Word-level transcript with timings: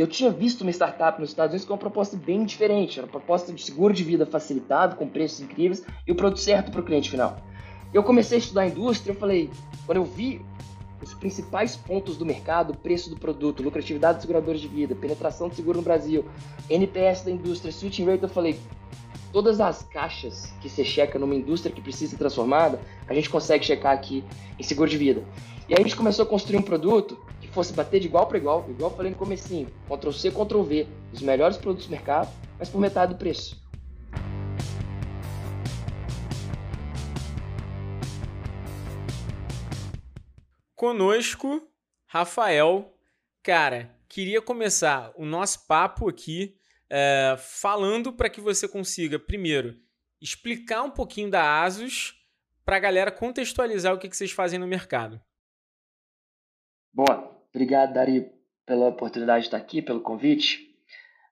Eu 0.00 0.06
tinha 0.06 0.30
visto 0.30 0.62
uma 0.62 0.70
startup 0.70 1.20
nos 1.20 1.28
Estados 1.28 1.52
Unidos 1.52 1.66
com 1.66 1.74
uma 1.74 1.78
proposta 1.78 2.16
bem 2.16 2.42
diferente, 2.46 2.98
era 2.98 3.06
uma 3.06 3.12
proposta 3.12 3.52
de 3.52 3.62
seguro 3.62 3.92
de 3.92 4.02
vida 4.02 4.24
facilitado, 4.24 4.96
com 4.96 5.06
preços 5.06 5.40
incríveis 5.40 5.84
e 6.06 6.10
o 6.10 6.14
produto 6.14 6.40
certo 6.40 6.72
para 6.72 6.80
o 6.80 6.82
cliente 6.82 7.10
final. 7.10 7.36
Eu 7.92 8.02
comecei 8.02 8.38
a 8.38 8.40
estudar 8.40 8.62
a 8.62 8.66
indústria, 8.66 9.12
eu 9.12 9.16
falei, 9.16 9.50
quando 9.84 9.98
eu 9.98 10.04
vi 10.04 10.40
os 11.02 11.12
principais 11.12 11.76
pontos 11.76 12.16
do 12.16 12.24
mercado, 12.24 12.72
preço 12.72 13.10
do 13.10 13.16
produto, 13.16 13.62
lucratividade 13.62 14.14
dos 14.14 14.22
seguradores 14.22 14.62
de 14.62 14.68
vida, 14.68 14.94
penetração 14.94 15.50
de 15.50 15.56
seguro 15.56 15.76
no 15.76 15.84
Brasil, 15.84 16.24
NPS 16.70 17.20
da 17.20 17.30
indústria, 17.30 17.70
switching 17.70 18.06
rate, 18.06 18.22
eu 18.22 18.28
falei, 18.30 18.58
todas 19.30 19.60
as 19.60 19.82
caixas 19.82 20.50
que 20.62 20.70
você 20.70 20.82
checa 20.82 21.18
numa 21.18 21.34
indústria 21.34 21.70
que 21.70 21.82
precisa 21.82 22.12
ser 22.12 22.16
transformada, 22.16 22.80
a 23.06 23.12
gente 23.12 23.28
consegue 23.28 23.66
checar 23.66 23.92
aqui 23.92 24.24
em 24.58 24.62
seguro 24.62 24.88
de 24.88 24.96
vida. 24.96 25.22
E 25.68 25.74
aí 25.74 25.80
a 25.80 25.82
gente 25.82 25.94
começou 25.94 26.24
a 26.24 26.26
construir 26.26 26.56
um 26.56 26.62
produto 26.62 27.18
que 27.50 27.54
fosse 27.54 27.72
bater 27.72 28.00
de 28.00 28.06
igual 28.06 28.26
para 28.28 28.38
igual, 28.38 28.64
igual 28.70 28.92
eu 28.92 28.96
falei 28.96 29.10
no 29.10 29.18
comecinho, 29.18 29.68
Ctrl 29.88 30.12
C, 30.12 30.30
Ctrl 30.30 30.62
V, 30.62 30.88
os 31.12 31.20
melhores 31.20 31.56
produtos 31.56 31.86
do 31.86 31.90
mercado, 31.90 32.30
mas 32.58 32.68
por 32.68 32.80
metade 32.80 33.12
do 33.12 33.18
preço. 33.18 33.60
Conosco, 40.76 41.68
Rafael. 42.06 42.96
Cara, 43.42 43.94
queria 44.08 44.40
começar 44.40 45.12
o 45.16 45.26
nosso 45.26 45.66
papo 45.66 46.08
aqui 46.08 46.56
é, 46.88 47.36
falando 47.38 48.12
para 48.12 48.30
que 48.30 48.40
você 48.40 48.68
consiga, 48.68 49.18
primeiro, 49.18 49.76
explicar 50.20 50.82
um 50.82 50.90
pouquinho 50.90 51.30
da 51.30 51.62
Asus 51.62 52.24
para 52.64 52.76
a 52.76 52.80
galera 52.80 53.10
contextualizar 53.10 53.92
o 53.92 53.98
que, 53.98 54.08
que 54.08 54.16
vocês 54.16 54.30
fazem 54.30 54.58
no 54.58 54.66
mercado. 54.66 55.20
Boa, 56.92 57.39
obrigado, 57.52 57.92
Dari, 57.92 58.30
pela 58.66 58.88
oportunidade 58.88 59.42
de 59.42 59.46
estar 59.48 59.56
aqui, 59.56 59.82
pelo 59.82 60.00
convite. 60.00 60.70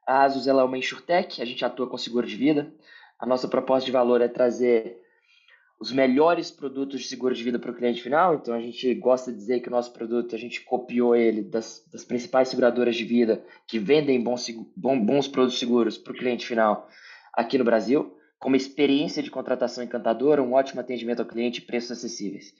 A 0.06 0.24
Asus 0.24 0.46
ela 0.46 0.62
é 0.62 0.64
uma 0.64 0.78
insurtech, 0.78 1.42
a 1.42 1.44
gente 1.44 1.64
atua 1.64 1.88
com 1.88 1.98
seguro 1.98 2.26
de 2.26 2.36
vida. 2.36 2.72
A 3.18 3.26
nossa 3.26 3.48
proposta 3.48 3.84
de 3.86 3.92
valor 3.92 4.20
é 4.20 4.28
trazer 4.28 4.98
os 5.80 5.92
melhores 5.92 6.50
produtos 6.50 7.00
de 7.00 7.06
seguro 7.06 7.34
de 7.34 7.44
vida 7.44 7.58
para 7.58 7.70
o 7.70 7.74
cliente 7.74 8.02
final. 8.02 8.34
Então 8.34 8.54
a 8.54 8.60
gente 8.60 8.92
gosta 8.94 9.30
de 9.30 9.38
dizer 9.38 9.60
que 9.60 9.68
o 9.68 9.70
nosso 9.70 9.92
produto, 9.92 10.34
a 10.34 10.38
gente 10.38 10.62
copiou 10.62 11.14
ele 11.14 11.42
das, 11.42 11.84
das 11.92 12.04
principais 12.04 12.48
seguradoras 12.48 12.96
de 12.96 13.04
vida 13.04 13.44
que 13.66 13.78
vendem 13.78 14.22
bons, 14.22 14.48
bons 14.76 15.28
produtos 15.28 15.58
seguros 15.58 15.96
para 15.96 16.12
o 16.12 16.16
cliente 16.16 16.46
final 16.46 16.88
aqui 17.32 17.56
no 17.56 17.64
Brasil, 17.64 18.16
com 18.38 18.48
uma 18.48 18.56
experiência 18.56 19.22
de 19.22 19.30
contratação 19.30 19.84
encantadora, 19.84 20.42
um 20.42 20.54
ótimo 20.54 20.80
atendimento 20.80 21.20
ao 21.20 21.26
cliente 21.26 21.60
e 21.60 21.64
preços 21.64 21.92
acessíveis. 21.92 22.52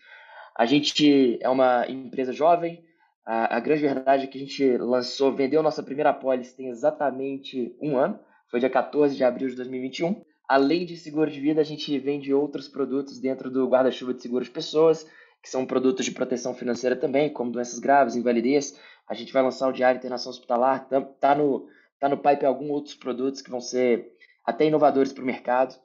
A 0.56 0.66
gente 0.66 1.38
é 1.40 1.48
uma 1.48 1.88
empresa 1.88 2.32
jovem, 2.32 2.84
a, 3.30 3.58
a 3.58 3.60
grande 3.60 3.82
verdade 3.82 4.24
é 4.24 4.26
que 4.26 4.38
a 4.38 4.40
gente 4.40 4.78
lançou, 4.78 5.30
vendeu 5.34 5.62
nossa 5.62 5.82
primeira 5.82 6.08
apólice 6.08 6.56
tem 6.56 6.70
exatamente 6.70 7.76
um 7.78 7.98
ano, 7.98 8.18
foi 8.50 8.58
dia 8.58 8.70
14 8.70 9.14
de 9.14 9.22
abril 9.22 9.50
de 9.50 9.54
2021. 9.56 10.24
Além 10.48 10.86
de 10.86 10.96
seguro 10.96 11.30
de 11.30 11.38
vida, 11.38 11.60
a 11.60 11.64
gente 11.64 11.98
vende 11.98 12.32
outros 12.32 12.68
produtos 12.68 13.20
dentro 13.20 13.50
do 13.50 13.68
guarda-chuva 13.68 14.14
de 14.14 14.22
seguros 14.22 14.48
pessoas, 14.48 15.06
que 15.42 15.50
são 15.50 15.66
produtos 15.66 16.06
de 16.06 16.12
proteção 16.12 16.54
financeira 16.54 16.96
também, 16.96 17.30
como 17.30 17.52
doenças 17.52 17.78
graves, 17.78 18.16
invalidez. 18.16 18.80
A 19.06 19.12
gente 19.12 19.30
vai 19.30 19.42
lançar 19.42 19.68
o 19.68 19.72
Diário 19.72 19.98
Internação 19.98 20.30
Hospitalar, 20.30 20.88
tá, 20.88 21.02
tá 21.02 21.34
no, 21.34 21.68
tá 22.00 22.08
no 22.08 22.16
pipe 22.16 22.46
alguns 22.46 22.70
outros 22.70 22.94
produtos 22.94 23.42
que 23.42 23.50
vão 23.50 23.60
ser 23.60 24.10
até 24.42 24.64
inovadores 24.64 25.12
para 25.12 25.22
o 25.22 25.26
mercado. 25.26 25.78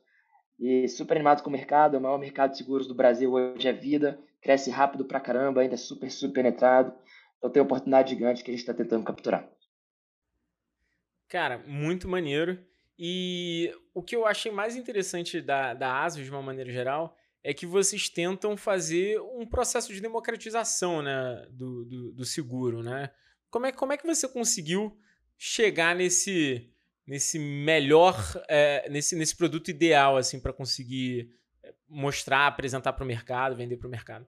E 0.58 0.88
super 0.88 1.18
animado 1.18 1.44
com 1.44 1.50
o 1.50 1.54
mercado, 1.54 1.98
é 1.98 2.00
o 2.00 2.02
maior 2.02 2.18
mercado 2.18 2.52
de 2.52 2.58
seguros 2.58 2.88
do 2.88 2.96
Brasil 2.96 3.34
hoje 3.34 3.68
é 3.68 3.74
vida, 3.74 4.18
cresce 4.42 4.72
rápido 4.72 5.04
pra 5.04 5.20
caramba, 5.20 5.60
ainda 5.60 5.74
é 5.74 5.78
super, 5.78 6.10
super 6.10 6.36
penetrado. 6.36 6.94
Então 7.44 7.52
tem 7.52 7.62
oportunidade 7.62 8.12
gigante 8.12 8.42
que 8.42 8.52
a 8.52 8.54
gente 8.54 8.62
está 8.62 8.74
tentando 8.74 9.04
capturar. 9.04 9.46
Cara, 11.28 11.58
muito 11.68 12.08
maneiro. 12.08 12.58
E 12.98 13.70
o 13.94 14.02
que 14.02 14.16
eu 14.16 14.26
achei 14.26 14.50
mais 14.50 14.78
interessante 14.78 15.42
da, 15.42 15.74
da 15.74 16.04
ASUS, 16.04 16.24
de 16.24 16.32
uma 16.32 16.42
maneira 16.42 16.72
geral, 16.72 17.18
é 17.44 17.54
que 17.54 17.66
vocês 17.66 18.08
tentam 18.08 18.56
fazer 18.56 19.20
um 19.20 19.46
processo 19.46 19.94
de 19.94 20.00
democratização 20.00 21.02
né, 21.02 21.46
do, 21.52 21.84
do, 21.84 22.14
do 22.14 22.24
seguro. 22.24 22.82
Né? 22.82 23.12
Como, 23.50 23.66
é, 23.66 23.74
como 23.74 23.92
é 23.92 23.98
que 23.98 24.08
você 24.08 24.26
conseguiu 24.26 24.98
chegar 25.38 25.94
nesse, 25.94 26.72
nesse 27.06 27.38
melhor, 27.38 28.16
é, 28.48 28.88
nesse, 28.90 29.18
nesse 29.18 29.36
produto 29.36 29.68
ideal 29.68 30.16
assim 30.16 30.40
para 30.40 30.54
conseguir 30.54 31.30
é, 31.62 31.74
mostrar, 31.90 32.48
apresentar 32.48 32.94
para 32.94 33.04
o 33.04 33.08
mercado, 33.08 33.54
vender 33.54 33.76
para 33.76 33.88
o 33.90 33.92
mercado? 33.92 34.26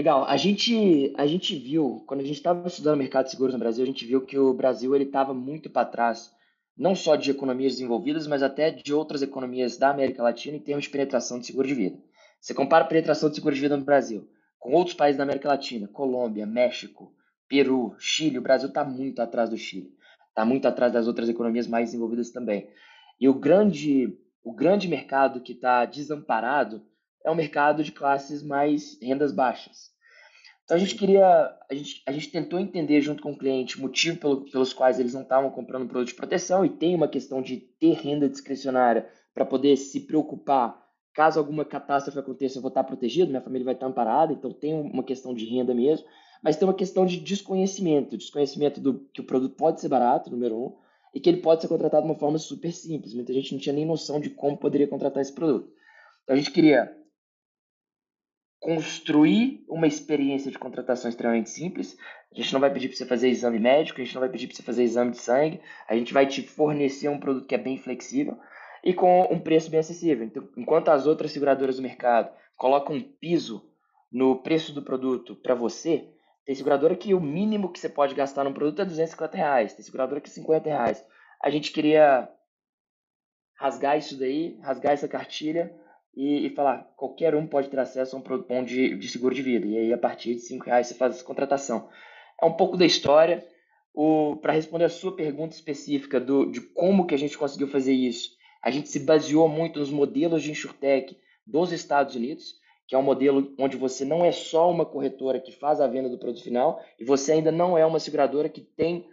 Legal. 0.00 0.24
A 0.24 0.38
gente, 0.38 1.12
a 1.18 1.26
gente 1.26 1.54
viu, 1.54 2.02
quando 2.06 2.20
a 2.20 2.24
gente 2.24 2.36
estava 2.36 2.66
estudando 2.66 2.96
mercado 2.96 3.26
de 3.26 3.32
seguros 3.32 3.52
no 3.52 3.60
Brasil, 3.60 3.84
a 3.84 3.86
gente 3.86 4.06
viu 4.06 4.22
que 4.22 4.38
o 4.38 4.54
Brasil 4.54 4.96
estava 4.96 5.34
muito 5.34 5.68
para 5.68 5.86
trás 5.86 6.34
não 6.74 6.96
só 6.96 7.16
de 7.16 7.30
economias 7.30 7.72
desenvolvidas, 7.72 8.26
mas 8.26 8.42
até 8.42 8.70
de 8.70 8.94
outras 8.94 9.20
economias 9.20 9.76
da 9.76 9.90
América 9.90 10.22
Latina 10.22 10.56
em 10.56 10.60
termos 10.60 10.84
de 10.86 10.90
penetração 10.90 11.38
de 11.38 11.44
seguro 11.44 11.68
de 11.68 11.74
vida. 11.74 11.98
Você 12.40 12.54
compara 12.54 12.84
a 12.84 12.88
penetração 12.88 13.28
de 13.28 13.34
seguro 13.34 13.54
de 13.54 13.60
vida 13.60 13.76
no 13.76 13.84
Brasil 13.84 14.26
com 14.58 14.72
outros 14.72 14.96
países 14.96 15.18
da 15.18 15.24
América 15.24 15.48
Latina, 15.48 15.86
Colômbia, 15.86 16.46
México, 16.46 17.12
Peru, 17.46 17.94
Chile, 17.98 18.38
o 18.38 18.42
Brasil 18.42 18.68
está 18.68 18.82
muito 18.82 19.20
atrás 19.20 19.50
do 19.50 19.58
Chile, 19.58 19.92
está 20.30 20.46
muito 20.46 20.66
atrás 20.66 20.94
das 20.94 21.06
outras 21.06 21.28
economias 21.28 21.66
mais 21.66 21.90
desenvolvidas 21.90 22.30
também. 22.30 22.70
E 23.20 23.28
o 23.28 23.34
grande, 23.34 24.18
o 24.42 24.54
grande 24.54 24.88
mercado 24.88 25.42
que 25.42 25.52
está 25.52 25.84
desamparado 25.84 26.88
é 27.24 27.30
o 27.30 27.34
mercado 27.34 27.82
de 27.82 27.92
classes 27.92 28.42
mais 28.42 28.98
rendas 29.00 29.32
baixas. 29.32 29.90
Então 30.64 30.76
a 30.76 30.80
gente 30.80 30.94
queria, 30.94 31.56
a 31.68 31.74
gente, 31.74 32.02
a 32.06 32.12
gente 32.12 32.30
tentou 32.30 32.60
entender 32.60 33.00
junto 33.00 33.22
com 33.22 33.32
o 33.32 33.36
cliente 33.38 33.76
o 33.76 33.80
motivo 33.80 34.18
pelo, 34.18 34.44
pelos 34.50 34.72
quais 34.72 35.00
eles 35.00 35.14
não 35.14 35.22
estavam 35.22 35.50
comprando 35.50 35.88
produto 35.88 36.08
de 36.08 36.14
proteção 36.14 36.64
e 36.64 36.68
tem 36.68 36.94
uma 36.94 37.08
questão 37.08 37.42
de 37.42 37.56
ter 37.56 37.94
renda 37.94 38.28
discricionária 38.28 39.08
para 39.34 39.44
poder 39.44 39.76
se 39.76 40.00
preocupar 40.00 40.80
caso 41.12 41.38
alguma 41.38 41.64
catástrofe 41.64 42.18
aconteça, 42.18 42.58
eu 42.58 42.62
vou 42.62 42.68
estar 42.68 42.84
protegido, 42.84 43.30
minha 43.30 43.42
família 43.42 43.64
vai 43.64 43.74
estar 43.74 43.86
amparada, 43.86 44.32
então 44.32 44.52
tem 44.52 44.72
uma 44.72 45.02
questão 45.02 45.34
de 45.34 45.44
renda 45.44 45.74
mesmo, 45.74 46.06
mas 46.42 46.56
tem 46.56 46.66
uma 46.66 46.74
questão 46.74 47.04
de 47.04 47.18
desconhecimento, 47.18 48.16
desconhecimento 48.16 48.80
do 48.80 49.00
que 49.12 49.20
o 49.20 49.24
produto 49.24 49.56
pode 49.56 49.80
ser 49.80 49.88
barato, 49.88 50.30
número 50.30 50.56
um, 50.56 50.76
e 51.12 51.20
que 51.20 51.28
ele 51.28 51.42
pode 51.42 51.62
ser 51.62 51.68
contratado 51.68 52.04
de 52.04 52.12
uma 52.12 52.18
forma 52.18 52.38
super 52.38 52.72
simples. 52.72 53.12
Muita 53.12 53.32
gente 53.32 53.52
não 53.52 53.60
tinha 53.60 53.74
nem 53.74 53.84
noção 53.84 54.20
de 54.20 54.30
como 54.30 54.56
poderia 54.56 54.86
contratar 54.86 55.20
esse 55.20 55.34
produto. 55.34 55.68
Então 56.22 56.34
a 56.34 56.38
gente 56.38 56.52
queria 56.52 56.96
construir 58.60 59.64
uma 59.66 59.86
experiência 59.86 60.50
de 60.50 60.58
contratação 60.58 61.08
extremamente 61.08 61.48
simples. 61.48 61.96
A 62.30 62.36
gente 62.36 62.52
não 62.52 62.60
vai 62.60 62.70
pedir 62.70 62.88
para 62.88 62.96
você 62.98 63.06
fazer 63.06 63.28
exame 63.28 63.58
médico, 63.58 64.00
a 64.00 64.04
gente 64.04 64.14
não 64.14 64.20
vai 64.20 64.28
pedir 64.28 64.46
para 64.46 64.56
você 64.56 64.62
fazer 64.62 64.84
exame 64.84 65.12
de 65.12 65.18
sangue, 65.18 65.60
a 65.88 65.96
gente 65.96 66.12
vai 66.12 66.26
te 66.26 66.42
fornecer 66.42 67.08
um 67.08 67.18
produto 67.18 67.46
que 67.46 67.54
é 67.54 67.58
bem 67.58 67.78
flexível 67.78 68.38
e 68.84 68.92
com 68.92 69.22
um 69.32 69.40
preço 69.40 69.70
bem 69.70 69.80
acessível. 69.80 70.24
Então, 70.24 70.46
enquanto 70.56 70.90
as 70.90 71.06
outras 71.06 71.32
seguradoras 71.32 71.76
do 71.76 71.82
mercado 71.82 72.30
colocam 72.56 72.96
um 72.96 73.02
piso 73.02 73.66
no 74.12 74.36
preço 74.36 74.74
do 74.74 74.82
produto 74.82 75.34
para 75.34 75.54
você, 75.54 76.10
tem 76.44 76.54
seguradora 76.54 76.94
que 76.94 77.14
o 77.14 77.20
mínimo 77.20 77.72
que 77.72 77.78
você 77.78 77.88
pode 77.88 78.14
gastar 78.14 78.44
num 78.44 78.52
produto 78.52 78.82
é 78.82 78.84
250 78.84 79.36
reais, 79.36 79.72
tem 79.72 79.84
seguradora 79.84 80.20
que 80.20 80.28
é 80.28 80.32
50 80.32 80.68
reais. 80.68 81.04
A 81.42 81.48
gente 81.48 81.72
queria 81.72 82.28
rasgar 83.58 83.96
isso 83.96 84.18
daí, 84.18 84.58
rasgar 84.62 84.92
essa 84.92 85.08
cartilha 85.08 85.74
e, 86.14 86.46
e, 86.46 86.50
falar 86.50 86.92
qualquer 86.96 87.34
um 87.34 87.46
pode 87.46 87.68
ter 87.68 87.78
acesso 87.78 88.16
a 88.16 88.18
um 88.18 88.22
produto 88.22 88.48
bom 88.48 88.64
de, 88.64 88.96
de 88.96 89.08
seguro 89.08 89.34
de 89.34 89.42
vida. 89.42 89.66
E 89.66 89.78
aí, 89.78 89.92
a 89.92 89.98
partir 89.98 90.34
de 90.34 90.40
cinco 90.40 90.66
reais, 90.66 90.86
você 90.86 90.94
faz 90.94 91.14
essa 91.14 91.24
contratação. 91.24 91.88
É 92.40 92.44
um 92.44 92.52
pouco 92.52 92.76
da 92.76 92.84
história. 92.84 93.46
Para 94.40 94.52
responder 94.52 94.84
a 94.84 94.88
sua 94.88 95.14
pergunta 95.14 95.54
específica 95.54 96.20
do, 96.20 96.46
de 96.46 96.60
como 96.60 97.06
que 97.06 97.14
a 97.14 97.18
gente 97.18 97.36
conseguiu 97.36 97.66
fazer 97.66 97.92
isso, 97.92 98.30
a 98.62 98.70
gente 98.70 98.88
se 98.88 99.00
baseou 99.00 99.48
muito 99.48 99.80
nos 99.80 99.90
modelos 99.90 100.42
de 100.42 100.50
insurtech 100.52 101.18
dos 101.44 101.72
Estados 101.72 102.14
Unidos, 102.14 102.54
que 102.86 102.94
é 102.94 102.98
um 102.98 103.02
modelo 103.02 103.54
onde 103.58 103.76
você 103.76 104.04
não 104.04 104.24
é 104.24 104.30
só 104.30 104.70
uma 104.70 104.86
corretora 104.86 105.40
que 105.40 105.52
faz 105.52 105.80
a 105.80 105.86
venda 105.86 106.08
do 106.08 106.18
produto 106.18 106.42
final 106.42 106.80
e 106.98 107.04
você 107.04 107.32
ainda 107.32 107.50
não 107.50 107.76
é 107.76 107.84
uma 107.84 107.98
seguradora 107.98 108.48
que 108.48 108.60
tem 108.60 109.08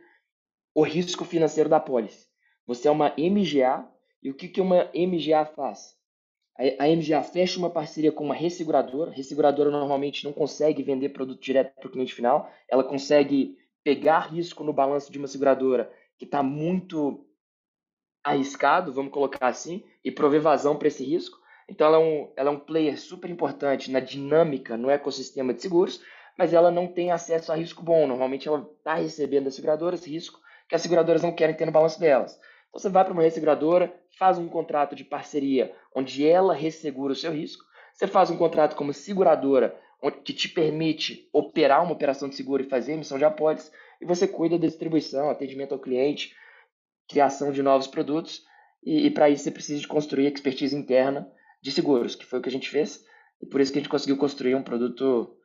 o 0.76 0.84
risco 0.84 1.26
financeiro 1.26 1.70
da 1.70 1.80
pólice. 1.80 2.28
Você 2.66 2.88
é 2.88 2.92
uma 2.92 3.14
MGA 3.18 3.88
e 4.22 4.30
o 4.30 4.34
que, 4.34 4.48
que 4.48 4.62
uma 4.62 4.92
MGA 4.94 5.46
faz? 5.46 5.96
A 6.58 6.88
MGA 6.88 7.22
fecha 7.22 7.60
uma 7.60 7.70
parceria 7.70 8.12
com 8.12 8.24
uma 8.24 8.34
resseguradora. 8.34 9.12
A 9.12 9.14
resseguradora 9.14 9.70
normalmente 9.70 10.26
não 10.26 10.34
consegue 10.34 10.82
vender 10.82 11.10
produto 11.10 11.40
direto 11.40 11.76
para 11.76 11.88
o 11.88 11.92
cliente 11.92 12.16
final. 12.16 12.52
Ela 12.68 12.84
consegue 12.84 13.58
pegar 13.84 14.32
risco 14.32 14.64
no 14.64 14.74
balanço 14.74 15.12
de 15.12 15.20
uma 15.20 15.28
seguradora 15.28 15.92
que 16.18 16.26
está 16.26 16.42
muito 16.42 17.24
arriscado, 18.24 18.92
vamos 18.92 19.14
colocar 19.14 19.48
assim, 19.48 19.84
e 20.04 20.12
prover 20.12 20.42
vazão 20.42 20.76
para 20.76 20.88
esse 20.88 21.04
risco. 21.04 21.38
Então, 21.70 21.88
ela 21.88 21.98
é, 21.98 22.00
um, 22.00 22.34
ela 22.36 22.50
é 22.50 22.54
um 22.54 22.60
player 22.60 23.00
super 23.00 23.30
importante 23.30 23.92
na 23.92 24.00
dinâmica, 24.00 24.76
no 24.76 24.90
ecossistema 24.90 25.54
de 25.54 25.62
seguros, 25.62 26.02
mas 26.38 26.54
ela 26.54 26.72
não 26.72 26.88
tem 26.88 27.12
acesso 27.12 27.52
a 27.52 27.56
risco 27.56 27.84
bom. 27.84 28.08
Normalmente, 28.08 28.48
ela 28.48 28.68
está 28.78 28.96
recebendo 28.96 29.46
das 29.46 29.56
seguradoras 29.56 30.06
risco 30.06 30.40
que 30.68 30.76
as 30.76 30.82
seguradoras 30.82 31.22
não 31.22 31.32
querem 31.32 31.56
ter 31.56 31.66
no 31.66 31.72
balanço 31.72 32.00
delas. 32.00 32.40
Então, 32.70 32.82
você 32.82 32.90
vai 32.90 33.04
para 33.04 33.14
uma 33.14 33.24
resseguradora, 33.24 33.94
faz 34.18 34.38
um 34.38 34.48
contrato 34.48 34.96
de 34.96 35.04
parceria 35.04 35.74
onde 35.96 36.26
ela 36.28 36.54
ressegura 36.54 37.14
o 37.14 37.16
seu 37.16 37.32
risco, 37.32 37.64
você 37.94 38.08
faz 38.08 38.30
um 38.30 38.38
contrato 38.38 38.76
como 38.76 38.94
seguradora 38.94 39.76
que 40.24 40.34
te 40.34 40.48
permite 40.48 41.28
operar 41.34 41.84
uma 41.84 41.94
operação 41.94 42.30
de 42.30 42.36
seguro 42.36 42.62
e 42.62 42.70
fazer 42.70 42.94
emissão 42.94 43.18
de 43.18 43.26
apólices, 43.26 43.72
e 44.00 44.06
você 44.06 44.28
cuida 44.28 44.58
da 44.58 44.68
distribuição, 44.68 45.30
atendimento 45.30 45.74
ao 45.74 45.80
cliente, 45.80 46.36
criação 47.10 47.52
de 47.52 47.64
novos 47.64 47.88
produtos, 47.88 48.44
e, 48.84 49.08
e 49.08 49.10
para 49.10 49.30
isso 49.30 49.44
você 49.44 49.52
precisa 49.52 49.82
de 49.82 49.88
construir 49.88 50.28
expertise 50.28 50.76
interna 50.76 51.28
de 51.62 51.72
seguros, 51.72 52.16
que 52.16 52.26
foi 52.26 52.38
o 52.38 52.42
que 52.42 52.50
a 52.50 52.52
gente 52.52 52.70
fez, 52.70 53.04
e 53.42 53.46
por 53.46 53.60
isso 53.60 53.72
que 53.72 53.80
a 53.80 53.82
gente 53.82 53.90
conseguiu 53.90 54.18
construir 54.18 54.54
um 54.54 54.64
produto 54.64 55.36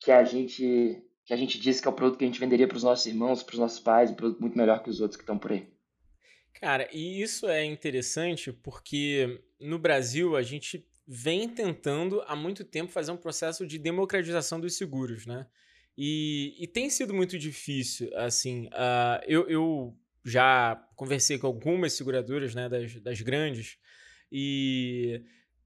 que 0.00 0.12
a 0.12 0.22
gente 0.24 1.02
que 1.24 1.34
a 1.34 1.36
gente 1.36 1.58
disse 1.58 1.82
que 1.82 1.88
é 1.88 1.90
o 1.90 1.94
produto 1.94 2.18
que 2.18 2.24
a 2.24 2.28
gente 2.28 2.38
venderia 2.38 2.68
para 2.68 2.76
os 2.76 2.84
nossos 2.84 3.04
irmãos, 3.04 3.42
para 3.42 3.54
os 3.54 3.58
nossos 3.58 3.80
pais, 3.80 4.12
um 4.12 4.14
produto 4.14 4.40
muito 4.40 4.56
melhor 4.56 4.80
que 4.80 4.88
os 4.88 5.00
outros 5.00 5.16
que 5.16 5.24
estão 5.24 5.36
por 5.36 5.50
aí. 5.50 5.75
Cara, 6.60 6.88
e 6.92 7.20
isso 7.20 7.46
é 7.48 7.64
interessante 7.64 8.52
porque 8.52 9.40
no 9.60 9.78
Brasil 9.78 10.36
a 10.36 10.42
gente 10.42 10.86
vem 11.06 11.48
tentando 11.48 12.22
há 12.26 12.34
muito 12.34 12.64
tempo 12.64 12.90
fazer 12.90 13.12
um 13.12 13.16
processo 13.16 13.66
de 13.66 13.78
democratização 13.78 14.58
dos 14.58 14.76
seguros, 14.76 15.26
né? 15.26 15.46
E, 15.96 16.56
e 16.58 16.66
tem 16.66 16.90
sido 16.90 17.14
muito 17.14 17.38
difícil, 17.38 18.10
assim. 18.16 18.66
Uh, 18.66 19.22
eu, 19.26 19.48
eu 19.48 19.96
já 20.24 20.76
conversei 20.96 21.38
com 21.38 21.46
algumas 21.46 21.92
seguradoras, 21.92 22.54
né, 22.54 22.68
das, 22.68 22.94
das 23.00 23.20
grandes, 23.20 23.78
e 24.32 25.22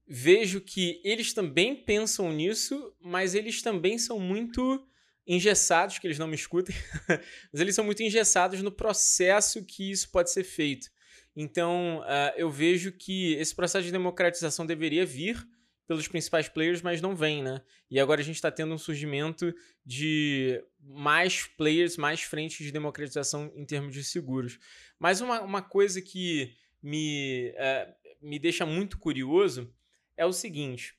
vejo 0.07 0.61
que 0.61 1.01
eles 1.03 1.33
também 1.33 1.75
pensam 1.75 2.31
nisso, 2.31 2.93
mas 3.01 3.33
eles 3.33 3.61
também 3.61 3.97
são 3.97 4.19
muito 4.19 4.85
engessados, 5.27 5.99
que 5.99 6.07
eles 6.07 6.19
não 6.19 6.27
me 6.27 6.35
escutem, 6.35 6.75
mas 7.51 7.61
eles 7.61 7.75
são 7.75 7.85
muito 7.85 8.03
engessados 8.03 8.61
no 8.61 8.71
processo 8.71 9.63
que 9.63 9.91
isso 9.91 10.09
pode 10.09 10.31
ser 10.31 10.43
feito. 10.43 10.89
Então, 11.35 11.99
uh, 11.99 12.33
eu 12.35 12.49
vejo 12.49 12.91
que 12.91 13.33
esse 13.33 13.55
processo 13.55 13.85
de 13.85 13.91
democratização 13.91 14.65
deveria 14.65 15.05
vir 15.05 15.47
pelos 15.87 16.07
principais 16.07 16.47
players, 16.47 16.81
mas 16.81 17.01
não 17.01 17.15
vem, 17.15 17.43
né? 17.43 17.61
E 17.89 17.99
agora 17.99 18.21
a 18.21 18.23
gente 18.23 18.35
está 18.35 18.49
tendo 18.49 18.73
um 18.73 18.77
surgimento 18.77 19.53
de 19.85 20.63
mais 20.79 21.45
players, 21.45 21.97
mais 21.97 22.21
frentes 22.21 22.65
de 22.65 22.71
democratização 22.71 23.51
em 23.55 23.65
termos 23.65 23.93
de 23.93 24.03
seguros. 24.03 24.57
Mas 24.97 25.19
uma, 25.19 25.41
uma 25.41 25.61
coisa 25.61 26.01
que 26.01 26.53
me, 26.81 27.53
uh, 27.57 27.93
me 28.21 28.39
deixa 28.39 28.65
muito 28.65 28.97
curioso 28.97 29.73
é 30.15 30.25
o 30.25 30.31
seguinte: 30.31 30.95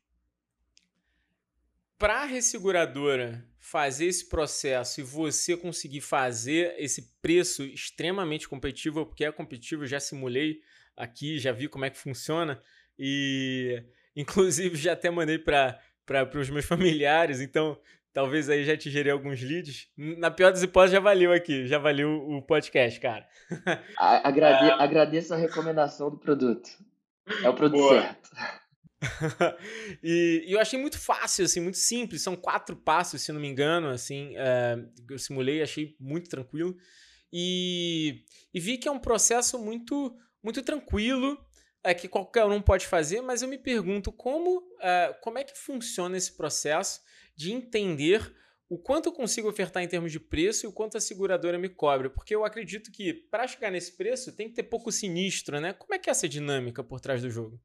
para 2.02 2.22
a 2.22 2.24
resseguradora 2.24 3.46
fazer 3.60 4.06
esse 4.06 4.28
processo 4.28 5.00
e 5.00 5.04
você 5.04 5.56
conseguir 5.56 6.00
fazer 6.00 6.74
esse 6.76 7.14
preço 7.22 7.62
extremamente 7.62 8.48
competitivo, 8.48 9.06
porque 9.06 9.24
é 9.24 9.30
competitivo, 9.30 9.86
já 9.86 10.00
simulei 10.00 10.58
aqui, 10.96 11.38
já 11.38 11.52
vi 11.52 11.68
como 11.68 11.84
é 11.84 11.90
que 11.90 11.96
funciona 11.96 12.60
e 12.98 13.84
Inclusive, 14.16 14.76
já 14.76 14.94
até 14.94 15.12
mandei 15.12 15.38
para 15.38 15.78
os 16.34 16.50
meus 16.50 16.64
familiares, 16.66 17.40
então 17.40 17.78
talvez 18.12 18.50
aí 18.50 18.64
já 18.64 18.76
te 18.76 18.90
gerei 18.90 19.12
alguns 19.12 19.40
leads. 19.40 19.86
Na 19.96 20.28
pior 20.28 20.50
das 20.50 20.64
hipóteses, 20.64 20.94
já 20.94 21.00
valeu 21.00 21.32
aqui, 21.32 21.68
já 21.68 21.78
valeu 21.78 22.10
o 22.10 22.42
podcast, 22.42 22.98
cara. 22.98 23.28
Agrade, 23.96 24.70
é... 24.70 24.72
Agradeço 24.82 25.32
a 25.34 25.36
recomendação 25.36 26.10
do 26.10 26.18
produto. 26.18 26.68
É 27.44 27.48
o 27.48 27.54
produto 27.54 27.78
Boa. 27.78 28.02
certo. 28.02 28.30
e, 30.02 30.44
e, 30.46 30.52
eu 30.52 30.60
achei 30.60 30.78
muito 30.78 30.98
fácil, 30.98 31.44
assim, 31.44 31.60
muito 31.60 31.78
simples. 31.78 32.22
São 32.22 32.36
quatro 32.36 32.76
passos, 32.76 33.22
se 33.22 33.32
não 33.32 33.40
me 33.40 33.48
engano, 33.48 33.88
assim. 33.88 34.34
É, 34.36 34.78
eu 35.10 35.18
simulei, 35.18 35.62
achei 35.62 35.96
muito 35.98 36.28
tranquilo. 36.30 36.76
E, 37.32 38.24
e 38.52 38.60
vi 38.60 38.78
que 38.78 38.88
é 38.88 38.90
um 38.90 38.98
processo 38.98 39.58
muito, 39.58 40.16
muito 40.42 40.62
tranquilo 40.62 41.38
é 41.84 41.92
que 41.92 42.08
qualquer 42.08 42.44
um 42.44 42.62
pode 42.62 42.86
fazer, 42.86 43.20
mas 43.20 43.42
eu 43.42 43.48
me 43.48 43.58
pergunto 43.58 44.12
como, 44.12 44.58
uh, 44.58 45.20
como 45.20 45.38
é 45.38 45.44
que 45.44 45.58
funciona 45.58 46.16
esse 46.16 46.32
processo 46.36 47.00
de 47.34 47.52
entender 47.52 48.32
o 48.68 48.78
quanto 48.78 49.08
eu 49.08 49.12
consigo 49.12 49.48
ofertar 49.48 49.82
em 49.82 49.88
termos 49.88 50.12
de 50.12 50.20
preço 50.20 50.64
e 50.64 50.68
o 50.68 50.72
quanto 50.72 50.96
a 50.96 51.00
seguradora 51.00 51.58
me 51.58 51.68
cobra. 51.68 52.08
Porque 52.08 52.34
eu 52.34 52.44
acredito 52.44 52.90
que 52.90 53.12
para 53.12 53.46
chegar 53.46 53.70
nesse 53.70 53.96
preço 53.96 54.34
tem 54.34 54.48
que 54.48 54.54
ter 54.54 54.62
pouco 54.62 54.92
sinistro, 54.92 55.60
né? 55.60 55.72
Como 55.72 55.92
é 55.92 55.98
que 55.98 56.08
é 56.08 56.12
essa 56.12 56.28
dinâmica 56.28 56.82
por 56.82 57.00
trás 57.00 57.20
do 57.20 57.28
jogo? 57.28 57.60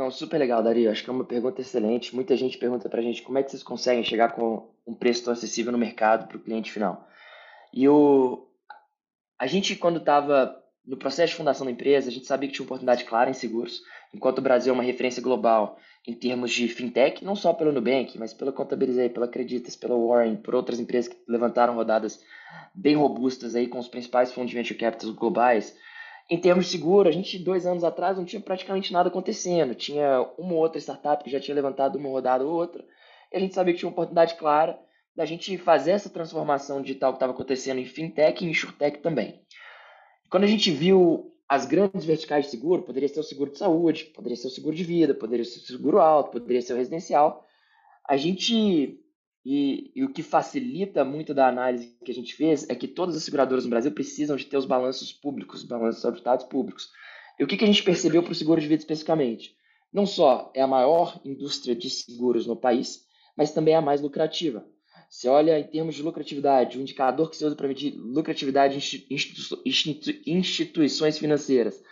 Não, 0.00 0.10
super 0.10 0.38
legal, 0.38 0.62
Dario. 0.62 0.90
Acho 0.90 1.04
que 1.04 1.10
é 1.10 1.12
uma 1.12 1.26
pergunta 1.26 1.60
excelente. 1.60 2.14
Muita 2.14 2.34
gente 2.34 2.56
pergunta 2.56 2.88
pra 2.88 3.02
gente 3.02 3.20
como 3.20 3.36
é 3.36 3.42
que 3.42 3.50
vocês 3.50 3.62
conseguem 3.62 4.02
chegar 4.02 4.32
com 4.32 4.66
um 4.86 4.94
preço 4.94 5.24
tão 5.24 5.32
acessível 5.34 5.70
no 5.70 5.76
mercado 5.76 6.26
para 6.26 6.38
o 6.38 6.40
cliente 6.40 6.72
final. 6.72 7.06
E 7.70 7.86
o... 7.86 8.48
a 9.38 9.46
gente, 9.46 9.76
quando 9.76 9.98
estava 9.98 10.58
no 10.86 10.96
processo 10.96 11.32
de 11.32 11.36
fundação 11.36 11.66
da 11.66 11.72
empresa, 11.72 12.08
a 12.08 12.12
gente 12.12 12.24
sabia 12.24 12.48
que 12.48 12.54
tinha 12.54 12.64
oportunidade 12.64 13.04
clara 13.04 13.28
em 13.28 13.34
seguros, 13.34 13.82
enquanto 14.14 14.38
o 14.38 14.42
Brasil 14.42 14.70
é 14.70 14.74
uma 14.74 14.82
referência 14.82 15.22
global 15.22 15.78
em 16.08 16.14
termos 16.14 16.50
de 16.50 16.66
fintech, 16.66 17.22
não 17.22 17.36
só 17.36 17.52
pelo 17.52 17.70
Nubank, 17.70 18.18
mas 18.18 18.32
pela 18.32 18.52
Contabilizei, 18.52 19.10
pela 19.10 19.26
Acreditas, 19.26 19.76
pela 19.76 19.98
Warren, 19.98 20.36
por 20.36 20.54
outras 20.54 20.80
empresas 20.80 21.12
que 21.12 21.18
levantaram 21.28 21.74
rodadas 21.74 22.24
bem 22.74 22.96
robustas 22.96 23.54
aí 23.54 23.66
com 23.66 23.78
os 23.78 23.86
principais 23.86 24.32
fundos 24.32 24.50
de 24.50 24.56
venture 24.56 24.78
capital 24.78 25.12
globais. 25.12 25.76
Em 26.30 26.38
termos 26.38 26.66
de 26.66 26.70
seguro, 26.70 27.08
a 27.08 27.12
gente, 27.12 27.36
dois 27.40 27.66
anos 27.66 27.82
atrás, 27.82 28.16
não 28.16 28.24
tinha 28.24 28.40
praticamente 28.40 28.92
nada 28.92 29.08
acontecendo. 29.08 29.74
Tinha 29.74 30.22
uma 30.38 30.54
ou 30.54 30.60
outra 30.60 30.78
startup 30.78 31.24
que 31.24 31.30
já 31.30 31.40
tinha 31.40 31.54
levantado 31.56 31.96
uma 31.96 32.08
rodada 32.08 32.44
ou 32.46 32.52
outra, 32.52 32.84
e 33.32 33.36
a 33.36 33.40
gente 33.40 33.52
sabia 33.52 33.74
que 33.74 33.80
tinha 33.80 33.88
uma 33.88 33.92
oportunidade 33.92 34.36
clara 34.36 34.78
da 35.16 35.24
gente 35.24 35.58
fazer 35.58 35.90
essa 35.90 36.08
transformação 36.08 36.80
digital 36.80 37.12
que 37.12 37.16
estava 37.16 37.32
acontecendo 37.32 37.80
em 37.80 37.84
fintech 37.84 38.44
e 38.44 38.46
em 38.46 38.52
insurtech 38.52 38.98
também. 38.98 39.42
Quando 40.30 40.44
a 40.44 40.46
gente 40.46 40.70
viu 40.70 41.34
as 41.48 41.66
grandes 41.66 42.04
verticais 42.04 42.44
de 42.44 42.52
seguro, 42.52 42.82
poderia 42.82 43.08
ser 43.08 43.18
o 43.18 43.24
seguro 43.24 43.50
de 43.50 43.58
saúde, 43.58 44.04
poderia 44.14 44.36
ser 44.36 44.46
o 44.46 44.50
seguro 44.50 44.76
de 44.76 44.84
vida, 44.84 45.12
poderia 45.12 45.44
ser 45.44 45.58
o 45.58 45.62
seguro 45.62 45.98
alto, 45.98 46.30
poderia 46.30 46.62
ser 46.62 46.74
o 46.74 46.76
residencial. 46.76 47.44
A 48.08 48.16
gente 48.16 48.99
e, 49.44 49.90
e, 49.94 50.04
o 50.04 50.12
que 50.12 50.22
facilita 50.22 51.04
muito 51.04 51.32
da 51.32 51.48
análise 51.48 51.96
que 52.04 52.10
a 52.10 52.14
gente 52.14 52.34
fez 52.34 52.68
é 52.68 52.74
que 52.74 52.86
todas 52.86 53.16
as 53.16 53.24
seguradoras 53.24 53.64
no 53.64 53.70
Brasil 53.70 53.90
precisam 53.92 54.36
de 54.36 54.44
ter 54.44 54.56
os 54.56 54.66
balanços 54.66 55.12
públicos, 55.12 55.62
balanços 55.62 56.04
auditados 56.04 56.44
públicos. 56.44 56.90
E 57.38 57.44
o 57.44 57.46
que, 57.46 57.56
que 57.56 57.64
a 57.64 57.66
gente 57.66 57.82
percebeu 57.82 58.22
para 58.22 58.32
o 58.32 58.34
seguro 58.34 58.60
de 58.60 58.68
vida 58.68 58.80
especificamente? 58.80 59.56
Não 59.92 60.04
só 60.04 60.52
é 60.54 60.60
a 60.60 60.66
maior 60.66 61.20
indústria 61.24 61.74
de 61.74 61.88
seguros 61.88 62.46
no 62.46 62.54
país, 62.54 63.06
mas 63.34 63.50
também 63.50 63.74
é 63.74 63.78
a 63.78 63.82
mais 63.82 64.02
lucrativa. 64.02 64.66
Você 65.08 65.26
olha 65.26 65.58
em 65.58 65.64
termos 65.64 65.94
de 65.94 66.02
lucratividade, 66.02 66.78
o 66.78 66.82
indicador 66.82 67.30
que 67.30 67.36
se 67.36 67.44
usa 67.44 67.56
para 67.56 67.66
medir 67.66 67.94
lucratividade 67.96 68.78
de 68.78 69.06
instituições 70.26 71.18
financeiras 71.18 71.82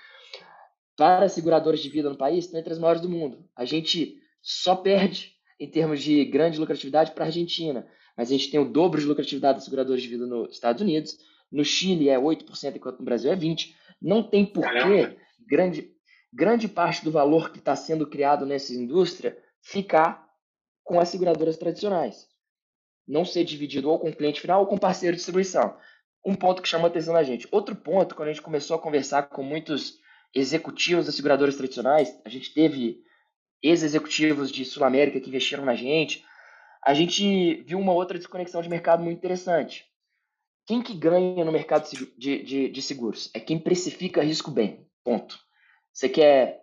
para 0.98 1.28
seguradoras 1.28 1.80
de 1.80 1.88
vida 1.88 2.10
no 2.10 2.16
país 2.16 2.44
está 2.44 2.58
entre 2.58 2.72
as 2.72 2.78
maiores 2.78 3.00
do 3.00 3.08
mundo. 3.08 3.48
A 3.56 3.64
gente 3.64 4.20
só 4.42 4.76
perde 4.76 5.37
em 5.58 5.68
termos 5.68 6.02
de 6.02 6.24
grande 6.24 6.58
lucratividade 6.58 7.12
para 7.12 7.24
a 7.24 7.26
Argentina, 7.26 7.86
mas 8.16 8.28
a 8.28 8.32
gente 8.32 8.50
tem 8.50 8.60
o 8.60 8.70
dobro 8.70 9.00
de 9.00 9.06
lucratividade 9.06 9.56
das 9.56 9.64
seguradoras 9.64 10.02
de 10.02 10.08
vida 10.08 10.26
nos 10.26 10.52
Estados 10.52 10.82
Unidos. 10.82 11.18
No 11.50 11.64
Chile 11.64 12.08
é 12.08 12.18
8%, 12.18 12.76
enquanto 12.76 12.98
no 12.98 13.04
Brasil 13.04 13.32
é 13.32 13.36
20%. 13.36 13.74
Não 14.00 14.22
tem 14.22 14.44
porquê 14.44 15.16
grande, 15.48 15.90
grande 16.32 16.68
parte 16.68 17.04
do 17.04 17.10
valor 17.10 17.50
que 17.50 17.58
está 17.58 17.74
sendo 17.74 18.06
criado 18.06 18.46
nessa 18.46 18.72
indústria 18.72 19.36
ficar 19.60 20.28
com 20.84 21.00
as 21.00 21.08
seguradoras 21.08 21.56
tradicionais 21.56 22.28
não 23.08 23.24
ser 23.24 23.42
dividido 23.42 23.90
ou 23.90 23.98
com 23.98 24.10
o 24.10 24.14
cliente 24.14 24.40
final 24.40 24.60
ou 24.60 24.66
com 24.66 24.76
parceiro 24.76 25.16
de 25.16 25.18
distribuição. 25.18 25.74
Um 26.24 26.34
ponto 26.34 26.60
que 26.60 26.68
chamou 26.68 26.86
a 26.86 26.90
atenção 26.90 27.14
da 27.14 27.22
gente. 27.22 27.48
Outro 27.50 27.74
ponto, 27.74 28.14
quando 28.14 28.28
a 28.28 28.32
gente 28.32 28.42
começou 28.42 28.76
a 28.76 28.80
conversar 28.80 29.22
com 29.22 29.42
muitos 29.42 29.98
executivos 30.34 31.06
das 31.06 31.14
seguradoras 31.14 31.56
tradicionais, 31.56 32.20
a 32.24 32.28
gente 32.28 32.52
teve 32.52 33.00
ex-executivos 33.62 34.50
de 34.50 34.64
Sul 34.64 34.84
América 34.84 35.20
que 35.20 35.28
investiram 35.28 35.64
na 35.64 35.74
gente, 35.74 36.24
a 36.84 36.94
gente 36.94 37.62
viu 37.62 37.78
uma 37.78 37.92
outra 37.92 38.18
desconexão 38.18 38.62
de 38.62 38.68
mercado 38.68 39.02
muito 39.02 39.18
interessante. 39.18 39.86
Quem 40.66 40.82
que 40.82 40.94
ganha 40.94 41.44
no 41.44 41.52
mercado 41.52 41.88
de, 42.16 42.42
de, 42.42 42.68
de 42.68 42.82
seguros? 42.82 43.30
É 43.34 43.40
quem 43.40 43.58
precifica 43.58 44.22
risco 44.22 44.50
bem. 44.50 44.86
Ponto. 45.02 45.38
Você 45.92 46.08
quer 46.08 46.62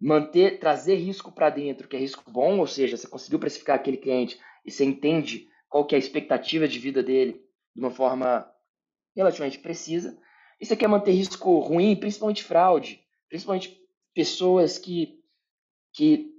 manter, 0.00 0.58
trazer 0.58 0.96
risco 0.96 1.32
para 1.32 1.50
dentro, 1.50 1.88
que 1.88 1.96
é 1.96 1.98
risco 1.98 2.30
bom, 2.30 2.58
ou 2.58 2.66
seja, 2.66 2.96
você 2.96 3.08
conseguiu 3.08 3.38
precificar 3.38 3.76
aquele 3.76 3.96
cliente 3.96 4.38
e 4.64 4.70
você 4.70 4.84
entende 4.84 5.48
qual 5.68 5.86
que 5.86 5.94
é 5.94 5.96
a 5.96 5.98
expectativa 5.98 6.68
de 6.68 6.78
vida 6.78 7.02
dele 7.02 7.42
de 7.74 7.80
uma 7.80 7.90
forma 7.90 8.50
relativamente 9.16 9.58
precisa. 9.58 10.18
E 10.60 10.66
você 10.66 10.76
quer 10.76 10.88
manter 10.88 11.12
risco 11.12 11.58
ruim, 11.58 11.96
principalmente 11.96 12.44
fraude, 12.44 13.02
principalmente 13.28 13.78
pessoas 14.14 14.78
que, 14.78 15.18
que 15.92 16.35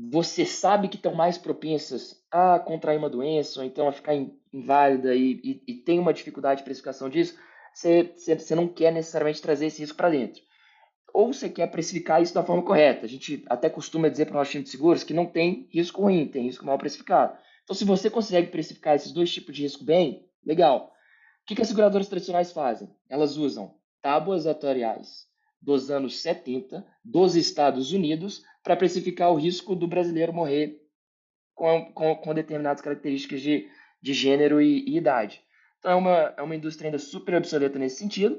você 0.00 0.46
sabe 0.46 0.86
que 0.86 0.94
estão 0.94 1.12
mais 1.12 1.36
propensas 1.36 2.24
a 2.30 2.60
contrair 2.60 2.98
uma 2.98 3.10
doença, 3.10 3.58
ou 3.58 3.66
então 3.66 3.88
a 3.88 3.92
ficar 3.92 4.14
inválida 4.52 5.12
e, 5.12 5.40
e, 5.42 5.62
e 5.66 5.74
tem 5.74 5.98
uma 5.98 6.14
dificuldade 6.14 6.58
de 6.58 6.64
precificação 6.64 7.08
disso, 7.08 7.36
você, 7.74 8.14
você, 8.16 8.54
não 8.54 8.68
quer 8.68 8.92
necessariamente 8.92 9.42
trazer 9.42 9.66
esse 9.66 9.80
risco 9.80 9.96
para 9.96 10.10
dentro. 10.10 10.40
Ou 11.12 11.32
você 11.32 11.48
quer 11.48 11.68
precificar 11.68 12.22
isso 12.22 12.32
da 12.32 12.44
forma 12.44 12.62
correta. 12.62 13.06
A 13.06 13.08
gente 13.08 13.44
até 13.48 13.68
costuma 13.68 14.08
dizer 14.08 14.26
para 14.26 14.34
o 14.34 14.38
nosso 14.38 14.52
time 14.52 14.62
de 14.62 14.70
seguros 14.70 15.02
que 15.02 15.14
não 15.14 15.26
tem 15.26 15.68
risco 15.72 16.02
ruim, 16.02 16.28
tem 16.28 16.44
risco 16.44 16.64
mal 16.64 16.78
precificado. 16.78 17.36
Então, 17.64 17.74
se 17.74 17.84
você 17.84 18.08
consegue 18.08 18.50
precificar 18.52 18.94
esses 18.94 19.10
dois 19.10 19.32
tipos 19.32 19.54
de 19.54 19.62
risco 19.62 19.84
bem, 19.84 20.28
legal. 20.44 20.92
O 21.42 21.46
que, 21.46 21.56
que 21.56 21.62
as 21.62 21.68
seguradoras 21.68 22.08
tradicionais 22.08 22.52
fazem? 22.52 22.88
Elas 23.08 23.36
usam 23.36 23.74
tábuas 24.00 24.46
atuariais 24.46 25.26
dos 25.60 25.90
anos 25.90 26.20
70 26.20 26.86
dos 27.04 27.34
Estados 27.34 27.92
Unidos 27.92 28.42
para 28.68 28.76
precificar 28.76 29.32
o 29.32 29.36
risco 29.36 29.74
do 29.74 29.88
brasileiro 29.88 30.30
morrer 30.30 30.78
com, 31.54 31.90
com, 31.94 32.14
com 32.16 32.34
determinadas 32.34 32.82
características 32.82 33.40
de, 33.40 33.66
de 33.98 34.12
gênero 34.12 34.60
e, 34.60 34.84
e, 34.86 34.98
idade. 34.98 35.42
Então 35.78 35.92
é 35.92 35.94
uma, 35.94 36.34
é 36.36 36.42
uma 36.42 36.54
indústria 36.54 36.88
ainda 36.88 36.98
super 36.98 37.34
obsoleta 37.36 37.78
nesse 37.78 37.96
sentido. 37.96 38.38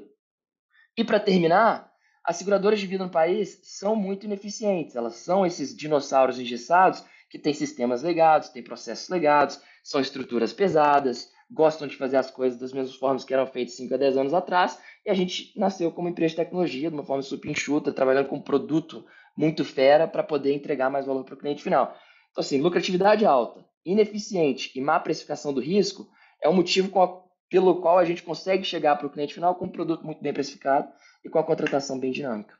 E 0.96 1.02
para 1.02 1.18
terminar, 1.18 1.90
as 2.24 2.36
seguradoras 2.36 2.78
de 2.78 2.86
vida 2.86 3.04
no 3.04 3.10
país 3.10 3.58
são 3.64 3.96
muito 3.96 4.24
ineficientes. 4.24 4.94
Elas 4.94 5.16
são 5.16 5.44
esses 5.44 5.76
dinossauros 5.76 6.38
engessados 6.38 7.04
que 7.28 7.36
têm 7.36 7.52
sistemas 7.52 8.04
legados, 8.04 8.50
têm 8.50 8.62
processos 8.62 9.08
legados, 9.08 9.60
são 9.82 10.00
estruturas 10.00 10.52
pesadas, 10.52 11.28
gostam 11.50 11.88
de 11.88 11.96
fazer 11.96 12.18
as 12.18 12.30
coisas 12.30 12.56
das 12.56 12.72
mesmas 12.72 12.94
formas 12.94 13.24
que 13.24 13.34
eram 13.34 13.48
feitas 13.48 13.74
5 13.74 13.94
a 13.94 13.96
10 13.96 14.16
anos 14.16 14.34
atrás. 14.34 14.78
E 15.04 15.10
a 15.10 15.14
gente 15.14 15.52
nasceu 15.58 15.90
como 15.90 16.08
empresa 16.08 16.30
de 16.30 16.36
tecnologia, 16.36 16.88
de 16.88 16.94
uma 16.94 17.04
forma 17.04 17.22
super 17.24 17.50
enxuta, 17.50 17.92
trabalhando 17.92 18.28
com 18.28 18.40
produto 18.40 19.04
muito 19.36 19.64
fera 19.64 20.06
para 20.06 20.22
poder 20.22 20.54
entregar 20.54 20.90
mais 20.90 21.06
valor 21.06 21.24
para 21.24 21.34
o 21.34 21.38
cliente 21.38 21.62
final. 21.62 21.96
Então, 22.30 22.42
assim, 22.42 22.60
lucratividade 22.60 23.24
alta, 23.24 23.64
ineficiente 23.84 24.70
e 24.76 24.80
má 24.80 24.98
precificação 25.00 25.52
do 25.52 25.60
risco 25.60 26.08
é 26.42 26.48
o 26.48 26.52
motivo 26.52 27.00
a, 27.00 27.22
pelo 27.48 27.80
qual 27.80 27.98
a 27.98 28.04
gente 28.04 28.22
consegue 28.22 28.64
chegar 28.64 28.96
para 28.96 29.06
o 29.06 29.10
cliente 29.10 29.34
final 29.34 29.54
com 29.54 29.66
um 29.66 29.70
produto 29.70 30.04
muito 30.04 30.22
bem 30.22 30.32
precificado 30.32 30.88
e 31.24 31.28
com 31.28 31.38
a 31.38 31.44
contratação 31.44 31.98
bem 31.98 32.12
dinâmica. 32.12 32.58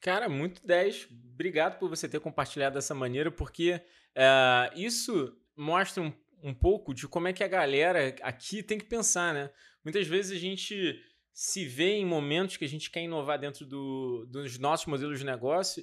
Cara, 0.00 0.28
muito 0.28 0.66
10. 0.66 1.08
Obrigado 1.32 1.78
por 1.78 1.88
você 1.88 2.08
ter 2.08 2.20
compartilhado 2.20 2.74
dessa 2.74 2.94
maneira, 2.94 3.30
porque 3.30 3.80
uh, 4.16 4.78
isso 4.78 5.34
mostra 5.56 6.02
um, 6.02 6.12
um 6.42 6.54
pouco 6.54 6.94
de 6.94 7.08
como 7.08 7.28
é 7.28 7.32
que 7.32 7.44
a 7.44 7.48
galera 7.48 8.14
aqui 8.22 8.62
tem 8.62 8.78
que 8.78 8.84
pensar, 8.84 9.32
né? 9.32 9.50
Muitas 9.82 10.06
vezes 10.06 10.32
a 10.32 10.40
gente 10.40 11.00
se 11.32 11.64
vê 11.66 11.96
em 11.96 12.06
momentos 12.06 12.56
que 12.56 12.64
a 12.64 12.68
gente 12.68 12.90
quer 12.90 13.02
inovar 13.02 13.38
dentro 13.38 13.66
do, 13.66 14.26
dos 14.26 14.58
nossos 14.58 14.86
modelos 14.86 15.18
de 15.18 15.24
negócio 15.24 15.82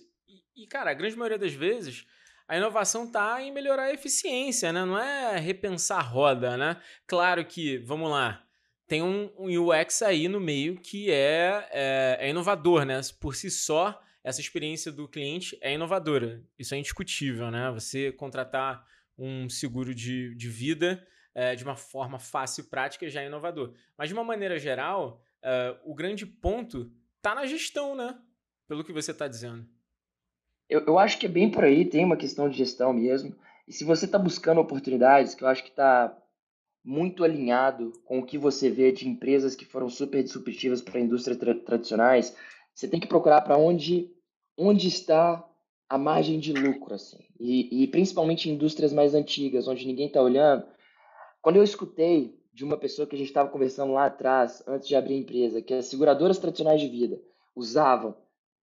e, 0.56 0.68
cara, 0.68 0.92
a 0.92 0.94
grande 0.94 1.16
maioria 1.16 1.38
das 1.38 1.54
vezes 1.54 2.06
a 2.48 2.58
inovação 2.58 3.06
está 3.06 3.42
em 3.42 3.50
melhorar 3.52 3.84
a 3.84 3.94
eficiência, 3.94 4.74
né? 4.74 4.84
Não 4.84 4.98
é 4.98 5.38
repensar 5.40 6.00
a 6.00 6.02
roda, 6.02 6.58
né? 6.58 6.82
Claro 7.08 7.46
que, 7.46 7.78
vamos 7.78 8.12
lá, 8.12 8.46
tem 8.92 9.02
um, 9.02 9.32
um 9.38 9.70
UX 9.70 10.02
aí 10.02 10.28
no 10.28 10.38
meio 10.38 10.76
que 10.76 11.10
é, 11.10 11.66
é, 11.72 12.18
é, 12.20 12.30
inovador, 12.30 12.84
né? 12.84 13.00
Por 13.22 13.38
si 13.38 13.50
só, 13.50 13.98
essa 14.22 14.42
experiência 14.42 14.92
do 14.92 15.08
cliente 15.08 15.58
é 15.62 15.74
inovadora. 15.74 16.44
Isso 16.60 16.76
é 16.76 16.78
indiscutível, 16.78 17.50
né? 17.50 17.72
Você 17.72 18.12
contratar 18.12 18.86
um 19.18 19.48
seguro 19.48 19.96
de, 19.96 20.36
de 20.36 20.50
vida 20.50 21.08
é, 21.34 21.56
de 21.56 21.64
uma 21.64 21.78
forma 21.78 22.20
fácil 22.20 22.66
e 22.66 22.68
prática 22.68 23.10
já 23.10 23.22
é 23.22 23.28
inovador. 23.28 23.74
Mas, 23.98 24.10
de 24.10 24.14
uma 24.14 24.26
maneira 24.26 24.60
geral, 24.60 25.24
é, 25.42 25.74
o 25.86 25.96
grande 25.96 26.26
ponto 26.26 26.92
está 27.16 27.34
na 27.34 27.46
gestão, 27.46 27.96
né? 27.96 28.20
Pelo 28.68 28.84
que 28.84 28.92
você 28.92 29.12
está 29.12 29.26
dizendo. 29.26 29.66
Eu, 30.72 30.86
eu 30.88 30.98
acho 30.98 31.20
que 31.20 31.25
é 31.25 31.30
bem 31.30 31.51
por 31.51 31.66
aí, 31.66 31.84
tem 31.84 32.06
uma 32.06 32.16
questão 32.16 32.48
de 32.48 32.58
gestão 32.58 32.94
mesmo. 32.94 33.36
E 33.68 33.74
se 33.74 33.84
você 33.84 34.06
está 34.06 34.18
buscando 34.18 34.62
oportunidades, 34.62 35.36
que 35.36 35.44
eu 35.44 35.50
acho 35.50 35.63
que 35.63 35.70
está 35.70 36.18
muito 36.82 37.25
alinhado 37.25 37.92
com 38.06 38.20
o 38.20 38.25
que 38.25 38.38
você 38.38 38.70
vê 38.70 38.90
de 38.90 39.06
empresas 39.06 39.54
que 39.54 39.66
foram 39.66 39.90
super 39.90 40.24
disruptivas 40.24 40.82
para 40.82 40.98
a 40.98 41.01
indústria 41.01 41.36
tra 41.36 41.54
tradicionais, 41.54 42.34
você 42.74 42.88
tem 42.88 43.01
que 43.01 43.08
procurar 43.08 43.42
para 43.42 43.58
onde, 43.58 44.10
onde 44.58 44.88
está 44.88 45.46
a 45.90 45.98
margem 45.98 46.40
de 46.40 46.54
lucro, 46.54 46.96
assim. 46.96 47.20
E, 47.38 47.84
e 47.84 47.88
principalmente 47.88 48.50
em 48.50 48.54
indústrias 48.54 48.94
mais 48.94 49.13
antigas, 49.13 49.68
onde 49.68 49.86
ninguém 49.86 50.08
está 50.08 50.22
olhando. 50.22 50.66
Quando 51.42 51.58
eu 51.58 51.63
escutei 51.63 52.40
de 52.54 52.63
uma 52.63 52.78
pessoa 52.78 53.06
que 53.06 53.16
a 53.16 53.18
gente 53.18 53.28
estava 53.28 53.50
conversando 53.50 53.92
lá 53.92 54.06
atrás, 54.06 54.63
antes 54.66 54.88
de 54.88 54.96
abrir 54.96 55.16
a 55.16 55.20
empresa, 55.20 55.62
que 55.62 55.74
as 55.74 55.88
seguradoras 55.88 56.40
tradicionais 56.40 56.80
de 56.80 56.88
vida 56.88 57.22
usavam 57.54 58.16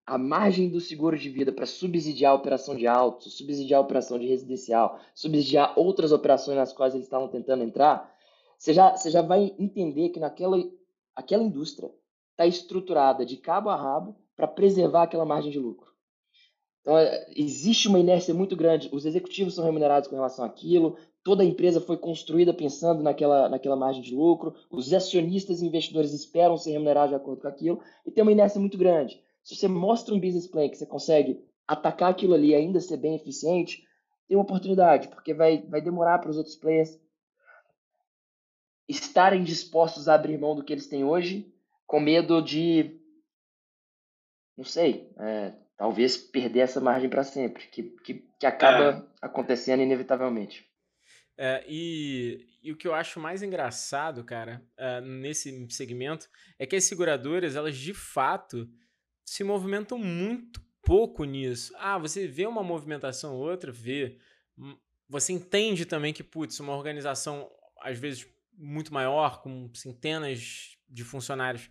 a 0.09 0.17
margem 0.17 0.69
do 0.69 0.81
seguro 0.81 1.17
de 1.17 1.29
vida 1.29 1.51
para 1.51 1.65
subsidiar 1.65 2.31
a 2.31 2.35
operação 2.35 2.75
de 2.75 2.87
auto, 2.87 3.29
subsidiar 3.29 3.79
a 3.79 3.83
operação 3.83 4.17
de 4.17 4.27
residencial, 4.27 4.99
subsidiar 5.13 5.73
outras 5.77 6.11
operações 6.11 6.57
nas 6.57 6.73
quais 6.73 6.95
eles 6.95 7.05
estavam 7.05 7.27
tentando 7.27 7.63
entrar, 7.63 8.11
você 8.57 8.73
já, 8.73 8.95
você 8.95 9.11
já 9.11 9.21
vai 9.21 9.53
entender 9.57 10.09
que 10.09 10.19
naquela 10.19 10.57
aquela 11.15 11.43
indústria 11.43 11.91
está 12.31 12.47
estruturada 12.47 13.25
de 13.25 13.37
cabo 13.37 13.69
a 13.69 13.75
rabo 13.75 14.15
para 14.35 14.47
preservar 14.47 15.03
aquela 15.03 15.25
margem 15.25 15.51
de 15.51 15.59
lucro. 15.59 15.89
Então, 16.81 16.97
é, 16.97 17.27
existe 17.35 17.87
uma 17.87 17.99
inércia 17.99 18.33
muito 18.33 18.55
grande. 18.55 18.89
Os 18.91 19.05
executivos 19.05 19.53
são 19.53 19.65
remunerados 19.65 20.07
com 20.07 20.15
relação 20.15 20.45
àquilo, 20.45 20.97
toda 21.23 21.43
a 21.43 21.45
empresa 21.45 21.81
foi 21.81 21.97
construída 21.97 22.53
pensando 22.53 23.03
naquela, 23.03 23.49
naquela 23.49 23.75
margem 23.75 24.01
de 24.01 24.15
lucro, 24.15 24.55
os 24.71 24.91
acionistas 24.93 25.61
e 25.61 25.67
investidores 25.67 26.13
esperam 26.13 26.57
ser 26.57 26.71
remunerados 26.71 27.09
de 27.09 27.15
acordo 27.15 27.41
com 27.41 27.47
aquilo, 27.47 27.81
e 28.05 28.11
tem 28.11 28.21
uma 28.21 28.31
inércia 28.31 28.59
muito 28.59 28.77
grande. 28.77 29.21
Se 29.49 29.55
você 29.55 29.67
mostra 29.67 30.13
um 30.13 30.19
business 30.19 30.45
plan 30.45 30.69
que 30.69 30.77
você 30.77 30.85
consegue 30.85 31.43
atacar 31.67 32.11
aquilo 32.11 32.35
ali 32.35 32.49
e 32.49 32.55
ainda 32.55 32.79
ser 32.79 32.97
bem 32.97 33.15
eficiente, 33.15 33.83
tem 34.27 34.37
uma 34.37 34.43
oportunidade, 34.43 35.07
porque 35.07 35.33
vai, 35.33 35.63
vai 35.63 35.81
demorar 35.81 36.19
para 36.19 36.29
os 36.29 36.37
outros 36.37 36.55
players 36.55 37.01
estarem 38.87 39.43
dispostos 39.43 40.07
a 40.07 40.13
abrir 40.13 40.37
mão 40.37 40.55
do 40.55 40.63
que 40.63 40.71
eles 40.71 40.85
têm 40.85 41.03
hoje, 41.03 41.51
com 41.87 41.99
medo 41.99 42.43
de, 42.43 42.95
não 44.55 44.63
sei, 44.63 45.11
é, 45.17 45.55
talvez 45.75 46.15
perder 46.15 46.59
essa 46.59 46.79
margem 46.79 47.09
para 47.09 47.23
sempre, 47.23 47.69
que, 47.69 47.81
que, 48.03 48.29
que 48.39 48.45
acaba 48.45 48.99
é. 48.99 49.25
acontecendo 49.25 49.81
inevitavelmente. 49.81 50.69
É, 51.35 51.65
e, 51.67 52.45
e, 52.61 52.71
o 52.71 52.77
que 52.77 52.87
eu 52.87 52.93
acho 52.93 53.19
mais 53.19 53.41
engraçado, 53.41 54.23
cara, 54.23 54.63
uh, 54.77 55.01
nesse 55.03 55.67
segmento, 55.71 56.29
é 56.59 56.67
que 56.67 56.75
as 56.75 56.83
seguradoras, 56.83 57.55
elas 57.55 57.75
de 57.75 57.95
fato 57.95 58.69
se 59.29 59.43
movimentam 59.43 59.99
muito 59.99 60.59
pouco 60.81 61.23
nisso. 61.23 61.71
Ah, 61.77 61.99
você 61.99 62.27
vê 62.27 62.47
uma 62.47 62.63
movimentação 62.63 63.35
ou 63.35 63.47
outra, 63.47 63.71
vê. 63.71 64.17
Hum, 64.57 64.75
você 65.07 65.31
entende 65.31 65.85
também 65.85 66.11
que, 66.11 66.23
putz, 66.23 66.59
uma 66.59 66.75
organização, 66.75 67.47
às 67.79 67.99
vezes, 67.99 68.27
muito 68.57 68.91
maior, 68.91 69.43
com 69.43 69.69
centenas 69.75 70.75
de 70.89 71.03
funcionários, 71.03 71.69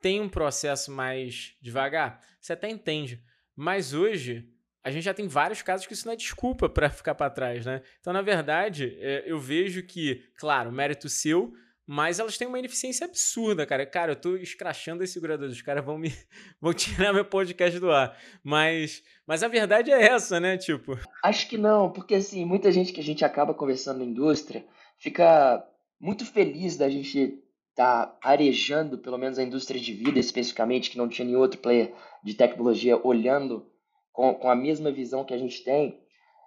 tem 0.00 0.20
um 0.20 0.28
processo 0.28 0.92
mais 0.92 1.56
devagar. 1.60 2.24
Você 2.40 2.52
até 2.52 2.70
entende. 2.70 3.20
Mas 3.56 3.92
hoje, 3.92 4.48
a 4.80 4.92
gente 4.92 5.02
já 5.02 5.12
tem 5.12 5.26
vários 5.26 5.62
casos 5.62 5.88
que 5.88 5.94
isso 5.94 6.06
não 6.06 6.12
é 6.12 6.16
desculpa 6.16 6.68
para 6.68 6.88
ficar 6.90 7.16
para 7.16 7.28
trás, 7.28 7.66
né? 7.66 7.82
Então, 7.98 8.12
na 8.12 8.22
verdade, 8.22 8.96
é, 9.00 9.24
eu 9.26 9.40
vejo 9.40 9.82
que, 9.82 10.30
claro, 10.36 10.70
mérito 10.70 11.08
seu, 11.08 11.52
mas 11.92 12.20
elas 12.20 12.38
têm 12.38 12.46
uma 12.46 12.60
ineficiência 12.60 13.04
absurda, 13.04 13.66
cara. 13.66 13.84
Cara, 13.84 14.12
eu 14.12 14.16
tô 14.16 14.36
escrachando 14.36 15.02
as 15.02 15.10
seguradoras. 15.10 15.54
Os 15.54 15.60
caras 15.60 15.84
vão 15.84 15.98
me 15.98 16.12
vão 16.62 16.72
tirar 16.72 17.12
meu 17.12 17.24
podcast 17.24 17.80
do 17.80 17.90
ar. 17.90 18.16
Mas, 18.44 19.02
mas 19.26 19.42
a 19.42 19.48
verdade 19.48 19.90
é 19.90 20.00
essa, 20.00 20.38
né? 20.38 20.56
Tipo. 20.56 20.96
Acho 21.24 21.48
que 21.48 21.58
não, 21.58 21.90
porque 21.90 22.14
assim, 22.14 22.44
muita 22.44 22.70
gente 22.70 22.92
que 22.92 23.00
a 23.00 23.02
gente 23.02 23.24
acaba 23.24 23.52
conversando 23.52 23.98
na 23.98 24.04
indústria 24.04 24.64
fica 24.98 25.66
muito 26.00 26.24
feliz 26.24 26.76
da 26.76 26.88
gente 26.88 27.42
tá 27.74 28.16
arejando, 28.22 28.96
pelo 28.96 29.18
menos 29.18 29.36
a 29.36 29.42
indústria 29.42 29.80
de 29.80 29.92
vida 29.92 30.20
especificamente, 30.20 30.90
que 30.90 30.98
não 30.98 31.08
tinha 31.08 31.26
nenhum 31.26 31.40
outro 31.40 31.58
player 31.58 31.92
de 32.22 32.34
tecnologia 32.34 33.04
olhando 33.04 33.66
com, 34.12 34.32
com 34.34 34.48
a 34.48 34.54
mesma 34.54 34.92
visão 34.92 35.24
que 35.24 35.34
a 35.34 35.38
gente 35.38 35.64
tem. 35.64 36.00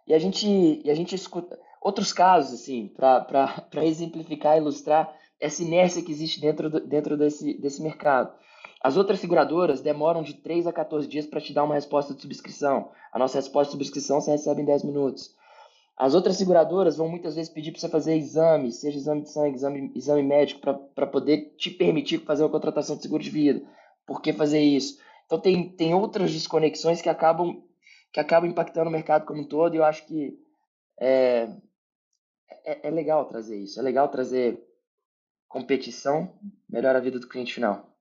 E 0.08 0.14
a 0.14 0.20
gente, 0.20 0.48
e 0.86 0.90
a 0.90 0.96
gente 0.96 1.14
escuta 1.14 1.60
outros 1.82 2.14
casos, 2.14 2.62
assim, 2.62 2.88
para 2.88 3.60
exemplificar, 3.84 4.56
ilustrar 4.56 5.14
essa 5.44 5.62
inércia 5.62 6.02
que 6.02 6.12
existe 6.12 6.40
dentro, 6.40 6.70
do, 6.70 6.80
dentro 6.80 7.18
desse, 7.18 7.54
desse 7.56 7.84
mercado. 7.84 8.34
As 8.82 8.96
outras 8.96 9.20
seguradoras 9.20 9.82
demoram 9.82 10.24
de 10.24 10.36
3 10.36 10.68
a 10.68 10.74
14 10.74 11.06
dias 11.06 11.26
para 11.26 11.42
te 11.42 11.54
dar 11.54 11.66
uma 11.66 11.76
resposta 11.76 12.14
de 12.14 12.22
subscrição. 12.22 12.92
A 13.12 13.20
nossa 13.20 13.38
resposta 13.38 13.72
de 13.72 13.72
subscrição 13.74 14.22
você 14.22 14.32
recebe 14.32 14.62
em 14.62 14.66
10 14.66 14.84
minutos. 14.84 15.36
As 15.98 16.16
outras 16.16 16.38
seguradoras 16.38 16.96
vão 16.96 17.10
muitas 17.10 17.36
vezes 17.36 17.52
pedir 17.52 17.72
para 17.72 17.82
você 17.82 17.90
fazer 17.90 18.16
exame, 18.16 18.72
seja 18.72 18.98
exame 18.98 19.22
de 19.24 19.32
sangue, 19.32 19.56
exame, 19.56 19.92
exame 19.94 20.24
médico, 20.24 20.62
para 20.96 21.08
poder 21.08 21.56
te 21.58 21.70
permitir 21.70 22.20
fazer 22.20 22.44
uma 22.44 22.50
contratação 22.50 22.96
de 22.96 23.02
seguro 23.02 23.22
de 23.22 23.30
vida. 23.30 23.62
Por 24.06 24.22
que 24.22 24.32
fazer 24.32 24.62
isso? 24.62 24.98
Então 25.26 25.40
tem, 25.40 25.70
tem 25.70 25.94
outras 25.94 26.32
desconexões 26.32 27.02
que 27.02 27.10
acabam, 27.10 27.62
que 28.14 28.20
acabam 28.20 28.50
impactando 28.50 28.90
o 28.90 28.94
mercado 28.94 29.26
como 29.26 29.42
um 29.42 29.48
todo 29.48 29.76
e 29.76 29.78
eu 29.78 29.84
acho 29.84 30.06
que 30.08 30.40
é, 31.00 31.50
é, 32.66 32.88
é 32.88 32.90
legal 32.90 33.26
trazer 33.26 33.58
isso. 33.58 33.78
É 33.80 33.84
legal 33.84 34.08
trazer 34.08 34.58
competição 35.54 36.36
melhora 36.68 36.98
a 36.98 37.02
vida 37.02 37.20
do 37.20 37.30
cliente 37.30 37.54
final. 37.54 37.96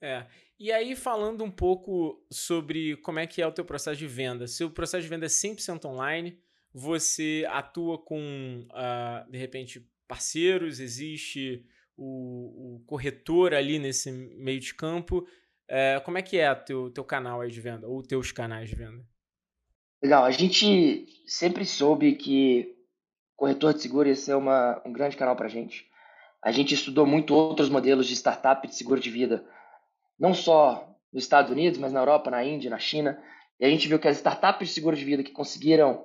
É. 0.00 0.26
E 0.58 0.72
aí, 0.72 0.96
falando 0.96 1.44
um 1.44 1.50
pouco 1.50 2.20
sobre 2.28 2.96
como 2.96 3.20
é 3.20 3.26
que 3.26 3.40
é 3.40 3.46
o 3.46 3.52
teu 3.52 3.64
processo 3.64 3.98
de 4.00 4.08
venda. 4.08 4.48
Se 4.48 4.64
o 4.64 4.70
processo 4.70 5.04
de 5.04 5.08
venda 5.08 5.26
é 5.26 5.28
100% 5.28 5.84
online, 5.84 6.36
você 6.74 7.46
atua 7.48 7.98
com, 7.98 8.66
uh, 8.68 9.30
de 9.30 9.38
repente, 9.38 9.88
parceiros, 10.08 10.80
existe 10.80 11.64
o, 11.96 12.78
o, 12.78 12.84
corretor 12.84 13.54
ali 13.54 13.78
nesse 13.78 14.10
meio 14.10 14.58
de 14.58 14.74
campo. 14.74 15.18
Uh, 15.70 16.02
como 16.04 16.18
é 16.18 16.22
que 16.22 16.36
é 16.36 16.50
o 16.50 16.56
teu, 16.56 16.90
teu 16.90 17.04
canal 17.04 17.40
aí 17.40 17.50
de 17.50 17.60
venda, 17.60 17.86
ou 17.86 18.02
teus 18.02 18.32
canais 18.32 18.68
de 18.68 18.74
venda? 18.74 19.06
Legal, 20.02 20.24
a 20.24 20.32
gente 20.32 21.06
sempre 21.28 21.64
soube 21.64 22.16
que 22.16 22.76
corretor 23.36 23.72
de 23.72 23.82
seguro 23.82 24.08
ia 24.08 24.16
ser 24.16 24.34
uma, 24.34 24.82
um 24.84 24.92
grande 24.92 25.16
canal 25.16 25.36
para 25.36 25.46
a 25.46 25.50
gente. 25.50 25.91
A 26.42 26.50
gente 26.50 26.74
estudou 26.74 27.06
muito 27.06 27.34
outros 27.34 27.68
modelos 27.68 28.06
de 28.06 28.14
startup 28.14 28.66
de 28.66 28.74
seguro 28.74 29.00
de 29.00 29.10
vida, 29.10 29.46
não 30.18 30.34
só 30.34 30.92
nos 31.12 31.24
Estados 31.24 31.50
Unidos, 31.50 31.78
mas 31.78 31.92
na 31.92 32.00
Europa, 32.00 32.30
na 32.30 32.44
Índia, 32.44 32.70
na 32.70 32.78
China. 32.78 33.22
E 33.60 33.64
a 33.64 33.68
gente 33.68 33.86
viu 33.86 33.98
que 33.98 34.08
as 34.08 34.16
startups 34.16 34.68
de 34.68 34.74
seguro 34.74 34.96
de 34.96 35.04
vida 35.04 35.22
que 35.22 35.30
conseguiram 35.30 36.04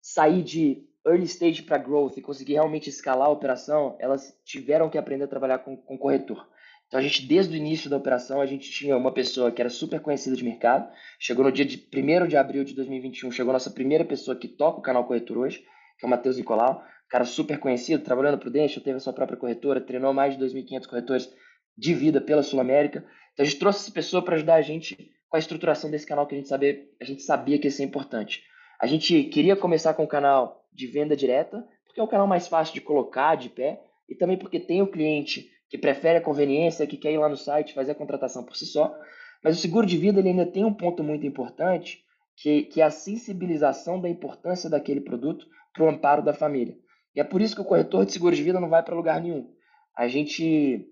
sair 0.00 0.42
de 0.42 0.86
early 1.06 1.24
stage 1.24 1.62
para 1.62 1.78
growth 1.78 2.16
e 2.16 2.22
conseguir 2.22 2.54
realmente 2.54 2.88
escalar 2.88 3.26
a 3.26 3.32
operação, 3.32 3.96
elas 3.98 4.38
tiveram 4.44 4.88
que 4.88 4.96
aprender 4.96 5.24
a 5.24 5.28
trabalhar 5.28 5.58
com, 5.58 5.76
com 5.76 5.98
corretor. 5.98 6.48
Então 6.86 7.00
a 7.00 7.02
gente, 7.02 7.26
desde 7.26 7.54
o 7.54 7.56
início 7.56 7.90
da 7.90 7.96
operação, 7.96 8.40
a 8.40 8.46
gente 8.46 8.70
tinha 8.70 8.96
uma 8.96 9.12
pessoa 9.12 9.50
que 9.50 9.60
era 9.60 9.68
super 9.68 10.00
conhecida 10.00 10.36
de 10.36 10.44
mercado. 10.44 10.88
Chegou 11.18 11.44
no 11.44 11.50
dia 11.50 11.64
de 11.64 11.76
1 11.92 12.28
de 12.28 12.36
abril 12.36 12.62
de 12.62 12.74
2021, 12.74 13.32
chegou 13.32 13.50
a 13.50 13.54
nossa 13.54 13.70
primeira 13.70 14.04
pessoa 14.04 14.36
que 14.36 14.46
toca 14.46 14.78
o 14.78 14.82
canal 14.82 15.04
corretor 15.04 15.38
hoje, 15.38 15.58
que 15.98 16.04
é 16.04 16.06
o 16.06 16.10
Matheus 16.10 16.36
Nicolau. 16.36 16.84
Cara 17.14 17.24
super 17.24 17.60
conhecido, 17.60 18.02
trabalhando 18.02 18.38
para 18.38 18.48
o 18.48 18.50
Prudential, 18.50 18.82
teve 18.82 18.96
a 18.96 19.00
sua 19.00 19.12
própria 19.12 19.38
corretora, 19.38 19.80
treinou 19.80 20.12
mais 20.12 20.36
de 20.36 20.44
2.500 20.44 20.86
corretores 20.88 21.32
de 21.78 21.94
vida 21.94 22.20
pela 22.20 22.42
Sul 22.42 22.58
América. 22.58 23.06
Então 23.32 23.44
a 23.44 23.48
gente 23.48 23.60
trouxe 23.60 23.82
essa 23.82 23.92
pessoa 23.92 24.20
para 24.20 24.34
ajudar 24.34 24.56
a 24.56 24.62
gente 24.62 24.96
com 25.28 25.36
a 25.36 25.38
estruturação 25.38 25.88
desse 25.88 26.04
canal 26.04 26.26
que 26.26 26.34
a 26.34 26.38
gente 26.38 26.48
sabia, 26.48 26.84
a 27.00 27.04
gente 27.04 27.22
sabia 27.22 27.56
que 27.56 27.68
ia 27.68 27.70
ser 27.70 27.84
importante. 27.84 28.42
A 28.80 28.88
gente 28.88 29.22
queria 29.26 29.54
começar 29.54 29.94
com 29.94 30.02
o 30.02 30.08
canal 30.08 30.66
de 30.72 30.88
venda 30.88 31.14
direta, 31.16 31.64
porque 31.86 32.00
é 32.00 32.02
o 32.02 32.08
canal 32.08 32.26
mais 32.26 32.48
fácil 32.48 32.74
de 32.74 32.80
colocar 32.80 33.36
de 33.36 33.48
pé, 33.48 33.80
e 34.08 34.16
também 34.16 34.36
porque 34.36 34.58
tem 34.58 34.82
o 34.82 34.90
cliente 34.90 35.48
que 35.70 35.78
prefere 35.78 36.18
a 36.18 36.20
conveniência, 36.20 36.84
que 36.84 36.96
quer 36.96 37.12
ir 37.12 37.18
lá 37.18 37.28
no 37.28 37.36
site 37.36 37.74
fazer 37.74 37.92
a 37.92 37.94
contratação 37.94 38.42
por 38.42 38.56
si 38.56 38.66
só. 38.66 38.92
Mas 39.40 39.56
o 39.56 39.60
seguro 39.60 39.86
de 39.86 39.96
vida 39.96 40.18
ele 40.18 40.30
ainda 40.30 40.46
tem 40.46 40.64
um 40.64 40.74
ponto 40.74 41.04
muito 41.04 41.24
importante, 41.24 42.02
que, 42.36 42.62
que 42.62 42.80
é 42.80 42.84
a 42.84 42.90
sensibilização 42.90 44.00
da 44.00 44.08
importância 44.08 44.68
daquele 44.68 45.00
produto 45.00 45.46
para 45.72 45.84
o 45.84 45.88
amparo 45.88 46.20
da 46.20 46.34
família. 46.34 46.76
E 47.14 47.20
é 47.20 47.24
por 47.24 47.40
isso 47.40 47.54
que 47.54 47.60
o 47.60 47.64
corretor 47.64 48.04
de 48.04 48.12
seguro 48.12 48.34
de 48.34 48.42
vida 48.42 48.60
não 48.60 48.68
vai 48.68 48.82
para 48.82 48.94
lugar 48.94 49.20
nenhum. 49.20 49.52
A 49.96 50.08
gente 50.08 50.88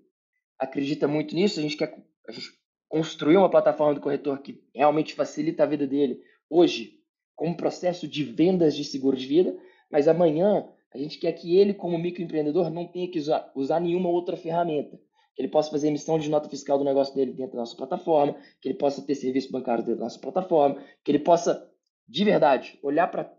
acredita 0.57 1.07
muito 1.07 1.35
nisso, 1.35 1.59
a 1.59 1.63
gente 1.63 1.75
quer 1.77 1.93
a 2.27 2.31
gente 2.31 2.47
construir 2.87 3.37
uma 3.37 3.49
plataforma 3.49 3.95
do 3.95 4.01
corretor 4.01 4.39
que 4.39 4.63
realmente 4.73 5.13
facilita 5.13 5.63
a 5.63 5.65
vida 5.65 5.85
dele 5.85 6.21
hoje, 6.49 6.99
como 7.35 7.57
processo 7.57 8.07
de 8.07 8.23
vendas 8.23 8.75
de 8.75 8.85
seguro 8.85 9.17
de 9.17 9.25
vida, 9.25 9.57
mas 9.91 10.07
amanhã 10.07 10.69
a 10.93 10.97
gente 10.97 11.17
quer 11.17 11.31
que 11.33 11.57
ele, 11.57 11.73
como 11.73 11.97
microempreendedor, 11.97 12.69
não 12.69 12.87
tenha 12.87 13.09
que 13.09 13.17
usar, 13.17 13.51
usar 13.55 13.79
nenhuma 13.79 14.09
outra 14.09 14.37
ferramenta. 14.37 14.99
Que 15.35 15.41
ele 15.41 15.49
possa 15.49 15.71
fazer 15.71 15.87
emissão 15.87 16.19
de 16.19 16.29
nota 16.29 16.47
fiscal 16.47 16.77
do 16.77 16.83
negócio 16.83 17.15
dele 17.15 17.33
dentro 17.33 17.53
da 17.53 17.61
nossa 17.61 17.75
plataforma, 17.75 18.35
que 18.61 18.69
ele 18.69 18.77
possa 18.77 19.01
ter 19.01 19.15
serviço 19.15 19.51
bancário 19.51 19.83
dentro 19.83 19.99
da 19.99 20.05
nossa 20.05 20.19
plataforma, 20.19 20.79
que 21.03 21.11
ele 21.11 21.19
possa, 21.19 21.67
de 22.07 22.23
verdade, 22.23 22.77
olhar 22.83 23.07
para 23.07 23.35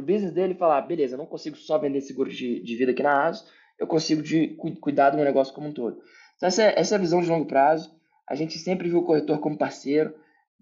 o 0.00 0.02
business 0.02 0.32
dele 0.32 0.54
falar: 0.54 0.80
beleza, 0.82 1.14
eu 1.14 1.18
não 1.18 1.26
consigo 1.26 1.56
só 1.56 1.78
vender 1.78 2.00
seguro 2.00 2.30
de, 2.30 2.60
de 2.60 2.76
vida 2.76 2.92
aqui 2.92 3.02
na 3.02 3.26
ASO, 3.26 3.44
eu 3.78 3.86
consigo 3.86 4.22
de, 4.22 4.56
cuidar 4.80 5.10
do 5.10 5.16
meu 5.16 5.24
negócio 5.24 5.54
como 5.54 5.68
um 5.68 5.72
todo. 5.72 6.00
Então, 6.36 6.46
essa 6.46 6.62
é, 6.62 6.74
essa 6.78 6.94
é 6.94 6.98
a 6.98 7.00
visão 7.00 7.20
de 7.20 7.28
longo 7.28 7.46
prazo. 7.46 7.94
A 8.28 8.34
gente 8.34 8.58
sempre 8.58 8.88
viu 8.88 9.00
o 9.00 9.04
corretor 9.04 9.38
como 9.40 9.58
parceiro. 9.58 10.14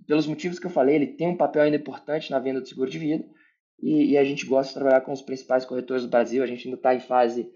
Pelos 0.07 0.27
motivos 0.27 0.59
que 0.59 0.67
eu 0.67 0.71
falei, 0.71 0.97
ele 0.97 1.07
tem 1.09 1.29
um 1.29 1.37
papel 1.37 1.63
ainda 1.63 1.77
importante 1.77 2.31
na 2.31 2.39
venda 2.39 2.61
do 2.61 2.67
seguro 2.67 2.91
de 2.91 2.99
vida 2.99 3.25
e, 3.83 4.13
e, 4.13 4.19
a 4.19 4.25
gente 4.25 4.47
gosta 4.47 4.69
de 4.69 4.75
trabalhar 4.75 5.01
com 5.03 5.13
os 5.13 5.23
principais 5.23 5.65
corretores 5.65 6.03
do 6.03 6.09
Brasil. 6.09 6.43
A 6.43 6.47
gente 6.47 6.67
ainda 6.67 6.77
está 6.77 6.95
em 6.95 7.01
fase 7.01 7.51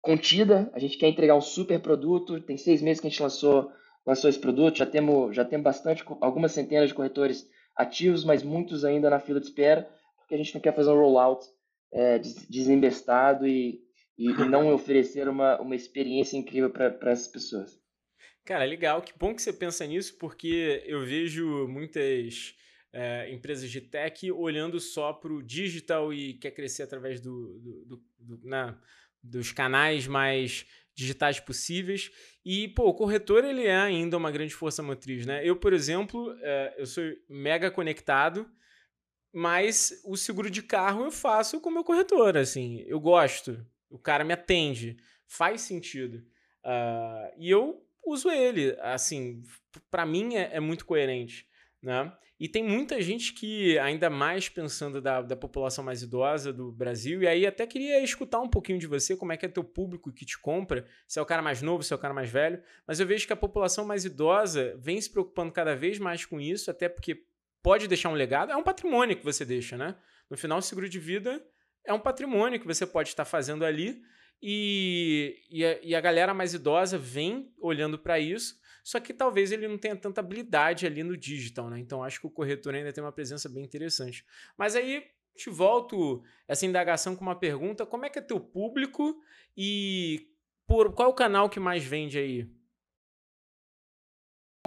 contida, 0.00 0.70
a 0.72 0.78
gente 0.78 0.98
quer 0.98 1.08
entregar 1.08 1.36
um 1.36 1.40
super 1.40 1.80
produto. 1.80 2.40
Tem 2.40 2.56
seis 2.56 2.82
meses 2.82 3.00
que 3.00 3.06
a 3.06 3.10
gente 3.10 3.22
lançou, 3.22 3.70
lançou 4.06 4.28
esse 4.28 4.38
produto, 4.38 4.78
já 4.78 4.86
temos, 4.86 5.34
já 5.34 5.44
temos 5.44 5.64
bastante, 5.64 6.04
algumas 6.20 6.52
centenas 6.52 6.88
de 6.88 6.94
corretores 6.94 7.48
ativos, 7.76 8.24
mas 8.24 8.42
muitos 8.42 8.84
ainda 8.84 9.10
na 9.10 9.20
fila 9.20 9.40
de 9.40 9.46
espera, 9.46 9.88
porque 10.24 10.34
a 10.34 10.38
gente 10.38 10.54
não 10.54 10.60
quer 10.60 10.74
fazer 10.74 10.90
um 10.90 10.98
rollout 10.98 11.46
é, 11.92 12.18
desembestado 12.18 13.46
e, 13.46 13.80
e, 14.18 14.30
e, 14.30 14.48
não 14.48 14.72
oferecer 14.74 15.28
uma, 15.28 15.60
uma 15.60 15.76
experiência 15.76 16.36
incrível 16.36 16.70
para 16.70 17.12
essas 17.12 17.28
pessoas. 17.28 17.78
Cara, 18.44 18.64
legal. 18.64 19.02
Que 19.02 19.12
bom 19.18 19.34
que 19.34 19.42
você 19.42 19.52
pensa 19.52 19.86
nisso, 19.86 20.16
porque 20.18 20.82
eu 20.86 21.04
vejo 21.04 21.68
muitas 21.68 22.54
é, 22.92 23.30
empresas 23.32 23.70
de 23.70 23.80
tech 23.80 24.30
olhando 24.32 24.80
só 24.80 25.12
para 25.12 25.32
o 25.32 25.42
digital 25.42 26.12
e 26.12 26.34
quer 26.34 26.50
crescer 26.50 26.82
através 26.82 27.20
do, 27.20 27.58
do, 27.58 27.84
do, 27.84 28.02
do 28.36 28.48
né, 28.48 28.76
dos 29.22 29.52
canais 29.52 30.06
mais 30.06 30.66
digitais 30.94 31.40
possíveis. 31.40 32.10
E, 32.44 32.68
pô, 32.68 32.88
o 32.88 32.94
corretor 32.94 33.44
ele 33.44 33.66
é 33.66 33.76
ainda 33.76 34.16
uma 34.16 34.30
grande 34.30 34.54
força 34.54 34.82
motriz, 34.82 35.26
né? 35.26 35.46
Eu, 35.46 35.56
por 35.56 35.72
exemplo, 35.72 36.36
é, 36.40 36.74
eu 36.78 36.86
sou 36.86 37.02
mega 37.28 37.70
conectado, 37.70 38.48
mas 39.34 40.00
o 40.04 40.16
seguro 40.16 40.48
de 40.48 40.62
carro 40.62 41.02
eu 41.02 41.10
faço 41.10 41.60
com 41.60 41.68
o 41.68 41.72
meu 41.72 41.82
corretor, 41.82 42.36
assim. 42.36 42.84
Eu 42.86 43.00
gosto, 43.00 43.66
o 43.90 43.98
cara 43.98 44.22
me 44.22 44.32
atende, 44.32 44.96
faz 45.26 45.62
sentido. 45.62 46.18
Uh, 46.64 47.34
e 47.36 47.50
eu 47.50 47.84
uso 48.06 48.30
ele, 48.30 48.76
assim, 48.80 49.42
para 49.90 50.06
mim 50.06 50.36
é, 50.36 50.50
é 50.52 50.60
muito 50.60 50.86
coerente, 50.86 51.48
né? 51.82 52.12
E 52.38 52.48
tem 52.48 52.62
muita 52.62 53.00
gente 53.02 53.32
que, 53.32 53.76
ainda 53.78 54.08
mais 54.08 54.48
pensando 54.48 55.00
da, 55.00 55.20
da 55.20 55.36
população 55.36 55.82
mais 55.82 56.02
idosa 56.02 56.52
do 56.52 56.70
Brasil, 56.70 57.22
e 57.22 57.26
aí 57.26 57.44
até 57.44 57.66
queria 57.66 58.02
escutar 58.02 58.40
um 58.40 58.48
pouquinho 58.48 58.78
de 58.78 58.86
você, 58.86 59.16
como 59.16 59.32
é 59.32 59.36
que 59.36 59.46
é 59.46 59.48
teu 59.48 59.64
público 59.64 60.12
que 60.12 60.24
te 60.24 60.38
compra, 60.38 60.84
se 61.08 61.18
é 61.18 61.22
o 61.22 61.26
cara 61.26 61.42
mais 61.42 61.60
novo, 61.60 61.82
se 61.82 61.92
é 61.92 61.96
o 61.96 61.98
cara 61.98 62.14
mais 62.14 62.30
velho, 62.30 62.62
mas 62.86 63.00
eu 63.00 63.06
vejo 63.06 63.26
que 63.26 63.32
a 63.32 63.36
população 63.36 63.84
mais 63.84 64.04
idosa 64.04 64.76
vem 64.78 65.00
se 65.00 65.10
preocupando 65.10 65.52
cada 65.52 65.74
vez 65.74 65.98
mais 65.98 66.24
com 66.24 66.40
isso, 66.40 66.70
até 66.70 66.88
porque 66.88 67.24
pode 67.64 67.88
deixar 67.88 68.10
um 68.10 68.14
legado, 68.14 68.52
é 68.52 68.56
um 68.56 68.62
patrimônio 68.62 69.16
que 69.16 69.24
você 69.24 69.44
deixa, 69.44 69.76
né? 69.76 69.96
No 70.28 70.36
final, 70.36 70.58
o 70.58 70.62
seguro 70.62 70.88
de 70.88 71.00
vida 71.00 71.42
é 71.84 71.94
um 71.94 71.98
patrimônio 71.98 72.60
que 72.60 72.66
você 72.66 72.86
pode 72.86 73.08
estar 73.08 73.24
fazendo 73.24 73.64
ali, 73.64 74.02
e, 74.46 75.42
e, 75.50 75.64
a, 75.64 75.78
e 75.82 75.94
a 75.94 76.00
galera 76.02 76.34
mais 76.34 76.52
idosa 76.52 76.98
vem 76.98 77.50
olhando 77.58 77.98
para 77.98 78.20
isso, 78.20 78.60
só 78.84 79.00
que 79.00 79.14
talvez 79.14 79.50
ele 79.50 79.66
não 79.66 79.78
tenha 79.78 79.96
tanta 79.96 80.20
habilidade 80.20 80.84
ali 80.86 81.02
no 81.02 81.16
digital, 81.16 81.70
né? 81.70 81.78
Então 81.78 82.04
acho 82.04 82.20
que 82.20 82.26
o 82.26 82.30
corretor 82.30 82.74
ainda 82.74 82.92
tem 82.92 83.02
uma 83.02 83.12
presença 83.12 83.48
bem 83.48 83.64
interessante. 83.64 84.22
Mas 84.58 84.76
aí 84.76 85.02
te 85.34 85.48
volto 85.48 86.22
essa 86.46 86.66
indagação 86.66 87.16
com 87.16 87.22
uma 87.22 87.34
pergunta: 87.34 87.86
como 87.86 88.04
é 88.04 88.10
que 88.10 88.18
é 88.18 88.22
teu 88.22 88.38
público 88.38 89.18
e 89.56 90.28
por 90.66 90.92
qual 90.92 91.14
canal 91.14 91.48
que 91.48 91.58
mais 91.58 91.82
vende 91.82 92.18
aí? 92.18 92.46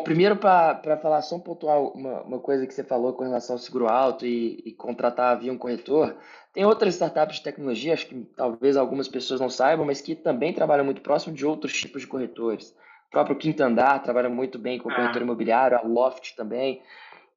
Primeiro, 0.04 0.38
para 0.38 0.98
falar 1.02 1.22
só 1.22 1.36
um 1.36 1.40
pontual, 1.40 1.92
uma, 1.94 2.22
uma, 2.22 2.40
coisa 2.40 2.66
que 2.66 2.74
você 2.74 2.84
falou 2.84 3.14
com 3.14 3.24
relação 3.24 3.56
ao 3.56 3.60
seguro 3.60 3.88
alto 3.88 4.26
e, 4.26 4.62
e, 4.66 4.72
contratar 4.72 5.40
via 5.40 5.52
um 5.52 5.58
corretor, 5.58 6.16
tem 6.54 6.64
outras 6.66 6.94
startups 6.94 7.38
de 7.38 7.44
tecnologia, 7.44 7.94
acho 7.94 8.08
que 8.08 8.16
talvez 8.36 8.78
algumas 8.78 9.08
pessoas 9.08 9.42
não 9.42 9.50
saibam, 9.50 9.86
mas 9.86 10.00
que 10.00 10.16
também 10.16 10.54
trabalham 10.54 10.86
muito 10.86 11.02
próximo 11.02 11.36
de 11.36 11.46
outros 11.46 11.74
tipos 11.74 12.04
de 12.04 12.08
corretores. 12.08 12.76
O 13.08 13.12
próprio 13.12 13.38
Quinto 13.38 13.64
Andar 13.64 14.02
trabalha 14.04 14.30
muito 14.30 14.60
bem 14.60 14.78
com 14.78 14.90
o 14.90 14.94
corretor 14.94 15.22
ah. 15.22 15.26
imobiliário, 15.26 15.78
a 15.78 15.82
Loft 15.82 16.36
também. 16.36 16.82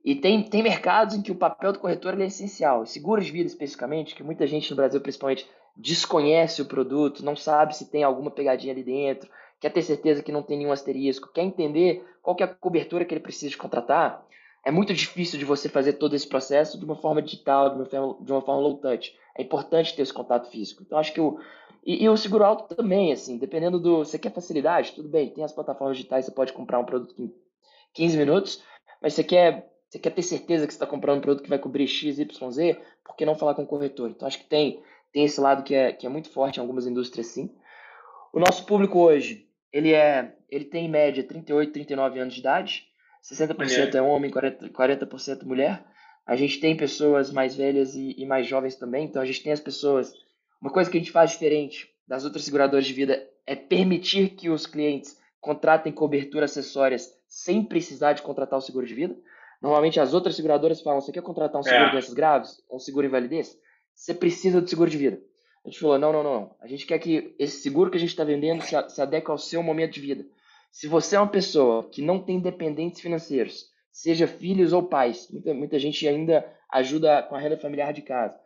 E 0.05 0.15
tem, 0.15 0.43
tem 0.43 0.63
mercados 0.63 1.15
em 1.15 1.23
que 1.23 1.33
o 1.33 1.37
papel 1.37 1.73
do 1.73 1.79
corretor 1.79 2.19
é 2.21 2.27
essencial. 2.27 2.87
Seguros 2.87 3.27
de 3.27 3.33
vida, 3.33 3.47
especificamente, 3.47 4.15
que 4.15 4.23
muita 4.23 4.47
gente 4.47 4.71
no 4.71 4.77
Brasil, 4.77 5.01
principalmente, 5.01 5.49
desconhece 5.77 6.61
o 6.63 6.67
produto, 6.67 7.25
não 7.25 7.37
sabe 7.37 7.77
se 7.77 7.91
tem 7.91 8.03
alguma 8.03 8.31
pegadinha 8.31 8.73
ali 8.73 8.83
dentro, 8.83 9.31
quer 9.61 9.71
ter 9.71 9.83
certeza 9.83 10.23
que 10.23 10.33
não 10.33 10.43
tem 10.43 10.59
nenhum 10.59 10.73
asterisco, 10.73 11.33
quer 11.33 11.43
entender 11.43 12.05
qual 12.23 12.35
que 12.35 12.43
é 12.43 12.47
a 12.47 12.55
cobertura 12.55 13.05
que 13.05 13.13
ele 13.15 13.21
precisa 13.21 13.51
de 13.51 13.59
contratar. 13.59 14.27
É 14.65 14.71
muito 14.71 14.93
difícil 14.93 15.39
de 15.39 15.45
você 15.45 15.69
fazer 15.69 15.95
todo 15.95 16.15
esse 16.15 16.27
processo 16.27 16.79
de 16.79 16.85
uma 16.85 16.97
forma 16.97 17.23
digital, 17.23 17.71
de 17.71 17.77
uma 17.77 17.87
forma, 17.87 18.25
de 18.25 18.33
uma 18.33 18.43
forma 18.43 18.61
low 18.61 18.79
touch. 18.79 19.15
É 19.37 19.43
importante 19.43 19.95
ter 19.95 20.03
esse 20.03 20.13
contato 20.13 20.51
físico. 20.51 20.83
Então, 20.83 20.99
acho 20.99 21.13
que 21.13 21.21
o, 21.21 21.39
e, 21.85 22.05
e, 22.05 22.09
o 22.09 22.17
seguro 22.17 22.45
alto 22.45 22.75
também, 22.75 23.13
assim, 23.13 23.39
dependendo 23.39 23.79
do. 23.79 23.99
Você 23.99 24.19
quer 24.19 24.33
facilidade? 24.33 24.93
Tudo 24.93 25.09
bem, 25.09 25.31
tem 25.31 25.45
as 25.45 25.53
plataformas 25.53 25.97
digitais, 25.97 26.27
você 26.27 26.31
pode 26.31 26.53
comprar 26.53 26.79
um 26.79 26.85
produto 26.85 27.15
em 27.19 27.33
15 27.95 28.19
minutos, 28.19 28.63
mas 29.01 29.15
você 29.15 29.25
quer, 29.25 29.71
você 29.89 29.99
quer 29.99 30.11
ter 30.11 30.23
certeza 30.23 30.67
que 30.67 30.73
você 30.73 30.77
está 30.77 30.87
comprando 30.87 31.19
um 31.19 31.23
produto 31.23 31.43
que 31.43 31.49
vai 31.49 31.59
cobrir 31.59 31.87
X, 31.87 32.19
Y, 32.19 32.51
Z, 32.51 32.81
por 33.05 33.17
que 33.17 33.25
não 33.25 33.35
falar 33.35 33.55
com 33.55 33.63
o 33.63 33.67
corretor? 33.67 34.11
Então 34.11 34.29
acho 34.29 34.39
que 34.39 34.45
tem, 34.45 34.83
tem 35.13 35.25
esse 35.25 35.41
lado 35.41 35.63
que 35.63 35.75
é, 35.75 35.93
que 35.93 36.07
é 36.07 36.09
muito 36.09 36.31
forte 36.31 36.59
em 36.59 36.61
algumas 36.61 36.87
indústrias, 36.87 37.29
sim. 37.29 37.51
O 38.33 38.39
nosso 38.39 38.65
público 38.65 38.99
hoje, 38.99 39.49
ele 39.73 39.93
é. 39.93 40.35
Ele 40.49 40.65
tem 40.65 40.87
em 40.87 40.91
média 40.91 41.23
38, 41.23 41.73
39 41.73 42.19
anos 42.19 42.35
de 42.35 42.41
idade, 42.41 42.89
60% 43.23 43.57
mulher. 43.57 43.95
é 43.95 44.03
homem, 44.03 44.31
40%, 44.31 44.71
40% 44.73 45.45
mulher. 45.45 45.85
A 46.27 46.37
gente 46.37 46.61
tem 46.61 46.77
pessoas 46.77 47.33
mais 47.33 47.55
velhas 47.55 47.95
e, 47.95 48.15
e 48.19 48.27
mais 48.27 48.47
jovens 48.47 48.77
também, 48.77 49.05
então 49.05 49.23
a 49.23 49.25
gente 49.25 49.43
tem 49.43 49.53
as 49.53 49.61
pessoas 49.61 50.13
uma 50.61 50.71
coisa 50.71 50.91
que 50.91 50.99
a 50.99 51.01
gente 51.01 51.11
faz 51.11 51.31
diferente 51.31 51.89
das 52.07 52.25
outras 52.25 52.45
seguradoras 52.45 52.85
de 52.85 52.93
vida 52.93 53.27
é 53.47 53.57
permitir 53.57 54.31
que 54.31 54.51
os 54.51 54.67
clientes 54.67 55.19
contratem 55.41 55.91
cobertura 55.91 56.45
acessórias 56.45 57.11
sem 57.27 57.65
precisar 57.65 58.13
de 58.13 58.21
contratar 58.21 58.59
o 58.59 58.63
seguro 58.63 58.87
de 58.87 58.95
vida. 58.95 59.17
Normalmente 59.63 59.99
as 59.99 60.13
outras 60.13 60.37
seguradoras 60.37 60.83
falam: 60.83 61.01
você 61.01 61.13
quer 61.13 61.23
contratar 61.23 61.59
um 61.59 61.63
seguro 61.63 61.85
é. 61.85 61.87
de 61.87 61.93
doenças 61.93 62.13
graves, 62.13 62.63
um 62.71 62.79
seguro 62.79 63.07
invalidez? 63.07 63.57
Você 63.95 64.13
precisa 64.13 64.61
do 64.61 64.69
seguro 64.69 64.91
de 64.91 64.99
vida. 64.99 65.21
A 65.65 65.69
gente 65.69 65.81
falou: 65.81 65.99
não, 65.99 66.13
não, 66.13 66.23
não. 66.23 66.57
A 66.61 66.67
gente 66.67 66.87
quer 66.87 66.99
que 66.99 67.35
esse 67.39 67.61
seguro 67.61 67.91
que 67.91 67.97
a 67.97 68.01
gente 68.01 68.11
está 68.11 68.25
vendendo 68.25 68.63
se, 68.63 68.75
se 68.89 69.03
adeque 69.03 69.31
ao 69.31 69.39
seu 69.39 69.63
momento 69.63 69.95
de 69.95 70.01
vida. 70.01 70.27
Se 70.71 70.87
você 70.87 71.17
é 71.17 71.21
uma 71.21 71.29
pessoa 71.29 71.89
que 71.89 72.01
não 72.01 72.23
tem 72.23 72.41
dependentes 72.41 73.01
financeiros, 73.01 73.71
seja 73.91 74.27
filhos 74.27 74.73
ou 74.73 74.85
pais, 74.85 75.29
muita, 75.31 75.53
muita 75.53 75.79
gente 75.79 76.07
ainda 76.07 76.47
ajuda 76.71 77.23
com 77.25 77.35
a 77.35 77.39
renda 77.39 77.57
familiar 77.57 77.93
de 77.93 78.03
casa. 78.03 78.39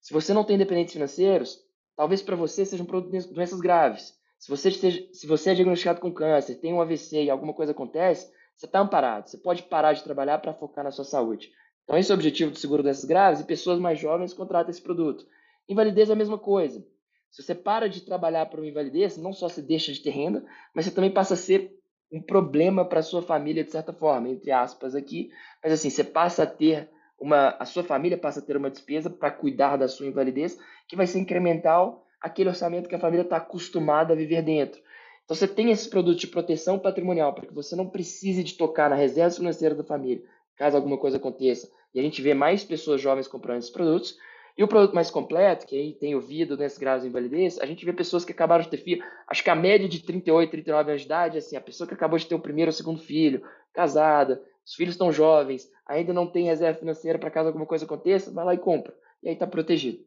Se 0.00 0.12
você 0.12 0.32
não 0.32 0.44
tem 0.44 0.56
dependentes 0.56 0.94
financeiros, 0.94 1.58
talvez 1.94 2.22
para 2.22 2.36
você 2.36 2.64
seja 2.64 2.84
produto 2.84 3.10
de 3.10 3.34
doenças 3.34 3.60
graves. 3.60 4.14
Se 4.38 4.48
você, 4.48 4.68
esteja, 4.68 5.06
se 5.12 5.26
você 5.26 5.50
é 5.50 5.54
diagnosticado 5.54 6.00
com 6.00 6.12
câncer, 6.12 6.54
tem 6.56 6.72
um 6.72 6.80
AVC 6.80 7.24
e 7.24 7.30
alguma 7.30 7.52
coisa 7.52 7.72
acontece, 7.72 8.32
você 8.56 8.66
está 8.66 8.80
amparado. 8.80 9.28
Você 9.28 9.36
pode 9.36 9.64
parar 9.64 9.92
de 9.92 10.04
trabalhar 10.04 10.38
para 10.38 10.54
focar 10.54 10.84
na 10.84 10.90
sua 10.90 11.04
saúde. 11.04 11.50
Então, 11.84 11.98
esse 11.98 12.10
é 12.10 12.14
o 12.14 12.16
objetivo 12.16 12.50
do 12.50 12.58
seguro 12.58 12.82
doenças 12.82 13.04
graves 13.04 13.40
e 13.40 13.44
pessoas 13.44 13.78
mais 13.78 13.98
jovens 13.98 14.32
contratam 14.32 14.70
esse 14.70 14.80
produto. 14.80 15.26
Invalidez 15.68 16.08
é 16.08 16.12
a 16.12 16.16
mesma 16.16 16.38
coisa. 16.38 16.84
Se 17.30 17.42
você 17.42 17.54
para 17.54 17.88
de 17.88 18.00
trabalhar 18.00 18.46
para 18.46 18.60
uma 18.60 18.68
invalidez, 18.68 19.16
não 19.16 19.32
só 19.32 19.48
você 19.48 19.60
deixa 19.60 19.92
de 19.92 20.00
ter 20.00 20.10
renda, 20.10 20.44
mas 20.74 20.86
você 20.86 20.90
também 20.90 21.10
passa 21.10 21.34
a 21.34 21.36
ser 21.36 21.78
um 22.10 22.22
problema 22.22 22.84
para 22.84 23.02
sua 23.02 23.20
família, 23.20 23.62
de 23.62 23.70
certa 23.70 23.92
forma, 23.92 24.30
entre 24.30 24.50
aspas 24.50 24.94
aqui. 24.94 25.30
Mas 25.62 25.72
assim, 25.72 25.90
você 25.90 26.02
passa 26.02 26.44
a 26.44 26.46
ter 26.46 26.88
uma. 27.20 27.50
A 27.58 27.66
sua 27.66 27.84
família 27.84 28.16
passa 28.16 28.40
a 28.40 28.42
ter 28.42 28.56
uma 28.56 28.70
despesa 28.70 29.10
para 29.10 29.30
cuidar 29.30 29.76
da 29.76 29.88
sua 29.88 30.06
invalidez, 30.06 30.58
que 30.86 30.96
vai 30.96 31.06
ser 31.06 31.18
incremental 31.18 32.06
aquele 32.20 32.48
orçamento 32.48 32.88
que 32.88 32.94
a 32.94 32.98
família 32.98 33.22
está 33.22 33.36
acostumada 33.36 34.14
a 34.14 34.16
viver 34.16 34.42
dentro. 34.42 34.80
Então 35.24 35.36
você 35.36 35.46
tem 35.46 35.70
esse 35.70 35.88
produto 35.88 36.18
de 36.18 36.26
proteção 36.26 36.78
patrimonial 36.78 37.34
para 37.34 37.46
que 37.46 37.54
você 37.54 37.76
não 37.76 37.86
precise 37.88 38.42
de 38.42 38.54
tocar 38.54 38.88
na 38.88 38.96
reserva 38.96 39.36
financeira 39.36 39.74
da 39.74 39.84
família, 39.84 40.24
caso 40.56 40.76
alguma 40.76 40.96
coisa 40.96 41.18
aconteça. 41.18 41.70
E 41.94 42.00
a 42.00 42.02
gente 42.02 42.22
vê 42.22 42.32
mais 42.32 42.64
pessoas 42.64 43.00
jovens 43.00 43.28
comprando 43.28 43.58
esses 43.58 43.70
produtos. 43.70 44.16
E 44.58 44.62
o 44.64 44.66
produto 44.66 44.92
mais 44.92 45.08
completo, 45.08 45.64
que 45.64 45.76
aí 45.76 45.92
tem 45.92 46.16
o 46.16 46.20
vida 46.20 46.56
nesses 46.56 46.78
graus 46.78 47.02
de 47.02 47.08
invalidez, 47.08 47.60
a 47.60 47.64
gente 47.64 47.84
vê 47.84 47.92
pessoas 47.92 48.24
que 48.24 48.32
acabaram 48.32 48.64
de 48.64 48.68
ter 48.68 48.78
filho. 48.78 49.04
Acho 49.28 49.44
que 49.44 49.50
a 49.50 49.54
média 49.54 49.88
de 49.88 50.00
38, 50.00 50.50
39 50.50 50.90
anos 50.90 51.02
de 51.02 51.06
idade, 51.06 51.38
assim, 51.38 51.54
a 51.54 51.60
pessoa 51.60 51.86
que 51.86 51.94
acabou 51.94 52.18
de 52.18 52.26
ter 52.26 52.34
o 52.34 52.40
primeiro 52.40 52.70
ou 52.70 52.72
segundo 52.72 53.00
filho, 53.00 53.40
casada, 53.72 54.42
os 54.66 54.74
filhos 54.74 54.94
estão 54.94 55.12
jovens, 55.12 55.70
ainda 55.86 56.12
não 56.12 56.26
tem 56.26 56.46
reserva 56.46 56.76
financeira 56.76 57.20
para 57.20 57.30
caso 57.30 57.46
alguma 57.46 57.66
coisa 57.66 57.84
aconteça, 57.84 58.32
vai 58.32 58.44
lá 58.44 58.52
e 58.52 58.58
compra. 58.58 58.92
E 59.22 59.28
aí 59.28 59.34
está 59.34 59.46
protegido. 59.46 60.04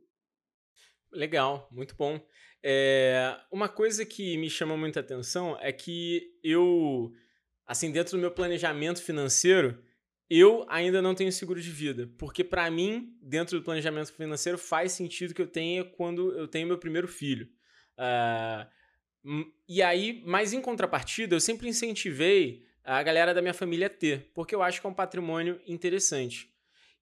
Legal, 1.13 1.69
muito 1.71 1.95
bom. 1.95 2.19
É, 2.61 3.33
uma 3.49 3.69
coisa 3.69 4.05
que 4.05 4.37
me 4.37 4.49
chama 4.49 4.75
muita 4.75 4.99
atenção 4.99 5.57
é 5.61 5.71
que 5.71 6.29
eu, 6.43 7.13
assim, 7.65 7.89
dentro 7.89 8.17
do 8.17 8.21
meu 8.21 8.31
planejamento 8.31 9.01
financeiro, 9.01 9.81
eu 10.33 10.65
ainda 10.69 11.01
não 11.01 11.13
tenho 11.13 11.29
seguro 11.29 11.59
de 11.59 11.69
vida, 11.69 12.09
porque 12.17 12.41
para 12.41 12.71
mim, 12.71 13.13
dentro 13.21 13.59
do 13.59 13.65
planejamento 13.65 14.13
financeiro, 14.13 14.57
faz 14.57 14.93
sentido 14.93 15.33
que 15.33 15.41
eu 15.41 15.47
tenha 15.47 15.83
quando 15.83 16.31
eu 16.37 16.47
tenho 16.47 16.65
meu 16.65 16.77
primeiro 16.77 17.05
filho. 17.05 17.49
Uh, 17.97 19.45
e 19.67 19.81
aí, 19.81 20.23
mas 20.25 20.53
em 20.53 20.61
contrapartida, 20.61 21.35
eu 21.35 21.41
sempre 21.41 21.67
incentivei 21.67 22.65
a 22.81 23.03
galera 23.03 23.33
da 23.33 23.41
minha 23.41 23.53
família 23.53 23.87
a 23.87 23.89
ter, 23.89 24.31
porque 24.33 24.55
eu 24.55 24.63
acho 24.63 24.79
que 24.79 24.87
é 24.87 24.89
um 24.89 24.93
patrimônio 24.93 25.59
interessante. 25.67 26.49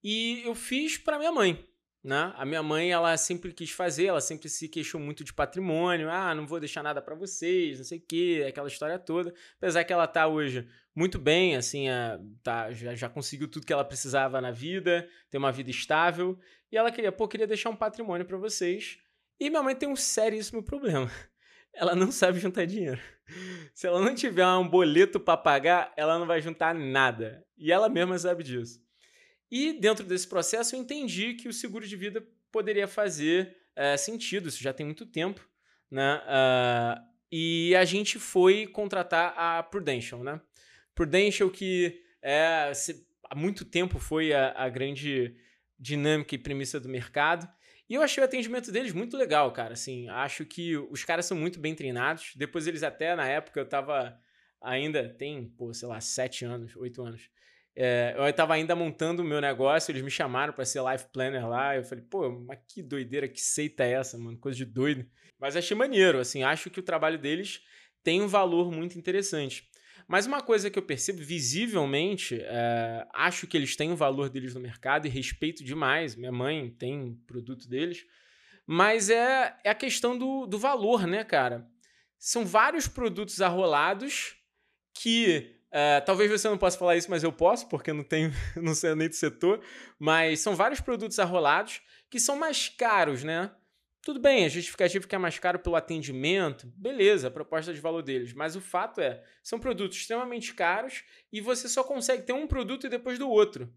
E 0.03 0.41
eu 0.43 0.55
fiz 0.55 0.97
para 0.97 1.19
minha 1.19 1.31
mãe. 1.31 1.63
Né? 2.01 2.33
A 2.35 2.45
minha 2.45 2.63
mãe, 2.63 2.91
ela 2.91 3.15
sempre 3.17 3.51
quis 3.51 3.71
fazer, 3.71 4.05
ela 4.05 4.21
sempre 4.21 4.47
se 4.47 4.69
queixou 4.69 5.01
muito 5.01 5.23
de 5.23 5.33
patrimônio. 5.33 6.09
Ah, 6.09 6.33
não 6.33 6.47
vou 6.47 6.59
deixar 6.59 6.81
nada 6.81 7.01
para 7.01 7.13
vocês, 7.13 7.77
não 7.77 7.85
sei 7.85 7.97
o 7.97 8.01
quê, 8.01 8.45
aquela 8.47 8.67
história 8.67 8.97
toda. 8.97 9.33
Apesar 9.57 9.83
que 9.83 9.91
ela 9.91 10.07
tá 10.07 10.25
hoje 10.25 10.67
muito 10.95 11.19
bem, 11.19 11.55
assim, 11.55 11.89
a, 11.89 12.19
tá, 12.41 12.71
já, 12.71 12.95
já 12.95 13.09
conseguiu 13.09 13.49
tudo 13.49 13.65
que 13.65 13.73
ela 13.73 13.83
precisava 13.83 14.39
na 14.39 14.51
vida, 14.51 15.07
tem 15.29 15.37
uma 15.37 15.51
vida 15.51 15.69
estável. 15.69 16.39
E 16.71 16.77
ela 16.77 16.91
queria, 16.91 17.11
pô, 17.11 17.27
queria 17.27 17.47
deixar 17.47 17.69
um 17.69 17.75
patrimônio 17.75 18.25
para 18.25 18.37
vocês. 18.37 18.97
E 19.39 19.49
minha 19.49 19.63
mãe 19.63 19.75
tem 19.75 19.89
um 19.89 19.95
seríssimo 19.95 20.63
problema. 20.63 21.09
Ela 21.71 21.95
não 21.95 22.11
sabe 22.11 22.39
juntar 22.39 22.65
dinheiro. 22.65 22.99
Se 23.75 23.85
ela 23.85 24.01
não 24.01 24.15
tiver 24.15 24.45
um 24.47 24.67
boleto 24.67 25.19
para 25.19 25.37
pagar, 25.37 25.93
ela 25.95 26.17
não 26.17 26.25
vai 26.25 26.41
juntar 26.41 26.73
nada. 26.73 27.45
E 27.55 27.71
ela 27.71 27.87
mesma 27.87 28.17
sabe 28.17 28.43
disso. 28.43 28.81
E 29.51 29.73
dentro 29.73 30.05
desse 30.05 30.27
processo 30.27 30.75
eu 30.75 30.79
entendi 30.79 31.33
que 31.33 31.47
o 31.47 31.53
seguro 31.53 31.87
de 31.87 31.95
vida 31.95 32.23
poderia 32.51 32.87
fazer 32.87 33.57
é, 33.75 33.95
sentido, 33.97 34.49
isso 34.49 34.61
já 34.61 34.73
tem 34.73 34.85
muito 34.85 35.05
tempo, 35.05 35.47
né? 35.89 36.17
Uh, 36.17 37.09
e 37.31 37.75
a 37.75 37.85
gente 37.85 38.19
foi 38.19 38.67
contratar 38.67 39.33
a 39.37 39.63
Prudential, 39.63 40.23
né? 40.23 40.41
Prudential 40.95 41.49
que 41.49 42.01
é, 42.21 42.73
se, 42.73 43.07
há 43.29 43.35
muito 43.35 43.63
tempo 43.63 43.99
foi 43.99 44.33
a, 44.33 44.51
a 44.51 44.69
grande 44.69 45.35
dinâmica 45.77 46.35
e 46.35 46.37
premissa 46.37 46.79
do 46.79 46.89
mercado. 46.89 47.47
E 47.87 47.95
eu 47.95 48.01
achei 48.01 48.21
o 48.21 48.25
atendimento 48.25 48.71
deles 48.71 48.93
muito 48.93 49.17
legal, 49.17 49.51
cara. 49.51 49.73
Assim, 49.73 50.07
acho 50.09 50.45
que 50.45 50.77
os 50.77 51.03
caras 51.03 51.25
são 51.25 51.37
muito 51.37 51.59
bem 51.59 51.73
treinados. 51.73 52.33
Depois 52.35 52.67
eles 52.67 52.83
até, 52.83 53.15
na 53.15 53.27
época, 53.27 53.59
eu 53.59 53.67
tava 53.67 54.19
ainda, 54.61 55.09
tem, 55.09 55.45
pô, 55.57 55.73
sei 55.73 55.87
lá, 55.87 56.01
sete 56.01 56.45
anos, 56.45 56.75
oito 56.75 57.01
anos. 57.01 57.29
É, 57.75 58.13
eu 58.17 58.27
estava 58.27 58.53
ainda 58.53 58.75
montando 58.75 59.21
o 59.21 59.25
meu 59.25 59.39
negócio, 59.39 59.91
eles 59.91 60.01
me 60.01 60.11
chamaram 60.11 60.51
para 60.51 60.65
ser 60.65 60.81
life 60.83 61.05
planner 61.13 61.47
lá. 61.47 61.75
Eu 61.75 61.83
falei, 61.83 62.03
pô, 62.03 62.29
mas 62.29 62.59
que 62.67 62.81
doideira, 62.81 63.27
que 63.27 63.39
seita 63.39 63.83
é 63.83 63.93
essa, 63.93 64.17
mano? 64.17 64.37
Coisa 64.37 64.57
de 64.57 64.65
doido. 64.65 65.05
Mas 65.39 65.55
achei 65.55 65.75
maneiro, 65.75 66.19
assim, 66.19 66.43
acho 66.43 66.69
que 66.69 66.79
o 66.79 66.83
trabalho 66.83 67.17
deles 67.17 67.61
tem 68.03 68.21
um 68.21 68.27
valor 68.27 68.71
muito 68.71 68.97
interessante. 68.97 69.69
Mas 70.07 70.25
uma 70.25 70.41
coisa 70.41 70.71
que 70.71 70.79
eu 70.79 70.83
percebo 70.83 71.19
visivelmente, 71.19 72.39
é, 72.41 73.07
acho 73.13 73.45
que 73.45 73.55
eles 73.55 73.75
têm 73.75 73.91
o 73.91 73.95
valor 73.95 74.27
deles 74.27 74.55
no 74.55 74.59
mercado 74.59 75.05
e 75.05 75.09
respeito 75.09 75.63
demais. 75.63 76.15
Minha 76.15 76.31
mãe 76.31 76.71
tem 76.71 77.13
produto 77.27 77.69
deles. 77.69 78.05
Mas 78.65 79.09
é, 79.09 79.55
é 79.63 79.69
a 79.69 79.75
questão 79.75 80.17
do, 80.17 80.47
do 80.47 80.57
valor, 80.57 81.05
né, 81.05 81.23
cara? 81.23 81.67
São 82.17 82.43
vários 82.45 82.87
produtos 82.87 83.39
arrolados 83.39 84.35
que 84.93 85.58
Uh, 85.71 86.03
talvez 86.05 86.31
você 86.31 86.49
não 86.49 86.57
possa 86.57 86.77
falar 86.77 86.97
isso, 86.97 87.11
mas 87.11 87.23
eu 87.23 87.31
posso, 87.31 87.67
porque 87.69 87.93
não 87.93 88.03
tenho, 88.03 88.31
não 88.57 88.73
sei 88.73 88.95
nem 88.95 89.07
do 89.07 89.15
setor. 89.15 89.61
Mas 89.97 90.39
são 90.39 90.55
vários 90.55 90.81
produtos 90.81 91.19
arrolados 91.19 91.81
que 92.09 92.19
são 92.19 92.35
mais 92.35 92.69
caros, 92.69 93.23
né? 93.23 93.51
Tudo 94.01 94.19
bem, 94.19 94.45
a 94.45 94.49
justificativa 94.49 95.05
que 95.05 95.13
é 95.13 95.17
mais 95.17 95.37
caro 95.37 95.59
pelo 95.59 95.75
atendimento, 95.75 96.65
beleza, 96.75 97.27
a 97.27 97.31
proposta 97.31 97.73
de 97.73 97.81
valor 97.81 98.01
deles. 98.01 98.33
Mas 98.33 98.55
o 98.55 98.61
fato 98.61 99.01
é, 99.01 99.21
são 99.43 99.59
produtos 99.59 99.97
extremamente 99.97 100.53
caros 100.53 101.03
e 101.31 101.41
você 101.41 101.67
só 101.67 101.83
consegue 101.83 102.23
ter 102.23 102.33
um 102.33 102.47
produto 102.47 102.87
e 102.87 102.89
depois 102.89 103.19
do 103.19 103.29
outro. 103.29 103.71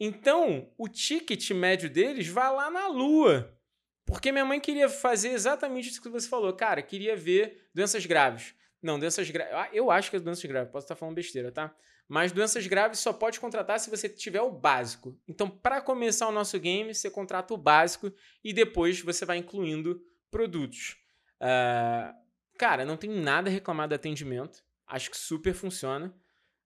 Então, 0.00 0.68
o 0.76 0.88
ticket 0.88 1.48
médio 1.52 1.88
deles 1.88 2.26
vai 2.26 2.52
lá 2.52 2.70
na 2.70 2.88
lua. 2.88 3.56
Porque 4.04 4.32
minha 4.32 4.44
mãe 4.44 4.58
queria 4.58 4.88
fazer 4.88 5.28
exatamente 5.28 5.90
isso 5.90 6.02
que 6.02 6.08
você 6.08 6.28
falou. 6.28 6.52
Cara, 6.54 6.82
queria 6.82 7.16
ver 7.16 7.68
doenças 7.72 8.04
graves. 8.04 8.54
Não, 8.82 8.98
doenças 8.98 9.30
graves. 9.30 9.70
Eu 9.72 9.90
acho 9.90 10.10
que 10.10 10.16
é 10.16 10.20
doenças 10.20 10.44
graves, 10.44 10.72
posso 10.72 10.84
estar 10.84 10.96
falando 10.96 11.14
besteira, 11.14 11.52
tá? 11.52 11.74
Mas 12.08 12.32
doenças 12.32 12.66
graves 12.66 12.98
só 12.98 13.12
pode 13.12 13.38
contratar 13.38 13.78
se 13.78 13.88
você 13.88 14.08
tiver 14.08 14.42
o 14.42 14.50
básico. 14.50 15.16
Então, 15.26 15.48
para 15.48 15.80
começar 15.80 16.28
o 16.28 16.32
nosso 16.32 16.58
game, 16.58 16.92
você 16.92 17.08
contrata 17.08 17.54
o 17.54 17.56
básico 17.56 18.12
e 18.42 18.52
depois 18.52 19.00
você 19.00 19.24
vai 19.24 19.38
incluindo 19.38 20.02
produtos. 20.30 20.96
Uh, 21.40 22.12
cara, 22.58 22.84
não 22.84 22.96
tem 22.96 23.08
nada 23.08 23.48
a 23.48 23.52
reclamar 23.52 23.88
do 23.88 23.94
atendimento. 23.94 24.64
Acho 24.86 25.10
que 25.10 25.16
super 25.16 25.54
funciona. 25.54 26.12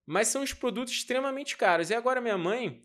Mas 0.06 0.28
são 0.28 0.42
os 0.42 0.54
produtos 0.54 0.94
extremamente 0.94 1.56
caros. 1.56 1.90
E 1.90 1.94
agora 1.94 2.20
minha 2.20 2.38
mãe. 2.38 2.82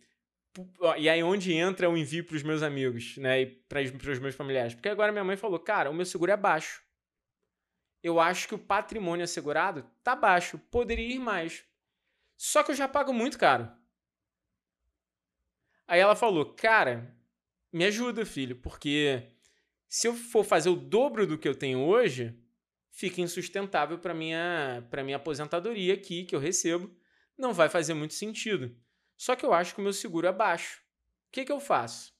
E 0.97 1.07
aí 1.07 1.23
onde 1.23 1.53
entra 1.53 1.89
o 1.89 1.95
envio 1.95 2.25
para 2.25 2.35
os 2.35 2.43
meus 2.43 2.61
amigos, 2.61 3.15
né? 3.17 3.41
E 3.41 3.45
para 3.45 3.81
os 3.81 4.19
meus 4.19 4.35
familiares. 4.35 4.75
Porque 4.75 4.89
agora 4.89 5.11
minha 5.11 5.23
mãe 5.23 5.37
falou, 5.37 5.57
cara, 5.57 5.89
o 5.89 5.93
meu 5.93 6.05
seguro 6.05 6.31
é 6.31 6.37
baixo 6.37 6.83
eu 8.03 8.19
acho 8.19 8.47
que 8.47 8.55
o 8.55 8.59
patrimônio 8.59 9.23
assegurado 9.23 9.89
tá 10.03 10.15
baixo, 10.15 10.57
poderia 10.71 11.15
ir 11.15 11.19
mais. 11.19 11.63
Só 12.35 12.63
que 12.63 12.71
eu 12.71 12.75
já 12.75 12.87
pago 12.87 13.13
muito 13.13 13.37
caro. 13.37 13.71
Aí 15.87 15.99
ela 15.99 16.15
falou: 16.15 16.53
Cara, 16.53 17.15
me 17.71 17.85
ajuda, 17.85 18.25
filho, 18.25 18.55
porque 18.55 19.31
se 19.87 20.07
eu 20.07 20.15
for 20.15 20.43
fazer 20.43 20.69
o 20.69 20.75
dobro 20.75 21.27
do 21.27 21.37
que 21.37 21.47
eu 21.47 21.53
tenho 21.53 21.79
hoje, 21.79 22.35
fica 22.91 23.21
insustentável 23.21 23.99
para 23.99 24.13
minha 24.13 24.87
para 24.89 25.03
minha 25.03 25.17
aposentadoria 25.17 25.93
aqui 25.93 26.23
que 26.23 26.35
eu 26.35 26.39
recebo, 26.39 26.89
não 27.37 27.53
vai 27.53 27.69
fazer 27.69 27.93
muito 27.93 28.13
sentido. 28.13 28.75
Só 29.17 29.35
que 29.35 29.45
eu 29.45 29.53
acho 29.53 29.75
que 29.75 29.81
o 29.81 29.83
meu 29.83 29.93
seguro 29.93 30.27
é 30.27 30.31
baixo. 30.31 30.81
O 31.27 31.31
que, 31.31 31.45
que 31.45 31.51
eu 31.51 31.59
faço? 31.59 32.13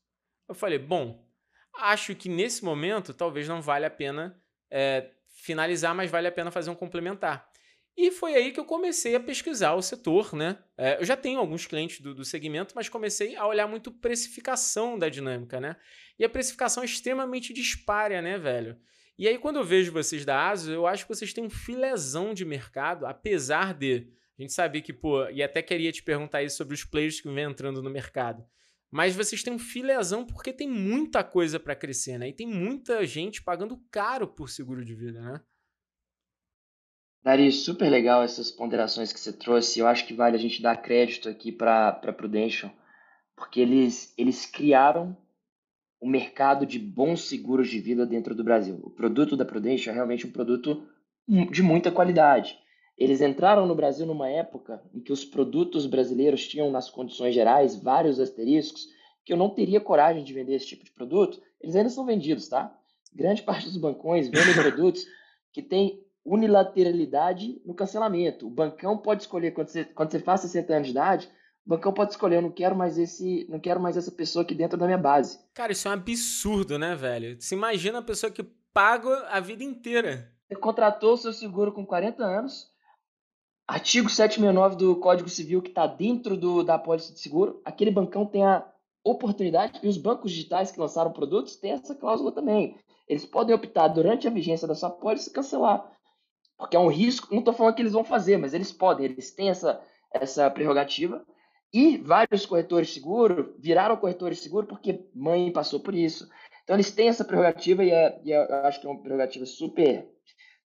Eu 0.48 0.54
falei: 0.54 0.78
Bom, 0.78 1.28
acho 1.74 2.13
que 2.15 2.30
nesse 2.30 2.63
momento 2.63 3.13
talvez 3.13 3.48
não 3.48 3.62
valha 3.62 3.88
a 3.88 3.91
pena 3.91 4.39
é, 4.70 5.10
finalizar, 5.32 5.96
mas 5.96 6.12
vale 6.12 6.28
a 6.28 6.32
pena 6.32 6.52
fazer 6.52 6.70
um 6.70 6.76
complementar. 6.76 7.50
E 7.98 8.10
foi 8.10 8.36
aí 8.36 8.52
que 8.52 8.60
eu 8.60 8.65
comecei 8.65 9.15
a 9.15 9.20
pesquisar 9.20 9.74
o 9.74 9.82
setor, 9.82 10.34
né? 10.34 10.58
É, 10.78 11.00
eu 11.00 11.06
já 11.06 11.17
tenho 11.17 11.39
alguns 11.39 11.65
clientes 11.65 12.00
do, 12.00 12.15
do, 12.15 12.24
segmento, 12.24 12.74
mas 12.76 12.88
comecei 12.88 13.36
a 13.36 13.46
olhar 13.46 13.67
muito 13.67 13.91
precificação 13.91 14.98
da 14.98 15.10
dinâmica, 15.10 15.60
né? 15.60 15.76
E 16.17 16.24
a 16.24 16.30
precificação 16.30 16.84
é 16.84 16.86
extremamente 16.86 17.54
dispária, 17.54 18.22
né, 18.22 18.38
velho? 18.38 18.78
E 19.17 19.28
aí, 19.28 19.38
quando 19.38 19.58
eu 19.58 19.63
vejo 19.63 19.91
vocês 19.91 20.26
da 20.26 20.50
ASUS, 20.50 20.70
eu 20.70 20.88
acho 20.88 21.06
que 21.06 21.13
vocês 21.13 21.34
têm 21.34 21.46
um 21.46 21.50
filezão 21.50 22.34
de 22.34 22.46
mercado, 22.46 23.06
apesar 23.06 23.74
de 23.74 24.08
a 24.39 24.41
gente 24.41 24.54
saber 24.54 24.82
que, 24.82 24.94
pô, 24.94 25.28
e 25.30 25.44
até 25.44 25.62
queria 25.62 25.91
te 25.91 26.02
perguntar 26.02 26.41
isso 26.41 26.58
sobre 26.58 26.74
os 26.74 26.84
players 26.84 27.22
que 27.22 27.30
vêm 27.30 27.44
entrando 27.44 27.84
no 27.84 27.89
mercado. 27.89 28.44
Mas 28.92 29.16
vocês 29.16 29.42
têm 29.42 29.54
um 29.54 29.60
filezão 29.60 30.26
porque 30.26 30.52
tem 30.52 30.68
muita 30.68 31.24
coisa 31.24 31.58
para 31.58 31.76
crescer, 31.76 32.18
né? 32.18 32.28
E 32.28 32.34
tem 32.34 32.46
muita 32.46 33.06
gente 33.06 33.42
pagando 33.42 33.82
caro 33.90 34.28
por 34.28 34.50
seguro 34.50 34.84
de 34.84 34.94
vida, 34.94 35.22
né? 35.22 35.42
Dari, 37.24 37.52
super 37.52 37.90
legal 37.90 38.22
essas 38.24 38.52
ponderações 38.52 39.14
que 39.14 39.20
você 39.20 39.32
trouxe. 39.32 39.80
Eu 39.80 39.88
acho 39.88 40.06
que 40.06 40.14
vale 40.14 40.36
a 40.36 40.40
gente 40.40 40.62
dar 40.62 40.76
crédito 40.76 41.30
aqui 41.30 41.52
para 41.52 41.94
Prudential, 42.18 42.72
porque 43.36 43.62
eles, 43.62 44.14
eles 44.18 44.46
criaram 44.46 45.16
o 46.02 46.08
um 46.08 46.10
mercado 46.10 46.66
de 46.66 46.80
bons 46.80 47.30
seguros 47.30 47.70
de 47.70 47.80
vida 47.80 48.06
dentro 48.06 48.36
do 48.36 48.44
Brasil. 48.44 48.80
O 48.84 48.90
produto 48.90 49.38
da 49.38 49.46
Prudential 49.46 49.94
é 49.94 49.96
realmente 49.96 50.26
um 50.26 50.32
produto 50.32 50.86
de 51.52 51.62
muita 51.62 51.92
qualidade. 51.92 52.58
Eles 53.02 53.20
entraram 53.20 53.66
no 53.66 53.74
Brasil 53.74 54.06
numa 54.06 54.30
época 54.30 54.80
em 54.94 55.00
que 55.00 55.12
os 55.12 55.26
produtos 55.26 55.88
brasileiros 55.88 56.48
tinham, 56.48 56.70
nas 56.70 56.88
condições 56.88 57.34
gerais, 57.34 57.76
vários 57.76 58.20
asteriscos, 58.20 58.86
que 59.26 59.34
eu 59.34 59.38
não 59.38 59.50
teria 59.50 59.82
coragem 59.82 60.24
de 60.24 60.32
vender 60.32 60.54
esse 60.54 60.68
tipo 60.68 60.86
de 60.86 60.92
produto. 60.92 61.42
eles 61.60 61.76
ainda 61.76 61.90
são 61.90 62.06
vendidos, 62.06 62.48
tá? 62.48 62.72
Grande 63.12 63.42
parte 63.44 63.66
dos 63.66 63.78
bancões 63.78 64.30
vendem 64.30 64.54
produtos 64.54 65.04
que 65.52 65.64
têm 65.64 66.06
unilateralidade 66.24 67.60
no 67.66 67.74
cancelamento. 67.74 68.46
O 68.46 68.52
bancão 68.52 68.96
pode 68.96 69.24
escolher, 69.24 69.50
quando 69.50 69.70
você, 69.70 69.84
quando 69.84 70.12
você 70.12 70.20
faz 70.20 70.42
60 70.42 70.72
anos 70.72 70.88
de 70.88 70.92
idade, 70.92 71.28
o 71.66 71.70
bancão 71.72 71.92
pode 71.92 72.12
escolher, 72.12 72.36
eu 72.36 72.44
não 72.44 72.52
quero 72.52 72.76
mais 72.76 73.00
esse, 73.00 73.48
não 73.50 73.60
quero 73.60 73.80
mais 73.80 73.98
essa 73.98 74.12
pessoa 74.12 74.44
aqui 74.44 74.54
dentro 74.54 74.78
da 74.78 74.86
minha 74.86 75.00
base. 75.00 75.40
Cara, 75.56 75.72
isso 75.72 75.88
é 75.88 75.92
um 75.92 75.96
absurdo, 75.96 76.78
né, 76.78 76.96
velho? 76.96 77.36
Você 77.42 77.56
imagina 77.56 77.98
a 77.98 78.04
pessoa 78.04 78.32
que 78.32 78.44
paga 78.72 79.28
a 79.30 79.40
vida 79.40 79.64
inteira. 79.64 80.32
Você 80.48 80.56
contratou 80.56 81.14
o 81.14 81.18
seu 81.18 81.34
seguro 81.34 81.72
com 81.72 81.84
40 81.84 82.24
anos, 82.24 82.71
artigo 83.72 84.10
769 84.10 84.76
do 84.76 84.96
Código 84.98 85.30
Civil 85.30 85.62
que 85.62 85.70
está 85.70 85.88
dentro 85.88 86.36
do, 86.36 86.62
da 86.62 86.76
apólice 86.76 87.14
de 87.14 87.20
seguro, 87.22 87.62
aquele 87.64 87.90
bancão 87.90 88.26
tem 88.26 88.44
a 88.44 88.66
oportunidade, 89.02 89.80
e 89.82 89.88
os 89.88 89.98
bancos 89.98 90.32
digitais 90.32 90.72
que 90.72 90.80
lançaram 90.80 91.14
produtos 91.14 91.56
têm 91.56 91.72
essa 91.72 91.96
cláusula 91.96 92.34
também. 92.34 92.78
Eles 93.08 93.26
podem 93.26 93.56
optar, 93.56 93.88
durante 93.88 94.28
a 94.28 94.32
vigência 94.32 94.68
da 94.68 94.76
sua 94.76 94.90
apólice, 94.90 95.32
cancelar. 95.32 95.90
Porque 96.58 96.76
é 96.76 96.80
um 96.80 96.90
risco, 96.90 97.30
não 97.32 97.40
estou 97.40 97.54
falando 97.54 97.74
que 97.74 97.82
eles 97.82 97.94
vão 97.94 98.04
fazer, 98.04 98.38
mas 98.38 98.54
eles 98.54 98.74
podem, 98.74 99.06
eles 99.06 99.32
têm 99.32 99.50
essa, 99.50 99.82
essa 100.14 100.52
prerrogativa. 100.52 101.26
E 101.74 101.98
vários 101.98 102.46
corretores 102.46 102.90
de 102.90 102.96
seguro 102.96 103.56
viraram 103.58 103.96
corretores 103.96 104.38
de 104.38 104.44
seguro 104.44 104.68
porque 104.68 105.08
mãe 105.16 105.50
passou 105.52 105.80
por 105.80 105.96
isso. 105.96 106.30
Então 106.64 106.76
eles 106.76 106.92
têm 106.92 107.08
essa 107.08 107.24
prerrogativa 107.24 107.84
e, 107.86 107.90
é, 107.90 108.22
e 108.26 108.34
é, 108.34 108.36
eu 108.38 108.56
acho 108.66 108.82
que 108.82 108.86
é 108.86 108.90
uma 108.90 109.02
prerrogativa 109.02 109.46
super, 109.46 110.08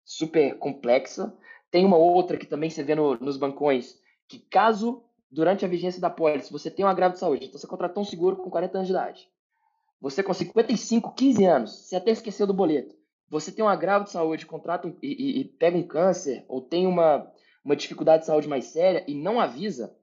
super 0.05 0.59
complexa. 0.59 1.33
Tem 1.70 1.85
uma 1.85 1.96
outra 1.96 2.37
que 2.37 2.46
também 2.46 2.70
você 2.70 2.83
vê 2.83 2.94
no, 2.94 3.16
nos 3.16 3.37
bancões, 3.37 3.98
que 4.29 4.38
caso 4.38 5.02
durante 5.31 5.64
a 5.64 5.68
vigência 5.68 6.00
da 6.00 6.11
pólice 6.11 6.52
você 6.52 6.70
tem 6.70 6.85
um 6.85 6.88
agravo 6.88 7.14
de 7.14 7.20
saúde, 7.20 7.46
então 7.46 7.59
você 7.59 7.66
contratou 7.66 8.02
um 8.02 8.07
seguro 8.07 8.37
com 8.37 8.50
40 8.50 8.79
anos 8.79 8.88
de 8.88 8.92
idade, 8.92 9.29
você 10.00 10.22
com 10.22 10.33
55, 10.33 11.14
15 11.14 11.44
anos, 11.44 11.72
você 11.72 11.96
até 11.96 12.11
esqueceu 12.11 12.46
do 12.46 12.55
boleto, 12.55 12.94
você 13.29 13.50
tem 13.50 13.64
um 13.64 13.68
agravo 13.68 14.05
de 14.05 14.12
saúde, 14.12 14.46
contrata 14.46 14.87
um, 14.87 14.96
e, 15.02 15.09
e, 15.09 15.40
e, 15.40 15.44
pega 15.44 15.76
um 15.76 15.83
câncer 15.83 16.44
ou 16.48 16.61
tem 16.61 16.87
uma, 16.87 17.31
uma 17.64 17.74
dificuldade 17.74 18.20
de 18.20 18.26
saúde 18.26 18.48
mais 18.48 18.66
séria 18.66 19.05
e 19.09 19.14
não 19.14 19.40
avisa, 19.40 19.94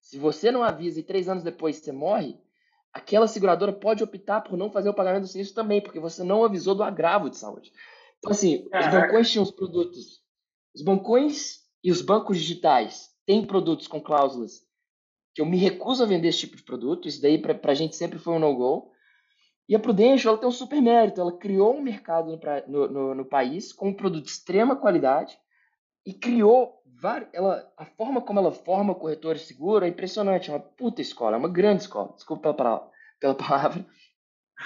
se 0.00 0.18
você 0.18 0.50
não 0.50 0.64
avisa 0.64 0.98
e 0.98 1.04
três 1.04 1.28
anos 1.28 1.44
depois 1.44 1.76
você 1.76 1.92
morre, 1.92 2.36
aquela 2.92 3.28
seguradora 3.28 3.72
pode 3.72 4.02
optar 4.02 4.40
por 4.40 4.58
não 4.58 4.70
fazer 4.70 4.88
o 4.88 4.94
pagamento 4.94 5.22
do 5.22 5.28
serviço 5.28 5.54
também, 5.54 5.80
porque 5.80 6.00
você 6.00 6.24
não 6.24 6.44
avisou 6.44 6.74
do 6.74 6.82
agravo 6.82 7.30
de 7.30 7.36
saúde. 7.36 7.72
Então, 8.18 8.32
assim, 8.32 8.68
os 8.74 8.86
bancões 8.88 9.30
tinham 9.30 9.44
os 9.44 9.50
produtos. 9.50 10.21
Os 10.74 10.82
bancões 10.82 11.60
e 11.82 11.90
os 11.90 12.00
bancos 12.00 12.38
digitais 12.38 13.10
têm 13.26 13.46
produtos 13.46 13.86
com 13.86 14.00
cláusulas 14.00 14.60
que 15.34 15.40
eu 15.40 15.46
me 15.46 15.56
recuso 15.56 16.02
a 16.02 16.06
vender 16.06 16.28
esse 16.28 16.40
tipo 16.40 16.56
de 16.56 16.62
produto. 16.62 17.08
Isso 17.08 17.20
daí, 17.20 17.38
para 17.38 17.58
a 17.64 17.74
gente, 17.74 17.96
sempre 17.96 18.18
foi 18.18 18.34
um 18.34 18.38
no-go. 18.38 18.90
E 19.68 19.74
a 19.74 19.78
Prudential 19.78 20.32
ela 20.32 20.40
tem 20.40 20.48
um 20.48 20.52
super 20.52 20.80
mérito. 20.80 21.20
Ela 21.20 21.36
criou 21.38 21.74
um 21.74 21.82
mercado 21.82 22.38
no, 22.68 22.88
no, 22.88 23.14
no 23.14 23.24
país 23.24 23.72
com 23.72 23.88
um 23.88 23.94
produto 23.94 24.24
de 24.24 24.30
extrema 24.30 24.76
qualidade 24.76 25.38
e 26.04 26.12
criou 26.12 26.82
ela, 27.32 27.72
a 27.76 27.84
forma 27.84 28.20
como 28.20 28.38
ela 28.38 28.52
forma 28.52 28.94
corretores 28.94 29.42
de 29.42 29.48
seguro 29.48 29.84
é 29.84 29.88
impressionante. 29.88 30.50
É 30.50 30.54
uma 30.54 30.60
puta 30.60 31.00
escola, 31.00 31.36
é 31.36 31.38
uma 31.38 31.48
grande 31.48 31.82
escola. 31.82 32.12
Desculpa 32.14 32.54
pela, 32.54 32.90
pela 33.18 33.34
palavra. 33.34 33.84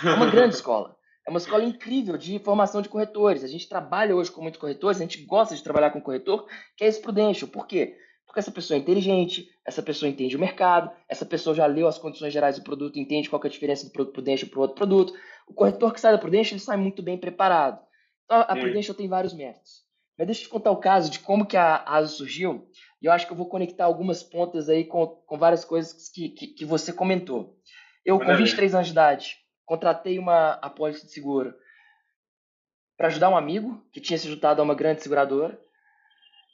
É 0.05 0.15
uma 0.15 0.31
grande 0.31 0.55
escola. 0.57 0.96
É 1.27 1.31
uma 1.31 1.39
escola 1.39 1.65
incrível 1.65 2.17
de 2.17 2.39
formação 2.39 2.81
de 2.81 2.89
corretores. 2.89 3.43
A 3.43 3.49
gente 3.49 3.69
trabalha 3.69 4.15
hoje 4.15 4.31
com 4.31 4.41
muitos 4.41 4.61
corretores, 4.61 4.99
a 4.99 5.03
gente 5.03 5.25
gosta 5.25 5.57
de 5.57 5.63
trabalhar 5.63 5.91
com 5.91 6.01
corretor, 6.01 6.47
que 6.77 6.85
é 6.85 6.87
esse 6.87 7.03
Prudential. 7.03 7.51
Por 7.51 7.67
quê? 7.67 7.97
Porque 8.25 8.39
essa 8.39 8.53
pessoa 8.53 8.77
é 8.77 8.81
inteligente, 8.81 9.49
essa 9.67 9.83
pessoa 9.83 10.09
entende 10.09 10.37
o 10.37 10.39
mercado, 10.39 10.91
essa 11.09 11.27
pessoa 11.27 11.55
já 11.55 11.67
leu 11.67 11.89
as 11.89 11.99
condições 11.99 12.33
gerais 12.33 12.57
do 12.57 12.63
produto, 12.63 12.99
entende 12.99 13.29
qual 13.29 13.43
é 13.43 13.47
a 13.49 13.51
diferença 13.51 13.85
do 13.85 13.91
produto 13.91 14.15
Prudential 14.15 14.49
para 14.51 14.59
o 14.59 14.63
outro 14.63 14.77
produto. 14.77 15.15
O 15.49 15.55
corretor 15.55 15.93
que 15.93 16.01
sai 16.01 16.13
da 16.13 16.19
Prudential, 16.19 16.55
ele 16.55 16.61
sai 16.61 16.77
muito 16.77 17.03
bem 17.03 17.19
preparado. 17.19 17.81
Então, 18.25 18.41
a 18.41 18.55
Prudential 18.55 18.95
tem 18.95 19.09
vários 19.09 19.35
méritos. 19.35 19.85
Mas 20.17 20.29
deixa 20.29 20.43
eu 20.43 20.45
te 20.47 20.51
contar 20.51 20.71
o 20.71 20.77
caso 20.77 21.11
de 21.11 21.19
como 21.19 21.45
que 21.45 21.57
a 21.57 21.83
ASO 21.85 22.19
surgiu. 22.19 22.69
E 23.03 23.07
eu 23.07 23.13
acho 23.13 23.27
que 23.27 23.33
eu 23.33 23.37
vou 23.37 23.49
conectar 23.49 23.85
algumas 23.85 24.23
pontas 24.23 24.69
aí 24.69 24.85
com, 24.85 25.07
com 25.07 25.37
várias 25.37 25.65
coisas 25.65 26.09
que, 26.09 26.31
que, 26.31 26.47
que 26.49 26.65
você 26.65 26.93
comentou. 26.93 27.57
Eu, 28.05 28.19
com 28.19 28.37
23 28.37 28.75
anos 28.75 28.87
de 28.87 28.93
idade, 28.93 29.37
contratei 29.67 30.19
uma 30.19 30.53
apólice 30.53 31.05
de 31.05 31.13
seguro 31.13 31.55
para 32.97 33.09
ajudar 33.09 33.29
um 33.29 33.37
amigo 33.37 33.85
que 33.93 34.01
tinha 34.01 34.19
se 34.19 34.29
juntado 34.29 34.63
a 34.63 34.65
uma 34.65 34.75
grande 34.75 35.03
seguradora. 35.03 35.61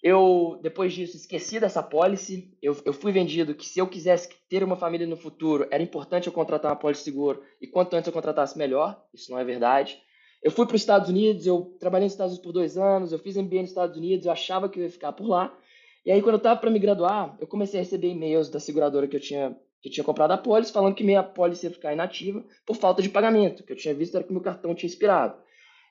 Eu, 0.02 0.58
depois 0.60 0.92
disso, 0.92 1.16
esqueci 1.16 1.60
dessa 1.60 1.78
apólice. 1.78 2.52
Eu, 2.60 2.76
eu 2.84 2.92
fui 2.92 3.12
vendido 3.12 3.54
que 3.54 3.64
se 3.64 3.78
eu 3.78 3.86
quisesse 3.86 4.28
ter 4.48 4.64
uma 4.64 4.76
família 4.76 5.06
no 5.06 5.16
futuro, 5.16 5.68
era 5.70 5.80
importante 5.80 6.26
eu 6.26 6.32
contratar 6.32 6.72
uma 6.72 6.76
apólice 6.76 7.02
de 7.02 7.04
seguro. 7.04 7.44
E 7.60 7.68
quanto 7.68 7.94
antes 7.94 8.08
eu 8.08 8.12
contratasse, 8.12 8.58
melhor. 8.58 9.00
Isso 9.14 9.30
não 9.30 9.38
é 9.38 9.44
verdade. 9.44 10.02
Eu 10.42 10.50
fui 10.50 10.66
para 10.66 10.74
os 10.74 10.82
Estados 10.82 11.08
Unidos, 11.08 11.46
eu 11.46 11.76
trabalhei 11.78 12.06
nos 12.06 12.14
Estados 12.14 12.32
Unidos 12.32 12.44
por 12.44 12.52
dois 12.52 12.76
anos, 12.76 13.12
eu 13.12 13.18
fiz 13.20 13.36
MBA 13.36 13.60
nos 13.60 13.70
Estados 13.70 13.96
Unidos, 13.96 14.26
eu 14.26 14.32
achava 14.32 14.68
que 14.68 14.80
eu 14.80 14.82
ia 14.82 14.90
ficar 14.90 15.12
por 15.12 15.28
lá. 15.28 15.56
E 16.04 16.10
aí, 16.10 16.20
quando 16.20 16.34
eu 16.34 16.38
estava 16.38 16.58
para 16.58 16.68
me 16.68 16.80
graduar, 16.80 17.36
eu 17.40 17.46
comecei 17.46 17.78
a 17.78 17.82
receber 17.84 18.08
e-mails 18.08 18.48
da 18.48 18.58
seguradora 18.58 19.06
que 19.06 19.14
eu 19.14 19.20
tinha, 19.20 19.56
que 19.82 19.88
eu 19.88 19.92
tinha 19.92 20.04
comprado 20.04 20.30
a 20.30 20.38
pólice, 20.38 20.72
falando 20.72 20.94
que 20.94 21.02
minha 21.02 21.22
pólice 21.22 21.66
ia 21.66 21.72
ficar 21.72 21.92
inativa 21.92 22.44
por 22.64 22.76
falta 22.76 23.02
de 23.02 23.08
pagamento, 23.08 23.64
que 23.64 23.72
eu 23.72 23.76
tinha 23.76 23.92
visto 23.92 24.14
era 24.14 24.24
que 24.24 24.32
meu 24.32 24.40
cartão 24.40 24.74
tinha 24.74 24.88
expirado. 24.88 25.36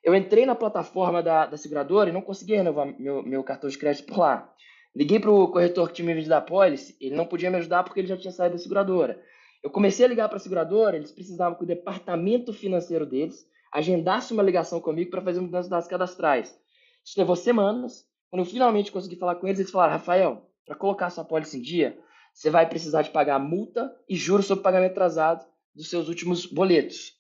Eu 0.02 0.16
entrei 0.16 0.46
na 0.46 0.56
plataforma 0.56 1.22
da, 1.22 1.46
da 1.46 1.58
seguradora 1.58 2.10
e 2.10 2.14
não 2.14 2.22
consegui 2.22 2.56
renovar 2.56 2.88
meu, 3.00 3.22
meu 3.22 3.44
cartão 3.44 3.70
de 3.70 3.78
crédito 3.78 4.08
por 4.08 4.20
lá. 4.20 4.52
Liguei 4.96 5.20
para 5.20 5.30
o 5.30 5.48
corretor 5.50 5.90
que 5.90 5.96
tinha 5.96 6.06
me 6.06 6.14
vendido 6.14 6.34
a 6.34 6.42
pólice, 6.42 6.96
ele 7.00 7.16
não 7.16 7.26
podia 7.26 7.52
me 7.52 7.58
ajudar 7.58 7.84
porque 7.84 8.00
ele 8.00 8.08
já 8.08 8.18
tinha 8.18 8.32
saído 8.32 8.56
da 8.56 8.62
seguradora. 8.62 9.22
Eu 9.62 9.70
comecei 9.70 10.06
a 10.06 10.10
ligar 10.10 10.28
para 10.28 10.38
a 10.38 10.40
seguradora, 10.40 10.96
eles 10.96 11.12
precisavam 11.12 11.58
que 11.58 11.64
o 11.64 11.68
departamento 11.68 12.52
financeiro 12.52 13.06
deles 13.06 13.46
agendasse 13.72 14.34
uma 14.34 14.42
ligação 14.42 14.80
comigo 14.80 15.12
para 15.12 15.22
fazer 15.22 15.40
mudança 15.40 15.70
das 15.70 15.88
cadastrais. 15.88 16.58
Isso 17.06 17.20
levou 17.20 17.36
semanas. 17.36 18.06
Quando 18.30 18.42
eu 18.42 18.46
finalmente 18.46 18.92
consegui 18.92 19.18
falar 19.18 19.36
com 19.36 19.48
eles, 19.48 19.60
eles 19.60 19.72
falaram: 19.72 19.94
Rafael, 19.94 20.50
para 20.66 20.76
colocar 20.76 21.10
sua 21.10 21.24
pólice 21.24 21.58
em 21.58 21.62
dia, 21.62 21.98
você 22.34 22.50
vai 22.50 22.68
precisar 22.68 23.02
de 23.02 23.12
pagar 23.12 23.40
multa 23.40 23.94
e 24.08 24.16
juros 24.16 24.46
sobre 24.46 24.64
pagamento 24.64 24.92
atrasado 24.92 25.46
dos 25.76 25.90
seus 25.90 26.08
últimos 26.08 26.46
boletos. 26.46 27.14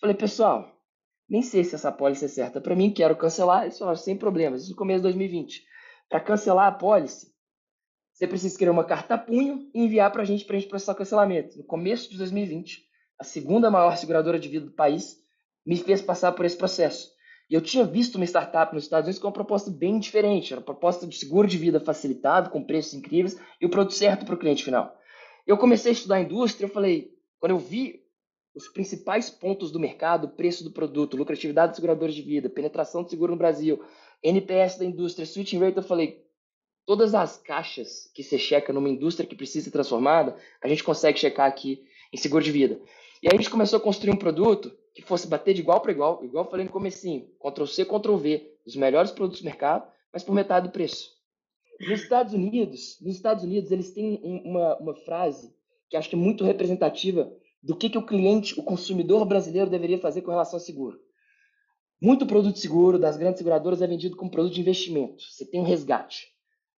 Falei, 0.00 0.14
pessoal, 0.14 0.74
nem 1.28 1.42
sei 1.42 1.64
se 1.64 1.74
essa 1.74 1.90
pólice 1.90 2.24
é 2.24 2.28
certa 2.28 2.60
para 2.60 2.76
mim, 2.76 2.90
quero 2.90 3.16
cancelar. 3.16 3.62
Eles 3.62 3.78
falaram: 3.78 3.96
sem 3.96 4.16
problemas, 4.16 4.62
isso 4.62 4.70
no 4.70 4.76
começo 4.76 4.98
de 4.98 5.04
2020. 5.04 5.64
Para 6.08 6.20
cancelar 6.20 6.66
a 6.66 6.72
pólice, 6.72 7.32
você 8.12 8.26
precisa 8.28 8.52
escrever 8.52 8.70
uma 8.70 8.84
carta 8.84 9.18
punho 9.18 9.70
e 9.74 9.84
enviar 9.84 10.12
para 10.12 10.22
a 10.22 10.24
gente 10.24 10.44
para 10.44 10.56
a 10.56 10.58
gente 10.58 10.68
processar 10.68 10.92
o 10.92 10.96
cancelamento. 10.96 11.58
No 11.58 11.64
começo 11.64 12.10
de 12.10 12.18
2020, 12.18 12.84
a 13.18 13.24
segunda 13.24 13.70
maior 13.70 13.96
seguradora 13.96 14.38
de 14.38 14.48
vida 14.48 14.66
do 14.66 14.72
país 14.72 15.16
me 15.64 15.76
fez 15.76 16.02
passar 16.02 16.32
por 16.32 16.44
esse 16.44 16.56
processo. 16.56 17.13
E 17.48 17.54
eu 17.54 17.60
tinha 17.60 17.84
visto 17.84 18.16
uma 18.16 18.24
startup 18.24 18.74
nos 18.74 18.84
Estados 18.84 19.06
Unidos 19.06 19.20
com 19.20 19.26
uma 19.26 19.32
proposta 19.32 19.70
bem 19.70 19.98
diferente. 19.98 20.52
Era 20.52 20.60
uma 20.60 20.64
proposta 20.64 21.06
de 21.06 21.16
seguro 21.16 21.46
de 21.46 21.58
vida 21.58 21.78
facilitado, 21.78 22.50
com 22.50 22.62
preços 22.62 22.94
incríveis 22.94 23.38
e 23.60 23.66
o 23.66 23.68
produto 23.68 23.94
certo 23.94 24.24
para 24.24 24.34
o 24.34 24.38
cliente 24.38 24.64
final. 24.64 24.96
Eu 25.46 25.58
comecei 25.58 25.90
a 25.90 25.92
estudar 25.92 26.16
a 26.16 26.20
indústria, 26.20 26.66
eu 26.66 26.70
falei, 26.70 27.12
quando 27.38 27.52
eu 27.52 27.58
vi 27.58 28.02
os 28.54 28.68
principais 28.68 29.28
pontos 29.28 29.70
do 29.70 29.80
mercado, 29.80 30.28
preço 30.28 30.64
do 30.64 30.70
produto, 30.70 31.16
lucratividade 31.16 31.72
dos 31.72 31.76
seguradores 31.76 32.14
de 32.14 32.22
vida, 32.22 32.48
penetração 32.48 33.02
de 33.02 33.10
seguro 33.10 33.32
no 33.32 33.38
Brasil, 33.38 33.82
NPS 34.22 34.78
da 34.78 34.84
indústria, 34.84 35.26
switching 35.26 35.58
rate, 35.58 35.76
eu 35.76 35.82
falei, 35.82 36.24
todas 36.86 37.14
as 37.14 37.36
caixas 37.36 38.10
que 38.14 38.22
você 38.22 38.38
checa 38.38 38.72
numa 38.72 38.88
indústria 38.88 39.28
que 39.28 39.34
precisa 39.34 39.64
ser 39.64 39.70
transformada, 39.70 40.36
a 40.62 40.68
gente 40.68 40.84
consegue 40.84 41.18
checar 41.18 41.46
aqui 41.46 41.84
em 42.12 42.16
seguro 42.16 42.42
de 42.42 42.52
vida. 42.52 42.80
E 43.22 43.28
aí 43.28 43.34
a 43.34 43.36
gente 43.36 43.50
começou 43.50 43.78
a 43.78 43.82
construir 43.82 44.12
um 44.12 44.18
produto 44.18 44.72
que 44.94 45.02
fosse 45.02 45.26
bater 45.26 45.54
de 45.54 45.60
igual 45.60 45.80
para 45.80 45.90
igual, 45.90 46.24
igual 46.24 46.44
eu 46.44 46.50
falei 46.50 46.64
no 46.64 46.72
comecinho, 46.72 47.28
Ctrl 47.40 47.66
C, 47.66 47.84
Ctrl 47.84 48.16
V, 48.16 48.58
os 48.64 48.76
melhores 48.76 49.10
produtos 49.10 49.40
do 49.40 49.44
mercado, 49.44 49.90
mas 50.12 50.22
por 50.22 50.32
metade 50.32 50.68
do 50.68 50.72
preço. 50.72 51.10
Nos 51.80 52.00
Estados 52.02 52.32
Unidos, 52.32 52.98
nos 53.00 53.16
Estados 53.16 53.42
Unidos 53.42 53.72
eles 53.72 53.92
têm 53.92 54.20
uma, 54.22 54.76
uma 54.78 54.94
frase 54.94 55.52
que 55.90 55.96
acho 55.96 56.08
que 56.08 56.14
é 56.14 56.18
muito 56.18 56.44
representativa 56.44 57.30
do 57.60 57.74
que, 57.76 57.90
que 57.90 57.98
o 57.98 58.06
cliente, 58.06 58.58
o 58.58 58.62
consumidor 58.62 59.24
brasileiro 59.24 59.68
deveria 59.68 59.98
fazer 59.98 60.22
com 60.22 60.30
relação 60.30 60.58
ao 60.58 60.64
seguro. 60.64 61.00
Muito 62.00 62.26
produto 62.26 62.58
seguro 62.58 62.98
das 62.98 63.16
grandes 63.16 63.38
seguradoras 63.38 63.82
é 63.82 63.86
vendido 63.86 64.16
como 64.16 64.30
produto 64.30 64.54
de 64.54 64.60
investimento. 64.60 65.22
Você 65.22 65.46
tem 65.46 65.60
um 65.60 65.64
resgate. 65.64 66.28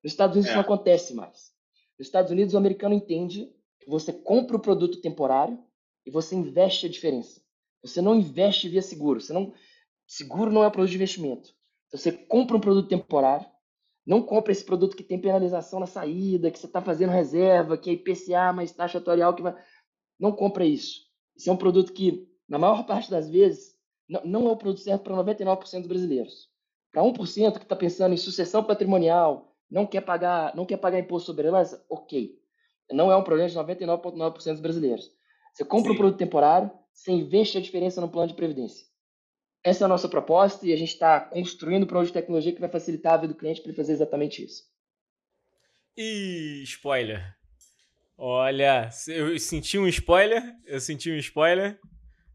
Nos 0.03 0.13
Estados 0.13 0.35
Unidos 0.35 0.47
é. 0.47 0.51
isso 0.51 0.57
não 0.57 0.63
acontece 0.63 1.13
mais. 1.13 1.51
Nos 1.97 2.07
Estados 2.07 2.31
Unidos 2.31 2.53
o 2.53 2.57
americano 2.57 2.93
entende 2.93 3.49
que 3.79 3.89
você 3.89 4.13
compra 4.13 4.55
o 4.55 4.59
produto 4.59 5.01
temporário 5.01 5.57
e 6.05 6.11
você 6.11 6.35
investe 6.35 6.85
a 6.85 6.89
diferença. 6.89 7.41
Você 7.85 8.01
não 8.01 8.15
investe 8.15 8.67
via 8.69 8.81
seguro. 8.81 9.21
Você 9.21 9.33
não 9.33 9.53
seguro 10.07 10.51
não 10.51 10.63
é 10.63 10.69
produto 10.69 10.91
de 10.91 10.95
investimento. 10.97 11.49
Então, 11.87 11.99
você 11.99 12.11
compra 12.11 12.57
um 12.57 12.59
produto 12.59 12.87
temporário, 12.87 13.45
não 14.05 14.21
compra 14.21 14.51
esse 14.51 14.63
produto 14.63 14.95
que 14.95 15.03
tem 15.03 15.19
penalização 15.19 15.79
na 15.79 15.87
saída, 15.87 16.51
que 16.51 16.59
você 16.59 16.67
está 16.67 16.81
fazendo 16.81 17.11
reserva, 17.11 17.77
que 17.77 17.89
é 17.89 17.93
IPCA 17.93 18.53
mais 18.53 18.71
taxa 18.71 18.97
atuarial 18.97 19.33
que 19.33 19.41
vai. 19.41 19.55
Não 20.19 20.31
compra 20.31 20.65
isso. 20.65 21.05
Isso 21.35 21.49
é 21.49 21.53
um 21.53 21.57
produto 21.57 21.91
que, 21.91 22.27
na 22.47 22.57
maior 22.57 22.85
parte 22.85 23.09
das 23.09 23.29
vezes, 23.29 23.75
não 24.07 24.47
é 24.47 24.51
o 24.51 24.57
produto 24.57 24.81
certo 24.81 25.03
para 25.03 25.15
99% 25.15 25.79
dos 25.79 25.87
brasileiros. 25.87 26.49
Para 26.91 27.01
1% 27.01 27.57
que 27.57 27.63
está 27.63 27.75
pensando 27.75 28.13
em 28.13 28.17
sucessão 28.17 28.63
patrimonial, 28.63 29.55
não 29.69 29.85
quer 29.85 30.01
pagar, 30.01 30.55
não 30.55 30.65
quer 30.65 30.77
pagar 30.77 30.99
imposto 30.99 31.25
sobre 31.25 31.47
herança, 31.47 31.83
ok. 31.89 32.39
Não 32.91 33.11
é 33.11 33.17
um 33.17 33.23
problema 33.23 33.49
de 33.49 33.55
99,9% 33.57 34.51
dos 34.51 34.61
brasileiros. 34.61 35.11
Você 35.53 35.65
compra 35.65 35.89
Sim. 35.89 35.95
um 35.95 35.97
produto 35.97 36.19
temporário, 36.19 36.71
você 36.95 37.11
investe 37.11 37.57
a 37.57 37.61
diferença 37.61 37.99
no 37.99 38.09
plano 38.09 38.29
de 38.29 38.33
previdência. 38.33 38.87
Essa 39.63 39.83
é 39.83 39.85
a 39.85 39.89
nossa 39.89 40.07
proposta 40.07 40.65
e 40.65 40.71
a 40.71 40.77
gente 40.77 40.93
está 40.93 41.19
construindo 41.19 41.83
um 41.83 41.87
plano 41.87 42.05
de 42.05 42.13
tecnologia 42.13 42.53
que 42.53 42.59
vai 42.59 42.69
facilitar 42.69 43.13
a 43.13 43.17
vida 43.17 43.33
do 43.33 43.37
cliente 43.37 43.61
para 43.61 43.69
ele 43.69 43.77
fazer 43.77 43.91
exatamente 43.91 44.43
isso. 44.43 44.63
E 45.97 46.61
spoiler. 46.63 47.35
Olha, 48.17 48.89
eu 49.07 49.37
senti 49.37 49.77
um 49.77 49.87
spoiler, 49.87 50.41
eu 50.65 50.79
senti 50.79 51.11
um 51.11 51.17
spoiler. 51.17 51.77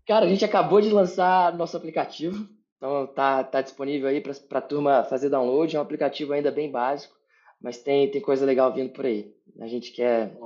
Cara, 0.07 0.27
a 0.27 0.29
gente 0.29 0.45
acabou 0.45 0.81
de 0.81 0.91
lançar 0.91 1.57
nosso 1.57 1.77
aplicativo, 1.77 2.47
então 2.77 3.07
tá, 3.07 3.43
tá 3.45 3.63
disponível 3.63 4.09
aí 4.09 4.21
para 4.21 4.59
a 4.59 4.63
turma 4.63 5.05
fazer 5.05 5.31
download. 5.31 5.75
É 5.75 5.79
um 5.79 5.83
aplicativo 5.83 6.33
ainda 6.33 6.51
bem 6.51 6.71
básico, 6.71 7.17
mas 7.61 7.79
tem, 7.79 8.11
tem 8.11 8.21
coisa 8.21 8.47
legal 8.47 8.73
vindo 8.73 8.91
por 8.91 9.05
aí. 9.05 9.35
A 9.61 9.67
gente 9.67 9.93
quer, 9.93 10.37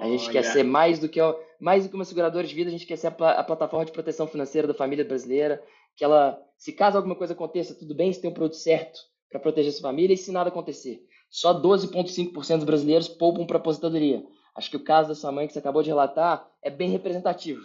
a 0.00 0.08
gente 0.08 0.30
quer 0.30 0.42
ser 0.42 0.64
mais 0.64 0.98
do 0.98 1.08
que 1.08 1.20
mais 1.60 1.84
do 1.84 1.88
que 1.88 1.94
uma 1.94 2.04
seguradora 2.04 2.46
de 2.46 2.54
vida, 2.54 2.68
a 2.68 2.72
gente 2.72 2.86
quer 2.86 2.96
ser 2.96 3.06
a, 3.06 3.30
a 3.30 3.44
plataforma 3.44 3.86
de 3.86 3.92
proteção 3.92 4.26
financeira 4.26 4.66
da 4.66 4.74
família 4.74 5.04
brasileira, 5.04 5.62
que 5.96 6.04
ela, 6.04 6.38
se 6.58 6.72
caso 6.72 6.96
alguma 6.96 7.14
coisa 7.14 7.32
aconteça, 7.32 7.74
tudo 7.74 7.94
bem, 7.94 8.12
você 8.12 8.20
tem 8.20 8.30
um 8.30 8.34
produto 8.34 8.56
certo 8.56 8.98
para 9.30 9.40
proteger 9.40 9.72
sua 9.72 9.88
família 9.88 10.14
e 10.14 10.16
se 10.18 10.32
nada 10.32 10.48
acontecer. 10.48 11.06
Só 11.30 11.54
12,5% 11.54 12.56
dos 12.56 12.64
brasileiros 12.64 13.08
poupam 13.08 13.46
para 13.46 13.56
aposentadoria. 13.56 14.24
Acho 14.54 14.70
que 14.70 14.76
o 14.76 14.84
caso 14.84 15.08
da 15.08 15.14
sua 15.14 15.32
mãe 15.32 15.46
que 15.46 15.52
você 15.52 15.58
acabou 15.58 15.82
de 15.82 15.88
relatar 15.88 16.48
é 16.62 16.70
bem 16.70 16.90
representativo. 16.90 17.62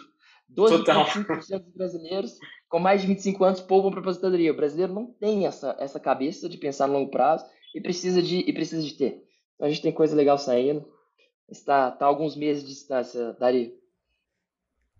12,5% 0.56 1.60
dos 1.60 1.74
brasileiros 1.74 2.38
com 2.68 2.78
mais 2.78 3.00
de 3.00 3.06
25 3.06 3.44
anos 3.44 3.60
poupam 3.60 3.90
para 3.90 4.00
aposentadoria. 4.00 4.50
O 4.50 4.56
brasileiro 4.56 4.92
não 4.92 5.06
tem 5.06 5.46
essa, 5.46 5.76
essa 5.78 6.00
cabeça 6.00 6.48
de 6.48 6.58
pensar 6.58 6.88
no 6.88 6.94
longo 6.94 7.10
prazo 7.10 7.44
e 7.74 7.80
precisa 7.80 8.22
de, 8.22 8.38
e 8.38 8.52
precisa 8.52 8.82
de 8.82 8.94
ter. 8.94 9.24
Então 9.54 9.66
a 9.66 9.70
gente 9.70 9.82
tem 9.82 9.92
coisa 9.92 10.16
legal 10.16 10.38
saindo. 10.38 10.86
Está 11.48 11.90
tá 11.90 12.06
alguns 12.06 12.36
meses 12.36 12.62
de 12.62 12.70
distância, 12.70 13.32
Dari. 13.34 13.74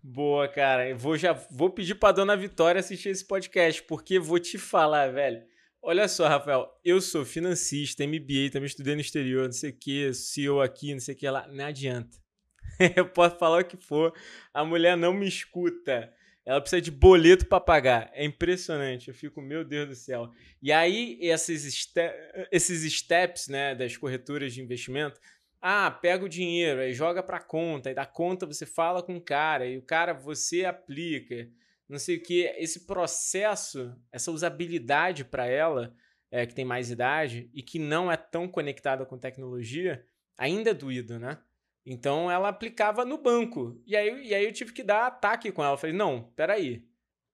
Boa, 0.02 0.48
cara. 0.48 0.88
Eu 0.88 0.96
vou 0.96 1.16
já 1.16 1.33
vou 1.50 1.70
pedir 1.70 1.94
para 1.94 2.12
dona 2.12 2.37
Vitória 2.37 2.80
assistir 2.80 3.11
esse 3.11 3.24
podcast, 3.24 3.83
porque 3.85 4.18
vou 4.18 4.38
te 4.38 4.59
falar, 4.59 5.12
velho. 5.12 5.42
Olha 5.83 6.06
só, 6.09 6.28
Rafael, 6.28 6.68
eu 6.85 7.00
sou 7.00 7.24
financista, 7.24 8.06
MBA, 8.06 8.50
também 8.52 8.66
estudei 8.66 8.94
no 8.94 9.00
exterior, 9.00 9.46
não 9.46 9.52
sei 9.52 9.70
o 9.70 9.76
que, 9.78 10.12
CEO 10.12 10.61
aqui, 10.61 10.92
não 10.92 11.00
sei 11.00 11.14
o 11.14 11.16
que 11.16 11.28
lá, 11.28 11.48
não 11.48 11.64
adianta. 11.64 12.18
eu 12.96 13.09
posso 13.09 13.37
falar 13.37 13.62
o 13.62 13.64
que 13.64 13.78
for, 13.78 14.12
a 14.52 14.62
mulher 14.62 14.96
não 14.96 15.14
me 15.14 15.26
escuta. 15.26 16.12
Ela 16.44 16.61
precisa 16.61 16.81
de 16.81 16.90
boleto 16.90 17.46
para 17.46 17.61
pagar. 17.61 18.11
É 18.14 18.24
impressionante. 18.24 19.09
Eu 19.09 19.14
fico, 19.14 19.40
meu 19.40 19.64
Deus 19.64 19.88
do 19.88 19.94
céu. 19.94 20.31
E 20.62 20.72
aí, 20.72 21.18
esses, 21.20 21.62
ste 21.74 22.00
esses 22.50 22.92
steps 22.92 23.48
né, 23.48 23.74
das 23.74 23.96
corretoras 23.96 24.53
de 24.53 24.61
investimento. 24.61 25.20
Ah, 25.61 25.90
pega 25.90 26.24
o 26.24 26.29
dinheiro, 26.29 26.81
aí 26.81 26.94
joga 26.94 27.22
para 27.22 27.38
conta, 27.38 27.90
e 27.90 27.94
da 27.94 28.07
conta 28.07 28.46
você 28.46 28.64
fala 28.64 29.03
com 29.03 29.16
o 29.16 29.20
cara, 29.20 29.66
e 29.66 29.76
o 29.76 29.83
cara 29.83 30.14
você 30.14 30.64
aplica, 30.64 31.46
não 31.87 31.98
sei 31.98 32.16
o 32.16 32.22
que. 32.22 32.44
Esse 32.57 32.87
processo, 32.87 33.94
essa 34.11 34.31
usabilidade 34.31 35.22
para 35.22 35.46
ela, 35.46 35.94
é, 36.31 36.46
que 36.46 36.55
tem 36.55 36.64
mais 36.64 36.90
idade 36.90 37.50
e 37.53 37.62
que 37.62 37.79
não 37.79 38.11
é 38.11 38.16
tão 38.16 38.48
conectada 38.48 39.05
com 39.05 39.18
tecnologia, 39.18 40.03
ainda 40.38 40.70
é 40.70 40.74
doído, 40.74 41.18
né? 41.18 41.38
Então 41.85 42.31
ela 42.31 42.49
aplicava 42.49 43.05
no 43.05 43.19
banco. 43.19 43.81
E 43.87 43.97
aí, 43.97 44.29
e 44.29 44.35
aí 44.35 44.45
eu 44.45 44.53
tive 44.53 44.73
que 44.73 44.83
dar 44.83 45.07
ataque 45.07 45.51
com 45.51 45.62
ela. 45.62 45.75
Eu 45.75 45.79
falei, 45.79 45.97
não, 45.97 46.25
peraí. 46.37 46.85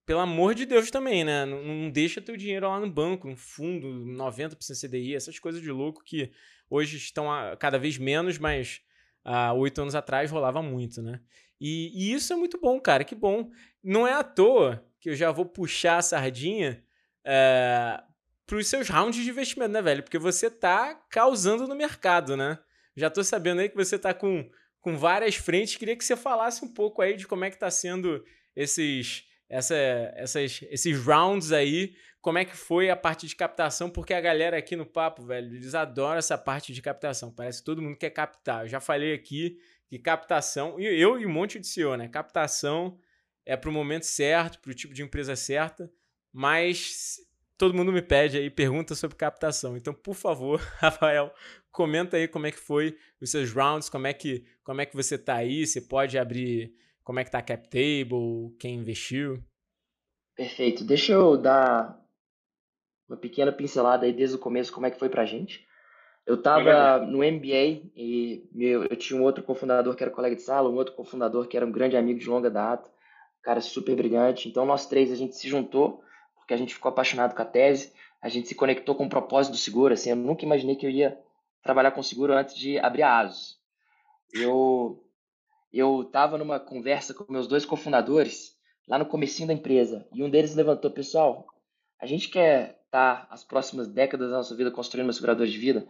Pelo 0.04 0.20
amor 0.20 0.54
de 0.54 0.64
Deus 0.64 0.90
também, 0.90 1.24
né? 1.24 1.44
Não, 1.44 1.62
não 1.62 1.90
deixa 1.90 2.20
teu 2.20 2.36
dinheiro 2.36 2.68
lá 2.68 2.78
no 2.78 2.90
banco, 2.90 3.28
no 3.28 3.36
fundo, 3.36 3.88
90% 3.88 4.56
CDI, 4.80 5.16
essas 5.16 5.38
coisas 5.38 5.60
de 5.60 5.70
louco 5.70 6.04
que 6.04 6.30
hoje 6.70 6.96
estão 6.96 7.26
cada 7.58 7.76
vez 7.76 7.98
menos, 7.98 8.38
mas 8.38 8.82
há 9.24 9.52
oito 9.52 9.82
anos 9.82 9.96
atrás 9.96 10.30
rolava 10.30 10.62
muito, 10.62 11.02
né? 11.02 11.20
E, 11.60 11.90
e, 11.94 12.12
isso 12.12 12.32
é 12.32 12.36
muito 12.36 12.60
bom, 12.60 12.78
cara, 12.80 13.02
que 13.02 13.14
bom. 13.14 13.50
Não 13.82 14.06
é 14.06 14.12
à 14.12 14.22
toa 14.22 14.86
que 15.00 15.10
eu 15.10 15.16
já 15.16 15.32
vou 15.32 15.44
puxar 15.46 15.98
a 15.98 16.02
sardinha 16.02 16.84
é, 17.24 18.00
para 18.46 18.56
os 18.56 18.68
seus 18.68 18.88
rounds 18.88 19.22
de 19.22 19.28
investimento, 19.28 19.72
né, 19.72 19.82
velho? 19.82 20.02
Porque 20.02 20.18
você 20.18 20.48
tá 20.48 20.94
causando 21.10 21.66
no 21.66 21.74
mercado, 21.74 22.36
né? 22.36 22.58
Já 22.96 23.10
tô 23.10 23.22
sabendo 23.22 23.60
aí 23.60 23.68
que 23.68 23.76
você 23.76 23.98
tá 23.98 24.14
com, 24.14 24.48
com 24.80 24.96
várias 24.96 25.34
frentes. 25.34 25.76
Queria 25.76 25.96
que 25.96 26.04
você 26.04 26.16
falasse 26.16 26.64
um 26.64 26.72
pouco 26.72 27.02
aí 27.02 27.16
de 27.16 27.26
como 27.26 27.44
é 27.44 27.50
que 27.50 27.58
tá 27.58 27.70
sendo 27.70 28.24
esses, 28.54 29.24
essa, 29.48 29.76
essas, 30.14 30.60
esses 30.70 30.98
rounds 30.98 31.52
aí. 31.52 31.94
Como 32.20 32.38
é 32.38 32.44
que 32.44 32.56
foi 32.56 32.90
a 32.90 32.96
parte 32.96 33.26
de 33.26 33.36
captação? 33.36 33.90
Porque 33.90 34.14
a 34.14 34.20
galera 34.20 34.56
aqui 34.56 34.74
no 34.74 34.86
papo, 34.86 35.24
velho, 35.24 35.54
eles 35.54 35.74
adoram 35.74 36.18
essa 36.18 36.36
parte 36.36 36.72
de 36.72 36.82
captação. 36.82 37.30
Parece 37.30 37.60
que 37.60 37.64
todo 37.64 37.82
mundo 37.82 37.96
quer 37.96 38.10
captar. 38.10 38.64
Eu 38.64 38.68
já 38.68 38.80
falei 38.80 39.14
aqui 39.14 39.58
que 39.88 39.98
captação, 39.98 40.80
e 40.80 40.84
eu 40.84 41.20
e 41.20 41.24
um 41.24 41.30
monte 41.30 41.60
de 41.60 41.66
CEO, 41.66 41.96
né? 41.96 42.08
Captação 42.08 42.98
é 43.44 43.56
para 43.56 43.70
o 43.70 43.72
momento 43.72 44.04
certo, 44.04 44.58
para 44.60 44.72
o 44.72 44.74
tipo 44.74 44.92
de 44.92 45.02
empresa 45.02 45.36
certa, 45.36 45.88
mas 46.32 47.18
todo 47.56 47.74
mundo 47.74 47.92
me 47.92 48.02
pede 48.02 48.38
aí 48.38 48.50
pergunta 48.50 48.94
sobre 48.94 49.16
captação. 49.16 49.76
Então, 49.76 49.94
por 49.94 50.14
favor, 50.14 50.60
Rafael, 50.78 51.32
comenta 51.70 52.16
aí 52.16 52.28
como 52.28 52.46
é 52.46 52.50
que 52.50 52.58
foi 52.58 52.96
os 53.20 53.30
seus 53.30 53.52
rounds, 53.52 53.88
como 53.88 54.06
é 54.06 54.12
que, 54.12 54.44
como 54.62 54.80
é 54.80 54.86
que 54.86 54.96
você 54.96 55.16
tá 55.18 55.36
aí, 55.36 55.66
você 55.66 55.80
pode 55.80 56.18
abrir 56.18 56.74
como 57.02 57.20
é 57.20 57.24
que 57.24 57.30
tá 57.30 57.38
a 57.38 57.42
cap 57.42 57.68
table, 57.68 58.54
quem 58.58 58.76
investiu. 58.76 59.42
Perfeito. 60.34 60.84
Deixa 60.84 61.12
eu 61.12 61.36
dar 61.36 61.98
uma 63.08 63.16
pequena 63.16 63.52
pincelada 63.52 64.04
aí 64.04 64.12
desde 64.12 64.36
o 64.36 64.40
começo 64.40 64.72
como 64.72 64.86
é 64.86 64.90
que 64.90 64.98
foi 64.98 65.08
pra 65.08 65.24
gente. 65.24 65.64
Eu 66.26 66.42
tava 66.42 67.06
no 67.06 67.18
MBA 67.18 67.90
e 67.94 68.48
meu, 68.52 68.82
eu 68.82 68.96
tinha 68.96 69.18
um 69.18 69.22
outro 69.22 69.44
cofundador 69.44 69.94
que 69.94 70.02
era 70.02 70.10
colega 70.10 70.34
de 70.34 70.42
sala, 70.42 70.68
um 70.68 70.74
outro 70.74 70.94
cofundador 70.94 71.46
que 71.46 71.56
era 71.56 71.64
um 71.64 71.70
grande 71.70 71.96
amigo 71.96 72.18
de 72.18 72.28
longa 72.28 72.50
data, 72.50 72.88
um 72.88 73.42
cara 73.42 73.60
super 73.60 73.94
brilhante. 73.94 74.48
Então 74.48 74.66
nós 74.66 74.86
três 74.86 75.12
a 75.12 75.14
gente 75.14 75.36
se 75.36 75.48
juntou 75.48 76.02
porque 76.46 76.54
a 76.54 76.56
gente 76.56 76.74
ficou 76.74 76.90
apaixonado 76.90 77.34
com 77.34 77.42
a 77.42 77.44
tese, 77.44 77.92
a 78.22 78.28
gente 78.28 78.46
se 78.46 78.54
conectou 78.54 78.94
com 78.94 79.06
o 79.06 79.08
propósito 79.08 79.54
do 79.54 79.58
seguro, 79.58 79.92
assim, 79.92 80.10
eu 80.10 80.16
nunca 80.16 80.44
imaginei 80.44 80.76
que 80.76 80.86
eu 80.86 80.90
ia 80.90 81.18
trabalhar 81.60 81.90
com 81.90 82.00
seguro 82.04 82.32
antes 82.32 82.54
de 82.54 82.78
abrir 82.78 83.02
a 83.02 83.18
ASUS. 83.18 83.58
Eu 84.32 85.02
eu 85.72 86.02
estava 86.02 86.38
numa 86.38 86.60
conversa 86.60 87.12
com 87.12 87.30
meus 87.30 87.48
dois 87.48 87.66
cofundadores 87.66 88.56
lá 88.88 88.96
no 88.96 89.04
comecinho 89.04 89.48
da 89.48 89.54
empresa 89.54 90.06
e 90.14 90.22
um 90.22 90.30
deles 90.30 90.54
levantou, 90.54 90.88
pessoal, 90.88 91.44
a 92.00 92.06
gente 92.06 92.28
quer 92.28 92.80
estar 92.84 93.26
tá 93.26 93.28
as 93.28 93.42
próximas 93.42 93.88
décadas 93.88 94.30
da 94.30 94.36
nossa 94.36 94.54
vida 94.54 94.70
construindo 94.70 95.08
uma 95.08 95.12
seguradora 95.12 95.50
de 95.50 95.58
vida. 95.58 95.86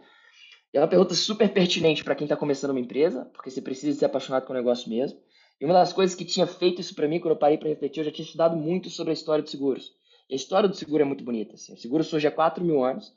E 0.73 0.77
é 0.77 0.81
uma 0.81 0.87
pergunta 0.87 1.13
super 1.13 1.53
pertinente 1.53 2.03
para 2.03 2.15
quem 2.15 2.25
está 2.25 2.35
começando 2.35 2.71
uma 2.71 2.79
empresa, 2.79 3.25
porque 3.31 3.51
você 3.51 3.61
precisa 3.61 3.99
ser 3.99 4.05
apaixonado 4.05 4.47
com 4.47 4.53
o 4.53 4.55
negócio 4.55 4.89
mesmo. 4.89 5.19
E 5.61 5.65
uma 5.65 5.75
das 5.75 5.93
coisas 5.93 6.15
que 6.15 6.25
tinha 6.25 6.47
feito 6.47 6.81
isso 6.81 6.95
para 6.95 7.07
mim, 7.07 7.19
quando 7.19 7.33
eu 7.33 7.39
parei 7.39 7.59
para 7.59 7.69
refletir, 7.69 7.99
eu 7.99 8.05
já 8.05 8.11
tinha 8.11 8.25
estudado 8.25 8.57
muito 8.57 8.89
sobre 8.89 9.11
a 9.11 9.13
história 9.13 9.43
dos 9.43 9.51
seguros. 9.51 9.95
A 10.29 10.35
história 10.35 10.67
do 10.67 10.75
seguro 10.75 11.01
é 11.01 11.05
muito 11.05 11.23
bonita. 11.23 11.55
Assim. 11.55 11.73
O 11.73 11.77
seguro 11.77 12.03
surge 12.03 12.27
há 12.27 12.31
4 12.31 12.63
mil 12.63 12.83
anos, 12.83 13.13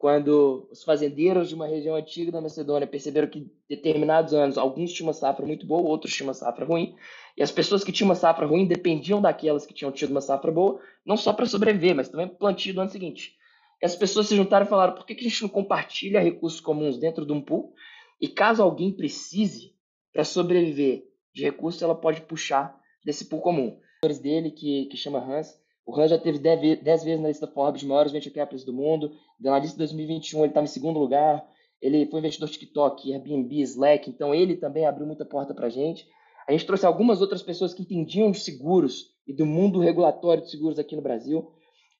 quando 0.00 0.66
os 0.70 0.82
fazendeiros 0.82 1.50
de 1.50 1.54
uma 1.54 1.66
região 1.66 1.94
antiga 1.94 2.32
da 2.32 2.40
Macedônia 2.40 2.86
perceberam 2.86 3.28
que 3.28 3.50
determinados 3.68 4.32
anos 4.32 4.56
alguns 4.56 4.92
tinham 4.92 5.08
uma 5.08 5.12
safra 5.12 5.44
muito 5.44 5.66
boa, 5.66 5.88
outros 5.88 6.14
tinham 6.14 6.28
uma 6.28 6.34
safra 6.34 6.64
ruim, 6.64 6.94
e 7.36 7.42
as 7.42 7.50
pessoas 7.50 7.84
que 7.84 7.92
tinham 7.92 8.08
uma 8.08 8.14
safra 8.14 8.46
ruim 8.46 8.66
dependiam 8.66 9.20
daquelas 9.20 9.66
que 9.66 9.74
tinham 9.74 9.92
tido 9.92 10.10
uma 10.10 10.22
safra 10.22 10.50
boa, 10.50 10.80
não 11.04 11.18
só 11.18 11.34
para 11.34 11.44
sobreviver, 11.44 11.94
mas 11.94 12.08
também 12.08 12.26
para 12.26 12.34
o 12.34 12.38
plantio 12.38 12.72
do 12.72 12.80
ano 12.80 12.90
seguinte. 12.90 13.36
E 13.82 13.86
as 13.86 13.96
pessoas 13.96 14.26
se 14.26 14.36
juntaram 14.36 14.66
e 14.66 14.68
falaram: 14.68 14.94
por 14.94 15.04
que, 15.04 15.12
a 15.12 15.22
gente 15.22 15.42
não 15.42 15.48
compartilha 15.48 16.20
recursos 16.20 16.60
comuns 16.60 16.98
dentro 16.98 17.26
de 17.26 17.32
um 17.32 17.40
pool? 17.40 17.74
E 18.20 18.28
caso 18.28 18.62
alguém 18.62 18.92
precise 18.92 19.74
para 20.12 20.24
sobreviver 20.24 21.04
de 21.34 21.42
recursos, 21.42 21.80
ela 21.82 21.94
pode 21.94 22.22
puxar 22.22 22.74
desse 23.04 23.26
pool 23.26 23.40
comum. 23.40 23.78
Dele, 24.22 24.50
que, 24.50 24.86
que 24.86 24.96
chama 24.96 25.18
Hans, 25.18 25.59
o 25.90 26.00
Hans 26.00 26.10
já 26.10 26.18
teve 26.18 26.38
10 26.38 27.02
vezes 27.02 27.20
na 27.20 27.26
lista 27.26 27.48
Forbes 27.48 27.82
maiores 27.82 28.12
venture 28.12 28.32
capitalists 28.32 28.64
do 28.64 28.72
mundo. 28.72 29.10
Na 29.40 29.58
lista 29.58 29.72
de 29.72 29.78
2021 29.78 30.38
ele 30.38 30.48
estava 30.48 30.64
em 30.64 30.68
segundo 30.68 31.00
lugar. 31.00 31.44
Ele 31.82 32.06
foi 32.06 32.20
investidor 32.20 32.48
TikTok, 32.48 33.12
Airbnb, 33.12 33.60
Slack. 33.62 34.08
Então 34.08 34.32
ele 34.32 34.54
também 34.54 34.86
abriu 34.86 35.04
muita 35.04 35.24
porta 35.24 35.52
para 35.52 35.66
a 35.66 35.70
gente. 35.70 36.06
A 36.46 36.52
gente 36.52 36.64
trouxe 36.64 36.86
algumas 36.86 37.20
outras 37.20 37.42
pessoas 37.42 37.74
que 37.74 37.82
entendiam 37.82 38.30
de 38.30 38.38
seguros 38.38 39.16
e 39.26 39.32
do 39.32 39.44
mundo 39.44 39.80
regulatório 39.80 40.44
de 40.44 40.50
seguros 40.50 40.78
aqui 40.78 40.94
no 40.94 41.02
Brasil. 41.02 41.50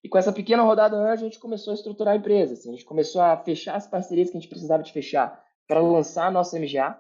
E 0.05 0.09
com 0.09 0.19
essa 0.19 0.33
pequena 0.33 0.63
rodada 0.63 1.11
a 1.11 1.17
gente 1.17 1.41
começou 1.41 1.73
a 1.73 1.75
estruturar 1.75 2.15
a 2.15 2.17
empresa. 2.17 2.55
Assim, 2.55 2.69
a 2.69 2.73
gente 2.73 2.85
começou 2.85 3.21
a 3.21 3.37
fechar 3.39 3.75
as 3.75 3.89
parcerias 3.89 4.31
que 4.31 4.37
a 4.37 4.41
gente 4.41 4.49
precisava 4.49 4.85
de 4.85 4.93
fechar 4.93 5.43
para 5.67 5.81
lançar 5.81 6.29
a 6.29 6.31
nossa 6.31 6.57
MGA. 6.61 6.97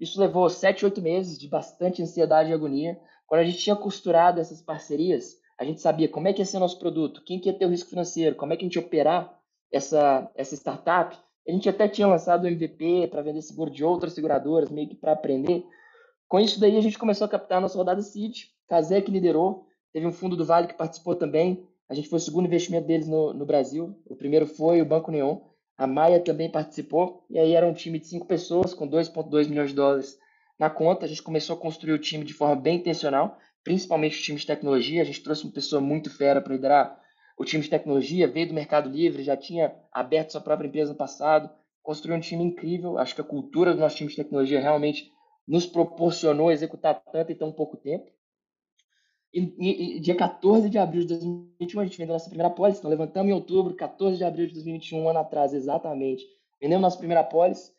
Isso 0.00 0.18
levou 0.18 0.48
7, 0.48 0.86
8 0.86 1.02
meses 1.02 1.38
de 1.38 1.48
bastante 1.48 2.00
ansiedade 2.00 2.48
e 2.48 2.54
agonia. 2.54 2.98
Quando 3.26 3.42
a 3.42 3.44
gente 3.44 3.58
tinha 3.58 3.76
costurado 3.76 4.40
essas 4.40 4.62
parcerias, 4.62 5.38
a 5.60 5.64
gente 5.64 5.82
sabia 5.82 6.08
como 6.08 6.26
é 6.26 6.32
que 6.32 6.40
ia 6.40 6.46
ser 6.46 6.58
nosso 6.58 6.78
produto, 6.78 7.22
quem 7.22 7.38
que 7.38 7.46
ia 7.46 7.52
ter 7.52 7.66
o 7.66 7.68
risco 7.68 7.90
financeiro, 7.90 8.34
como 8.34 8.50
é 8.50 8.56
que 8.56 8.64
a 8.64 8.66
gente 8.66 8.76
ia 8.76 8.82
operar 8.82 9.38
essa, 9.70 10.30
essa 10.34 10.54
startup. 10.54 11.14
A 11.46 11.52
gente 11.52 11.68
até 11.68 11.86
tinha 11.86 12.08
lançado 12.08 12.44
o 12.44 12.48
MVP 12.48 13.08
para 13.08 13.20
vender 13.20 13.42
seguro 13.42 13.70
de 13.70 13.84
outras 13.84 14.14
seguradoras, 14.14 14.70
meio 14.70 14.88
que 14.88 14.94
para 14.94 15.12
aprender. 15.12 15.66
Com 16.26 16.40
isso 16.40 16.58
daí, 16.58 16.78
a 16.78 16.80
gente 16.80 16.98
começou 16.98 17.26
a 17.26 17.28
captar 17.28 17.58
a 17.58 17.60
nossa 17.60 17.76
rodada 17.76 18.00
seed. 18.00 18.44
Kazé 18.70 19.02
que 19.02 19.10
liderou, 19.10 19.66
teve 19.92 20.06
um 20.06 20.12
fundo 20.12 20.34
do 20.34 20.46
Vale 20.46 20.66
que 20.66 20.72
participou 20.72 21.14
também. 21.14 21.68
A 21.90 21.94
gente 21.94 22.08
foi 22.08 22.16
o 22.16 22.22
segundo 22.22 22.46
investimento 22.46 22.86
deles 22.86 23.06
no, 23.06 23.34
no 23.34 23.44
Brasil. 23.44 23.94
O 24.06 24.16
primeiro 24.16 24.46
foi 24.46 24.80
o 24.80 24.86
Banco 24.86 25.10
Neon. 25.10 25.40
A 25.76 25.86
Maia 25.86 26.20
também 26.20 26.50
participou. 26.50 27.26
E 27.28 27.38
aí 27.38 27.52
era 27.52 27.66
um 27.66 27.74
time 27.74 27.98
de 27.98 28.06
cinco 28.06 28.26
pessoas 28.26 28.72
com 28.72 28.88
2,2 28.88 29.46
milhões 29.46 29.70
de 29.70 29.76
dólares 29.76 30.18
na 30.58 30.70
conta. 30.70 31.04
A 31.04 31.08
gente 31.08 31.22
começou 31.22 31.54
a 31.54 31.58
construir 31.58 31.92
o 31.92 31.98
time 31.98 32.24
de 32.24 32.32
forma 32.32 32.56
bem 32.56 32.78
intencional 32.78 33.36
principalmente 33.70 34.18
o 34.18 34.22
time 34.22 34.36
de 34.36 34.46
tecnologia. 34.46 35.00
A 35.00 35.04
gente 35.04 35.22
trouxe 35.22 35.44
uma 35.44 35.52
pessoa 35.52 35.80
muito 35.80 36.10
fera 36.10 36.40
para 36.40 36.54
liderar 36.54 37.00
o 37.38 37.44
time 37.44 37.62
de 37.62 37.70
tecnologia, 37.70 38.26
veio 38.26 38.48
do 38.48 38.52
Mercado 38.52 38.90
Livre, 38.90 39.22
já 39.22 39.36
tinha 39.36 39.72
aberto 39.92 40.32
sua 40.32 40.40
própria 40.40 40.66
empresa 40.66 40.90
no 40.90 40.98
passado, 40.98 41.48
construiu 41.80 42.16
um 42.16 42.20
time 42.20 42.42
incrível. 42.42 42.98
Acho 42.98 43.14
que 43.14 43.20
a 43.20 43.24
cultura 43.24 43.72
do 43.72 43.78
nosso 43.78 43.96
time 43.96 44.10
de 44.10 44.16
tecnologia 44.16 44.60
realmente 44.60 45.08
nos 45.46 45.66
proporcionou 45.66 46.50
executar 46.50 47.00
tanto 47.12 47.30
em 47.30 47.36
tão 47.36 47.52
pouco 47.52 47.76
tempo. 47.76 48.10
E, 49.32 49.96
e, 49.96 50.00
dia 50.00 50.16
14 50.16 50.68
de 50.68 50.76
abril 50.76 51.02
de 51.02 51.08
2021, 51.14 51.80
a 51.80 51.84
gente 51.84 51.96
vendeu 51.96 52.14
nossa 52.14 52.28
primeira 52.28 52.52
pólice. 52.52 52.80
Então, 52.80 52.90
levantamos 52.90 53.30
em 53.30 53.34
outubro, 53.34 53.76
14 53.76 54.16
de 54.16 54.24
abril 54.24 54.48
de 54.48 54.54
2021, 54.54 54.98
um 54.98 55.08
ano 55.08 55.20
atrás, 55.20 55.54
exatamente. 55.54 56.24
Vendemos 56.60 56.82
nossa 56.82 56.98
primeira 56.98 57.22
pólice. 57.22 57.70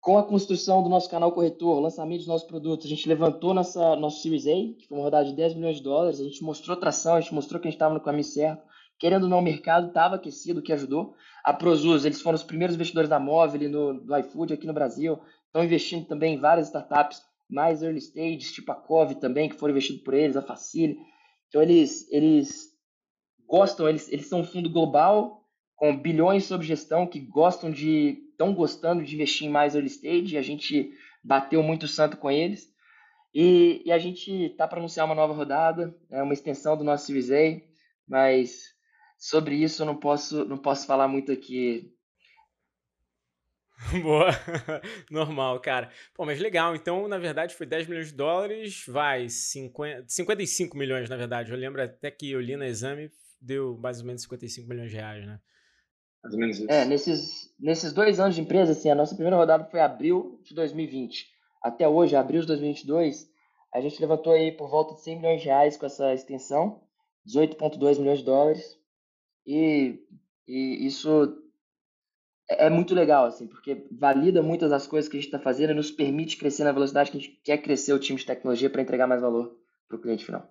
Com 0.00 0.16
a 0.16 0.22
construção 0.22 0.82
do 0.82 0.88
nosso 0.88 1.10
canal 1.10 1.32
corretor, 1.32 1.80
lançamento 1.80 2.18
dos 2.18 2.28
nossos 2.28 2.46
produtos, 2.46 2.86
a 2.86 2.88
gente 2.88 3.08
levantou 3.08 3.52
nossa, 3.52 3.96
nosso 3.96 4.22
Series 4.22 4.46
A, 4.46 4.78
que 4.78 4.86
foi 4.88 4.96
uma 4.96 5.04
rodada 5.04 5.28
de 5.28 5.34
10 5.34 5.54
milhões 5.54 5.76
de 5.76 5.82
dólares. 5.82 6.20
A 6.20 6.24
gente 6.24 6.42
mostrou 6.42 6.76
tração, 6.76 7.16
a 7.16 7.20
gente 7.20 7.34
mostrou 7.34 7.60
que 7.60 7.66
a 7.66 7.70
gente 7.70 7.76
estava 7.76 7.94
no 7.94 8.00
caminho 8.00 8.24
certo. 8.24 8.62
Querendo 8.98 9.24
ou 9.24 9.28
não, 9.28 9.38
o 9.38 9.42
mercado 9.42 9.88
estava 9.88 10.16
aquecido, 10.16 10.60
o 10.60 10.62
que 10.62 10.72
ajudou. 10.72 11.14
A 11.44 11.52
Prosus, 11.52 12.04
eles 12.04 12.20
foram 12.20 12.36
os 12.36 12.42
primeiros 12.42 12.74
investidores 12.76 13.08
da 13.08 13.18
Móvel, 13.18 13.68
no, 13.70 14.00
do 14.00 14.16
iFood 14.18 14.52
aqui 14.52 14.66
no 14.66 14.72
Brasil. 14.72 15.18
Estão 15.46 15.64
investindo 15.64 16.06
também 16.06 16.34
em 16.34 16.38
várias 16.38 16.66
startups 16.66 17.22
mais 17.48 17.82
early 17.82 17.98
stage, 17.98 18.52
tipo 18.52 18.70
a 18.70 18.74
Cove 18.74 19.14
também, 19.16 19.48
que 19.48 19.56
foram 19.56 19.72
investidos 19.72 20.02
por 20.02 20.14
eles, 20.14 20.36
a 20.36 20.42
Facile. 20.42 20.98
Então, 21.48 21.62
eles, 21.62 22.10
eles 22.12 22.68
gostam, 23.48 23.88
eles, 23.88 24.10
eles 24.12 24.26
são 24.26 24.40
um 24.40 24.44
fundo 24.44 24.68
global 24.68 25.44
com 25.74 25.96
bilhões 25.96 26.44
sob 26.44 26.64
gestão 26.64 27.06
que 27.06 27.20
gostam 27.20 27.70
de, 27.70 28.18
estão 28.38 28.54
gostando 28.54 29.04
de 29.04 29.14
investir 29.16 29.48
em 29.48 29.50
mais 29.50 29.74
early 29.74 29.88
stage. 29.88 30.38
A 30.38 30.42
gente 30.42 30.92
bateu 31.22 31.60
muito 31.60 31.88
santo 31.88 32.16
com 32.16 32.30
eles. 32.30 32.72
E, 33.34 33.82
e 33.84 33.92
a 33.92 33.98
gente 33.98 34.30
está 34.46 34.66
para 34.66 34.78
anunciar 34.78 35.04
uma 35.04 35.14
nova 35.14 35.34
rodada, 35.34 35.94
é 36.10 36.22
uma 36.22 36.32
extensão 36.32 36.76
do 36.76 36.84
nosso 36.84 37.06
Series 37.06 37.30
A, 37.30 37.60
mas 38.08 38.74
sobre 39.18 39.56
isso 39.56 39.82
eu 39.82 39.86
não 39.86 39.96
posso, 39.96 40.44
não 40.46 40.56
posso 40.56 40.86
falar 40.86 41.06
muito 41.06 41.30
aqui 41.30 41.92
Boa, 44.02 44.30
normal, 45.08 45.60
cara. 45.60 45.90
Pô, 46.12 46.24
mas 46.24 46.40
legal. 46.40 46.74
Então, 46.74 47.06
na 47.06 47.18
verdade, 47.18 47.54
foi 47.54 47.64
10 47.64 47.86
milhões 47.86 48.08
de 48.08 48.14
dólares, 48.14 48.84
vai 48.88 49.28
50, 49.28 50.04
55 50.08 50.76
milhões, 50.76 51.08
na 51.08 51.16
verdade. 51.16 51.52
Eu 51.52 51.56
lembro 51.56 51.80
até 51.80 52.10
que 52.10 52.32
eu 52.32 52.40
li 52.40 52.56
no 52.56 52.64
exame, 52.64 53.08
deu 53.40 53.78
mais 53.78 54.00
ou 54.00 54.06
menos 54.06 54.22
55 54.22 54.68
milhões 54.68 54.90
de 54.90 54.96
reais, 54.96 55.24
né? 55.24 55.38
Mais 56.22 56.34
ou 56.34 56.40
menos 56.40 56.58
isso. 56.58 56.70
É, 56.70 56.84
nesses, 56.84 57.54
nesses 57.58 57.92
dois 57.92 58.18
anos 58.20 58.34
de 58.34 58.40
empresa, 58.40 58.72
assim, 58.72 58.90
a 58.90 58.94
nossa 58.94 59.14
primeira 59.14 59.36
rodada 59.36 59.64
foi 59.64 59.80
abril 59.80 60.40
de 60.42 60.54
2020. 60.54 61.26
Até 61.62 61.88
hoje, 61.88 62.16
abril 62.16 62.40
de 62.40 62.46
2022, 62.46 63.30
a 63.72 63.80
gente 63.80 64.00
levantou 64.00 64.32
aí 64.32 64.52
por 64.52 64.70
volta 64.70 64.94
de 64.94 65.02
100 65.02 65.16
milhões 65.16 65.40
de 65.40 65.46
reais 65.46 65.76
com 65.76 65.86
essa 65.86 66.12
extensão, 66.12 66.82
18,2 67.26 67.98
milhões 67.98 68.20
de 68.20 68.24
dólares. 68.24 68.78
E, 69.46 70.00
e 70.46 70.86
isso 70.86 71.42
é, 72.48 72.66
é 72.66 72.70
muito 72.70 72.94
legal, 72.94 73.26
assim, 73.26 73.46
porque 73.46 73.86
valida 73.90 74.42
muitas 74.42 74.70
das 74.70 74.86
coisas 74.86 75.08
que 75.08 75.16
a 75.16 75.20
gente 75.20 75.28
está 75.28 75.38
fazendo 75.38 75.70
e 75.70 75.74
nos 75.74 75.90
permite 75.90 76.36
crescer 76.36 76.64
na 76.64 76.72
velocidade 76.72 77.10
que 77.10 77.16
a 77.16 77.20
gente 77.20 77.40
quer 77.44 77.58
crescer 77.58 77.92
o 77.92 77.98
time 77.98 78.18
de 78.18 78.26
tecnologia 78.26 78.70
para 78.70 78.82
entregar 78.82 79.06
mais 79.06 79.20
valor 79.20 79.56
para 79.88 79.96
o 79.96 80.00
cliente 80.00 80.24
final. 80.24 80.48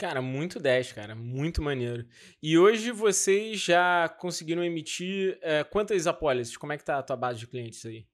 Cara, 0.00 0.22
muito 0.22 0.58
10, 0.58 0.92
cara. 0.92 1.14
Muito 1.14 1.60
maneiro. 1.60 2.06
E 2.42 2.56
hoje 2.56 2.90
vocês 2.90 3.60
já 3.60 4.08
conseguiram 4.08 4.64
emitir 4.64 5.38
é, 5.42 5.62
quantas 5.62 6.06
apólices? 6.06 6.56
Como 6.56 6.72
é 6.72 6.78
que 6.78 6.84
tá 6.86 6.98
a 6.98 7.02
tua 7.02 7.16
base 7.16 7.40
de 7.40 7.46
clientes 7.46 7.84
aí? 7.84 8.06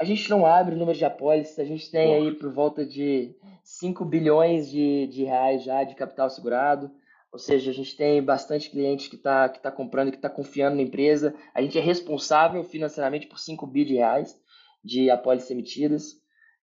A 0.00 0.04
gente 0.04 0.28
não 0.28 0.44
abre 0.44 0.74
o 0.74 0.76
número 0.76 0.98
de 0.98 1.04
apólices, 1.04 1.56
a 1.60 1.64
gente 1.64 1.88
tem 1.88 2.16
aí 2.16 2.34
por 2.34 2.52
volta 2.52 2.84
de 2.84 3.32
5 3.62 4.04
bilhões 4.04 4.68
de, 4.68 5.06
de 5.06 5.22
reais 5.22 5.62
já 5.62 5.84
de 5.84 5.94
capital 5.94 6.28
segurado. 6.28 6.90
Ou 7.30 7.38
seja, 7.38 7.70
a 7.70 7.74
gente 7.74 7.96
tem 7.96 8.20
bastante 8.20 8.68
cliente 8.68 9.08
que 9.08 9.14
está 9.14 9.48
que 9.48 9.62
tá 9.62 9.70
comprando, 9.70 10.10
que 10.10 10.16
está 10.16 10.28
confiando 10.28 10.74
na 10.74 10.82
empresa. 10.82 11.32
A 11.54 11.62
gente 11.62 11.78
é 11.78 11.80
responsável 11.80 12.64
financeiramente 12.64 13.28
por 13.28 13.38
5 13.38 13.64
bi 13.68 13.84
de 13.84 13.94
reais 13.94 14.36
de 14.82 15.08
apólices 15.10 15.48
emitidas. 15.48 16.20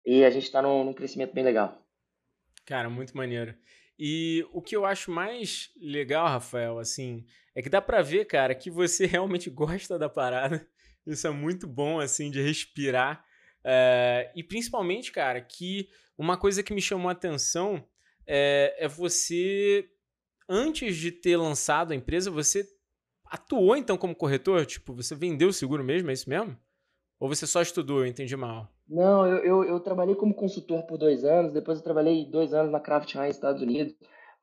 E 0.04 0.24
a 0.24 0.30
gente 0.30 0.46
está 0.46 0.60
num, 0.60 0.82
num 0.82 0.92
crescimento 0.92 1.32
bem 1.32 1.44
legal. 1.44 1.80
Cara, 2.66 2.90
muito 2.90 3.16
maneiro. 3.16 3.54
E 4.04 4.44
o 4.52 4.60
que 4.60 4.74
eu 4.74 4.84
acho 4.84 5.12
mais 5.12 5.70
legal, 5.80 6.26
Rafael, 6.26 6.80
assim, 6.80 7.24
é 7.54 7.62
que 7.62 7.68
dá 7.68 7.80
para 7.80 8.02
ver, 8.02 8.24
cara, 8.24 8.52
que 8.52 8.68
você 8.68 9.06
realmente 9.06 9.48
gosta 9.48 9.96
da 9.96 10.08
parada. 10.08 10.68
Isso 11.06 11.24
é 11.24 11.30
muito 11.30 11.68
bom, 11.68 12.00
assim, 12.00 12.28
de 12.28 12.42
respirar. 12.42 13.24
É, 13.62 14.32
e 14.34 14.42
principalmente, 14.42 15.12
cara, 15.12 15.40
que 15.40 15.88
uma 16.18 16.36
coisa 16.36 16.64
que 16.64 16.74
me 16.74 16.82
chamou 16.82 17.10
a 17.10 17.12
atenção 17.12 17.88
é, 18.26 18.74
é 18.76 18.88
você 18.88 19.88
antes 20.48 20.96
de 20.96 21.12
ter 21.12 21.36
lançado 21.36 21.92
a 21.92 21.94
empresa, 21.94 22.28
você 22.28 22.68
atuou 23.26 23.76
então 23.76 23.96
como 23.96 24.16
corretor? 24.16 24.66
Tipo, 24.66 24.94
você 24.94 25.14
vendeu 25.14 25.50
o 25.50 25.52
seguro 25.52 25.84
mesmo, 25.84 26.10
é 26.10 26.12
isso 26.12 26.28
mesmo? 26.28 26.58
Ou 27.20 27.28
você 27.28 27.46
só 27.46 27.62
estudou, 27.62 28.00
eu 28.00 28.06
entendi 28.06 28.36
mal? 28.36 28.68
Não, 28.92 29.26
eu, 29.26 29.38
eu, 29.38 29.64
eu 29.64 29.80
trabalhei 29.80 30.14
como 30.14 30.34
consultor 30.34 30.82
por 30.82 30.98
dois 30.98 31.24
anos, 31.24 31.54
depois 31.54 31.78
eu 31.78 31.84
trabalhei 31.84 32.26
dois 32.26 32.52
anos 32.52 32.70
na 32.70 32.78
Kraft 32.78 33.14
Heinz, 33.14 33.36
Estados 33.36 33.62
Unidos, 33.62 33.94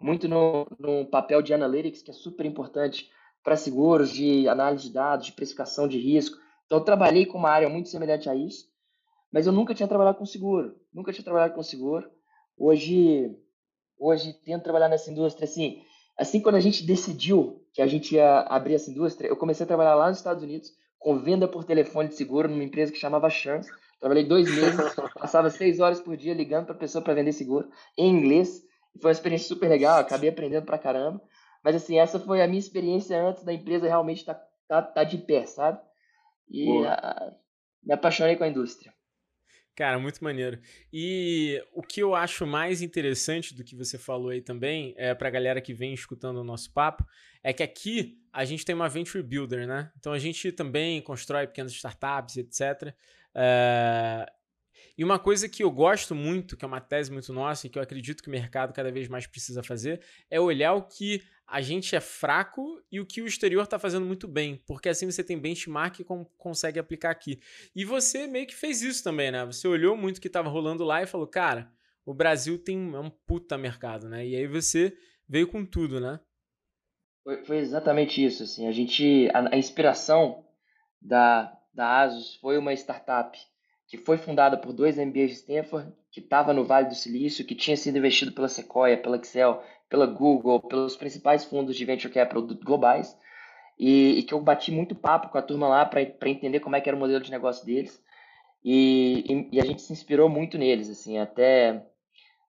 muito 0.02 0.28
no, 0.28 0.66
no 0.80 1.06
papel 1.06 1.44
de 1.44 1.54
analytics, 1.54 2.02
que 2.02 2.10
é 2.10 2.14
super 2.16 2.48
importante 2.48 3.12
para 3.44 3.56
seguros, 3.56 4.10
de 4.10 4.48
análise 4.48 4.88
de 4.88 4.94
dados, 4.94 5.28
de 5.28 5.34
precificação 5.34 5.88
de 5.88 6.00
risco. 6.00 6.36
Então, 6.66 6.80
eu 6.80 6.84
trabalhei 6.84 7.28
com 7.28 7.38
uma 7.38 7.52
área 7.52 7.70
muito 7.70 7.90
semelhante 7.90 8.28
a 8.28 8.34
isso, 8.34 8.66
mas 9.32 9.46
eu 9.46 9.54
nunca 9.54 9.76
tinha 9.76 9.88
trabalhado 9.88 10.18
com 10.18 10.26
seguro, 10.26 10.76
nunca 10.92 11.14
tinha 11.14 11.24
trabalhado 11.24 11.54
com 11.54 11.62
seguro. 11.62 12.10
Hoje, 12.58 13.32
hoje 14.00 14.34
tento 14.34 14.64
trabalhar 14.64 14.90
nessa 14.90 15.12
indústria, 15.12 15.46
assim, 15.46 15.84
Assim, 16.20 16.42
quando 16.42 16.56
a 16.56 16.60
gente 16.60 16.86
decidiu 16.86 17.64
que 17.72 17.82
a 17.82 17.88
gente 17.88 18.16
ia 18.16 18.42
abrir 18.42 18.74
essa 18.74 18.92
indústria, 18.92 19.30
eu 19.30 19.38
comecei 19.38 19.64
a 19.64 19.68
trabalhar 19.68 19.96
lá 19.96 20.10
nos 20.10 20.18
Estados 20.18 20.44
Unidos 20.44 20.70
com 21.00 21.18
venda 21.18 21.48
por 21.48 21.64
telefone 21.64 22.10
de 22.10 22.16
seguro 22.16 22.50
numa 22.50 22.64
empresa 22.64 22.92
que 22.92 22.98
chamava 22.98 23.30
Chance. 23.30 23.72
Trabalhei 24.00 24.24
dois 24.24 24.50
meses, 24.50 24.96
passava 25.14 25.50
seis 25.50 25.80
horas 25.80 26.00
por 26.00 26.16
dia 26.16 26.34
ligando 26.34 26.66
para 26.66 26.76
pessoa 26.76 27.04
para 27.04 27.14
vender 27.14 27.34
seguro 27.34 27.70
em 27.98 28.10
inglês. 28.10 28.64
Foi 29.02 29.10
uma 29.10 29.14
experiência 29.14 29.48
super 29.48 29.70
legal, 29.70 30.00
acabei 30.00 30.30
aprendendo 30.30 30.66
pra 30.66 30.78
caramba. 30.78 31.22
Mas 31.64 31.76
assim, 31.76 32.00
essa 32.00 32.20
foi 32.20 32.42
a 32.42 32.48
minha 32.48 32.60
experiência 32.60 33.22
antes 33.22 33.44
da 33.44 33.54
empresa 33.54 33.88
realmente 33.88 34.20
estar 34.20 34.36
tá, 34.36 34.48
tá, 34.68 34.82
tá 34.82 35.04
de 35.04 35.18
pé, 35.18 35.46
sabe? 35.46 35.80
E 36.50 36.86
a, 36.86 37.34
me 37.84 37.94
apaixonei 37.94 38.36
com 38.36 38.44
a 38.44 38.48
indústria. 38.48 38.94
Cara, 39.76 39.98
muito 39.98 40.22
maneiro. 40.22 40.60
E 40.92 41.64
o 41.74 41.82
que 41.82 42.02
eu 42.02 42.14
acho 42.14 42.46
mais 42.46 42.82
interessante 42.82 43.56
do 43.56 43.64
que 43.64 43.78
você 43.78 43.98
falou 43.98 44.30
aí 44.30 44.42
também, 44.42 44.94
é 44.98 45.14
pra 45.14 45.30
galera 45.30 45.62
que 45.62 45.74
vem 45.74 45.94
escutando 45.94 46.38
o 46.38 46.44
nosso 46.44 46.74
papo, 46.74 47.06
é 47.42 47.54
que 47.54 47.64
aqui 47.64 48.18
a 48.34 48.44
gente 48.44 48.66
tem 48.66 48.76
uma 48.76 48.90
Venture 48.90 49.24
Builder, 49.24 49.66
né? 49.66 49.90
Então 49.98 50.12
a 50.12 50.20
gente 50.20 50.52
também 50.52 51.02
constrói 51.02 51.48
pequenas 51.48 51.72
startups, 51.72 52.36
etc. 52.36 52.94
É... 53.36 54.26
E 54.98 55.04
uma 55.04 55.18
coisa 55.18 55.48
que 55.48 55.64
eu 55.64 55.72
gosto 55.72 56.14
muito, 56.14 56.58
que 56.58 56.66
é 56.66 56.68
uma 56.68 56.82
tese 56.82 57.12
muito 57.12 57.32
nossa 57.32 57.66
e 57.66 57.70
que 57.70 57.80
eu 57.80 57.84
acredito 57.84 58.22
que 58.22 58.28
o 58.28 58.32
mercado 58.32 58.74
cada 58.74 58.92
vez 58.92 59.08
mais 59.08 59.26
precisa 59.26 59.64
fazer, 59.64 60.02
é 60.30 60.40
olhar 60.42 60.74
o 60.74 60.84
que 60.84 61.24
a 61.48 61.62
gente 61.62 61.96
é 61.96 62.02
fraco 62.02 62.82
e 62.92 63.00
o 63.00 63.06
que 63.06 63.22
o 63.22 63.26
exterior 63.26 63.64
está 63.64 63.80
fazendo 63.80 64.06
muito 64.06 64.28
bem, 64.28 64.62
porque 64.68 64.90
assim 64.90 65.10
você 65.10 65.24
tem 65.24 65.40
benchmark 65.40 66.00
e 66.00 66.06
consegue 66.38 66.80
aplicar 66.80 67.12
aqui. 67.12 67.40
E 67.76 67.84
você 67.84 68.28
meio 68.28 68.46
que 68.46 68.56
fez 68.56 68.82
isso 68.82 69.04
também, 69.04 69.32
né? 69.32 69.46
Você 69.46 69.68
olhou 69.68 69.96
muito 69.96 70.18
o 70.18 70.22
que 70.22 70.28
estava 70.28 70.50
rolando 70.50 70.84
lá 70.84 71.02
e 71.02 71.08
falou, 71.08 71.28
cara, 71.28 71.72
o 72.06 72.14
Brasil 72.14 72.58
tem 72.58 72.76
é 72.94 73.00
um 73.00 73.10
puta 73.10 73.58
mercado, 73.58 74.08
né? 74.10 74.28
E 74.28 74.36
aí 74.36 74.48
você 74.48 74.96
veio 75.28 75.48
com 75.48 75.66
tudo, 75.66 76.00
né? 76.00 76.20
Foi, 77.24 77.44
foi 77.46 77.58
exatamente 77.58 78.24
isso, 78.24 78.44
assim. 78.44 78.68
A 78.68 78.72
gente, 78.72 79.30
a, 79.34 79.56
a 79.56 79.58
inspiração 79.58 80.46
da, 81.02 81.58
da 81.80 82.02
Asus 82.02 82.36
foi 82.36 82.58
uma 82.58 82.74
startup 82.74 83.40
que 83.88 83.98
foi 83.98 84.18
fundada 84.18 84.58
por 84.58 84.74
dois 84.74 84.98
MBAs 84.98 85.30
de 85.30 85.36
Stanford, 85.36 85.92
que 86.12 86.20
estava 86.20 86.54
no 86.54 86.66
Vale 86.66 86.90
do 86.90 86.94
Silício, 86.94 87.46
que 87.46 87.56
tinha 87.56 87.78
sido 87.78 87.98
investido 87.98 88.34
pela 88.34 88.50
Sequoia, 88.50 88.98
pela 88.98 89.16
Excel, 89.16 89.64
pela 89.90 90.06
Google, 90.06 90.60
pelos 90.60 90.98
principais 90.98 91.46
fundos 91.46 91.78
de 91.78 91.86
venture 91.86 92.14
capital 92.14 92.46
globais, 92.64 93.18
e, 93.80 94.20
e 94.20 94.24
que 94.24 94.34
eu 94.34 94.42
bati 94.42 94.72
muito 94.74 94.94
papo 94.94 95.30
com 95.30 95.38
a 95.38 95.42
turma 95.42 95.70
lá 95.70 95.86
para 95.86 96.02
entender 96.30 96.60
como 96.60 96.76
é 96.76 96.82
que 96.82 96.90
era 96.90 96.98
o 96.98 97.00
modelo 97.00 97.24
de 97.24 97.32
negócio 97.32 97.66
deles. 97.66 98.04
E, 98.64 99.24
e, 99.28 99.56
e, 99.56 99.62
a 99.62 99.66
gente 99.66 99.82
se 99.82 99.94
inspirou 99.94 100.28
muito 100.28 100.58
neles, 100.58 100.90
assim, 100.90 101.18
até 101.18 101.82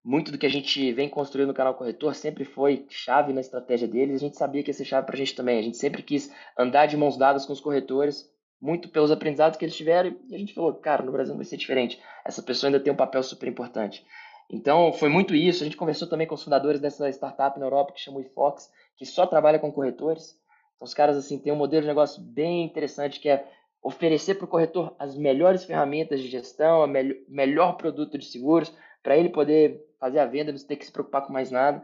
muito 0.05 0.33
do 0.33 0.39
que 0.39 0.47
a 0.47 0.51
gente 0.51 0.93
vem 0.93 1.09
construindo 1.09 1.49
no 1.49 1.55
canal 1.55 1.74
Corretor 1.74 2.16
sempre 2.16 2.45
foi 2.45 2.85
chave 2.89 3.33
na 3.33 3.41
estratégia 3.41 3.87
deles, 3.87 4.16
a 4.16 4.18
gente 4.18 4.37
sabia 4.37 4.62
que 4.62 4.70
ia 4.70 4.74
ser 4.74 4.85
chave 4.85 5.07
para 5.07 5.14
a 5.14 5.18
gente 5.18 5.37
também, 5.37 5.59
a 5.59 5.62
gente 5.62 5.76
sempre 5.76 6.03
quis 6.03 6.35
andar 6.59 6.87
de 6.87 6.97
mãos 6.97 7.16
dadas 7.16 7.47
com 7.47 7.53
os 7.53 7.61
corretores, 7.61 8.28
muito 8.61 8.89
pelos 8.89 9.11
aprendizados 9.11 9.59
que 9.59 9.65
eles 9.65 9.77
tiveram, 9.77 10.15
e 10.29 10.35
a 10.35 10.39
gente 10.39 10.55
falou, 10.55 10.75
cara, 10.75 11.03
no 11.03 11.13
Brasil 11.13 11.33
não 11.33 11.39
vai 11.39 11.47
ser 11.47 11.57
diferente, 11.57 12.01
essa 12.25 12.43
pessoa 12.43 12.69
ainda 12.69 12.81
tem 12.81 12.93
um 12.93 12.97
papel 12.97 13.23
super 13.23 13.49
importante. 13.49 14.05
Então, 14.53 14.93
foi 14.93 15.09
muito 15.09 15.35
isso. 15.35 15.63
A 15.63 15.65
gente 15.65 15.77
conversou 15.77 16.09
também 16.09 16.27
com 16.27 16.35
os 16.35 16.43
fundadores 16.43 16.81
dessa 16.81 17.09
startup 17.11 17.59
na 17.59 17.67
Europa 17.67 17.93
que 17.93 18.01
chama 18.01 18.23
Fox, 18.35 18.69
que 18.97 19.07
só 19.07 19.25
trabalha 19.25 19.61
com 19.61 19.73
corretores. 19.73 20.37
Então, 20.75 20.85
os 20.85 20.93
caras 20.93 21.17
assim 21.17 21.39
têm 21.39 21.53
um 21.53 21.57
modelo 21.57 21.83
de 21.83 21.89
negócio 21.89 22.21
bem 22.21 22.65
interessante 22.65 23.21
que 23.21 23.29
é 23.29 23.47
oferecer 23.83 24.35
para 24.35 24.45
o 24.45 24.49
corretor 24.49 24.95
as 24.99 25.17
melhores 25.17 25.65
ferramentas 25.65 26.21
de 26.21 26.29
gestão, 26.29 26.83
o 26.83 26.87
me 26.87 27.25
melhor 27.29 27.77
produto 27.77 28.19
de 28.19 28.27
seguros, 28.27 28.75
para 29.03 29.17
ele 29.17 29.31
poder 29.31 29.81
fazer 29.99 30.19
a 30.19 30.27
venda, 30.27 30.53
não 30.53 30.59
ter 30.59 30.77
que 30.77 30.85
se 30.85 30.93
preocupar 30.93 31.27
com 31.27 31.33
mais 31.33 31.51
nada. 31.51 31.83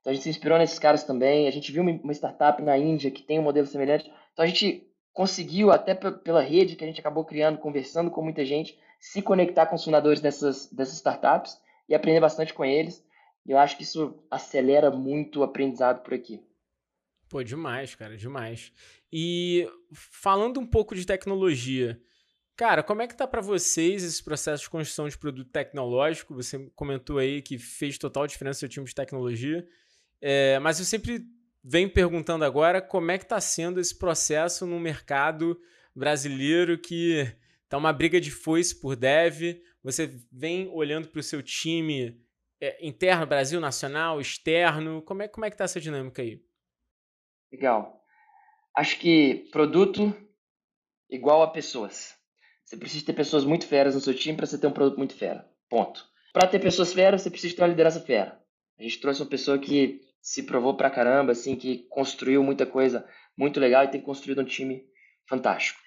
Então 0.00 0.10
a 0.10 0.14
gente 0.14 0.22
se 0.22 0.30
inspirou 0.30 0.58
nesses 0.58 0.78
caras 0.78 1.04
também. 1.04 1.48
A 1.48 1.50
gente 1.50 1.72
viu 1.72 1.82
uma 1.82 2.12
startup 2.12 2.62
na 2.62 2.78
Índia 2.78 3.10
que 3.10 3.22
tem 3.22 3.38
um 3.38 3.42
modelo 3.42 3.66
semelhante. 3.66 4.10
Então 4.32 4.44
a 4.44 4.46
gente 4.46 4.86
conseguiu, 5.14 5.70
até 5.70 5.94
pela 5.94 6.42
rede 6.42 6.74
que 6.74 6.84
a 6.84 6.86
gente 6.86 7.00
acabou 7.00 7.24
criando, 7.24 7.58
conversando 7.58 8.10
com 8.10 8.20
muita 8.20 8.44
gente, 8.44 8.76
se 8.98 9.22
conectar 9.22 9.66
com 9.66 9.76
os 9.76 9.84
fundadores 9.84 10.20
dessas, 10.20 10.66
dessas 10.66 10.96
startups 10.96 11.56
e 11.88 11.94
aprender 11.94 12.20
bastante 12.20 12.52
com 12.52 12.64
eles. 12.64 13.02
E 13.46 13.52
eu 13.52 13.58
acho 13.58 13.76
que 13.76 13.84
isso 13.84 14.18
acelera 14.30 14.90
muito 14.90 15.40
o 15.40 15.42
aprendizado 15.44 16.02
por 16.02 16.12
aqui. 16.12 16.42
Pô, 17.28 17.42
demais, 17.42 17.94
cara, 17.94 18.16
demais. 18.16 18.72
E 19.12 19.70
falando 19.92 20.58
um 20.58 20.66
pouco 20.66 20.94
de 20.94 21.06
tecnologia, 21.06 22.00
cara, 22.56 22.82
como 22.82 23.02
é 23.02 23.06
que 23.06 23.16
tá 23.16 23.26
para 23.26 23.40
vocês 23.40 24.02
esse 24.02 24.22
processo 24.22 24.64
de 24.64 24.70
construção 24.70 25.08
de 25.08 25.16
produto 25.16 25.50
tecnológico? 25.50 26.34
Você 26.34 26.70
comentou 26.74 27.18
aí 27.18 27.40
que 27.40 27.56
fez 27.56 27.98
total 27.98 28.26
diferença 28.26 28.56
no 28.56 28.60
seu 28.60 28.68
time 28.68 28.86
de 28.86 28.94
tecnologia. 28.94 29.66
É, 30.20 30.58
mas 30.58 30.78
eu 30.78 30.84
sempre 30.84 31.24
venho 31.64 31.88
perguntando 31.88 32.44
agora 32.44 32.82
como 32.82 33.10
é 33.10 33.16
que 33.16 33.24
está 33.24 33.40
sendo 33.40 33.80
esse 33.80 33.98
processo 33.98 34.66
no 34.66 34.78
mercado 34.78 35.58
brasileiro 35.96 36.78
que 36.78 37.26
tá 37.68 37.78
uma 37.78 37.92
briga 37.92 38.20
de 38.20 38.30
foice 38.30 38.78
por 38.78 38.94
dev. 38.94 39.62
Você 39.82 40.20
vem 40.30 40.68
olhando 40.68 41.08
para 41.08 41.20
o 41.20 41.22
seu 41.22 41.42
time 41.42 42.20
é, 42.60 42.86
interno, 42.86 43.26
Brasil, 43.26 43.58
nacional, 43.60 44.20
externo. 44.20 45.00
Como 45.02 45.22
é, 45.22 45.28
como 45.28 45.46
é 45.46 45.50
que 45.50 45.56
tá 45.56 45.64
essa 45.64 45.80
dinâmica 45.80 46.20
aí? 46.20 46.42
Legal. 47.50 48.04
Acho 48.76 48.98
que 48.98 49.48
produto 49.50 50.14
igual 51.08 51.42
a 51.42 51.50
pessoas. 51.50 52.14
Você 52.64 52.76
precisa 52.76 53.06
ter 53.06 53.12
pessoas 53.12 53.44
muito 53.44 53.66
feras 53.66 53.94
no 53.94 54.00
seu 54.00 54.14
time 54.14 54.36
para 54.36 54.46
você 54.46 54.58
ter 54.58 54.66
um 54.66 54.72
produto 54.72 54.98
muito 54.98 55.14
fera. 55.14 55.48
Ponto. 55.68 56.04
Para 56.32 56.48
ter 56.48 56.58
pessoas 56.58 56.92
feras, 56.92 57.22
você 57.22 57.30
precisa 57.30 57.54
ter 57.54 57.62
uma 57.62 57.68
liderança 57.68 58.00
fera. 58.00 58.42
A 58.78 58.82
gente 58.82 59.00
trouxe 59.00 59.22
uma 59.22 59.28
pessoa 59.28 59.58
que 59.58 60.00
se 60.24 60.42
provou 60.42 60.74
pra 60.74 60.88
caramba, 60.88 61.32
assim, 61.32 61.54
que 61.54 61.86
construiu 61.90 62.42
muita 62.42 62.64
coisa 62.64 63.06
muito 63.36 63.60
legal 63.60 63.84
e 63.84 63.88
tem 63.88 64.00
construído 64.00 64.40
um 64.40 64.44
time 64.44 64.82
fantástico. 65.28 65.78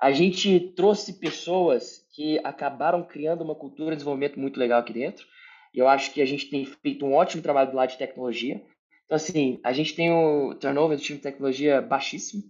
A 0.00 0.10
gente 0.10 0.72
trouxe 0.74 1.20
pessoas 1.20 2.08
que 2.14 2.40
acabaram 2.42 3.04
criando 3.04 3.44
uma 3.44 3.54
cultura 3.54 3.90
de 3.90 3.96
desenvolvimento 3.96 4.40
muito 4.40 4.58
legal 4.58 4.80
aqui 4.80 4.94
dentro. 4.94 5.26
E 5.74 5.78
eu 5.78 5.86
acho 5.86 6.12
que 6.12 6.22
a 6.22 6.24
gente 6.24 6.48
tem 6.48 6.64
feito 6.64 7.04
um 7.04 7.12
ótimo 7.12 7.42
trabalho 7.42 7.70
do 7.70 7.76
lado 7.76 7.90
de 7.90 7.98
tecnologia. 7.98 8.54
Então, 9.04 9.16
assim, 9.16 9.60
a 9.62 9.72
gente 9.72 9.94
tem 9.94 10.10
o 10.10 10.54
turnover 10.54 10.96
do 10.96 11.02
time 11.02 11.18
de 11.18 11.22
tecnologia 11.22 11.82
baixíssimo. 11.82 12.42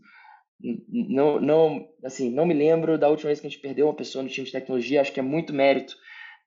Não, 0.88 1.40
não, 1.40 1.88
assim, 2.04 2.30
não 2.30 2.46
me 2.46 2.54
lembro 2.54 2.96
da 2.96 3.08
última 3.08 3.26
vez 3.26 3.40
que 3.40 3.46
a 3.48 3.50
gente 3.50 3.60
perdeu 3.60 3.86
uma 3.86 3.96
pessoa 3.96 4.22
no 4.22 4.30
time 4.30 4.46
de 4.46 4.52
tecnologia. 4.52 5.00
Acho 5.00 5.12
que 5.12 5.18
é 5.18 5.22
muito 5.22 5.52
mérito 5.52 5.96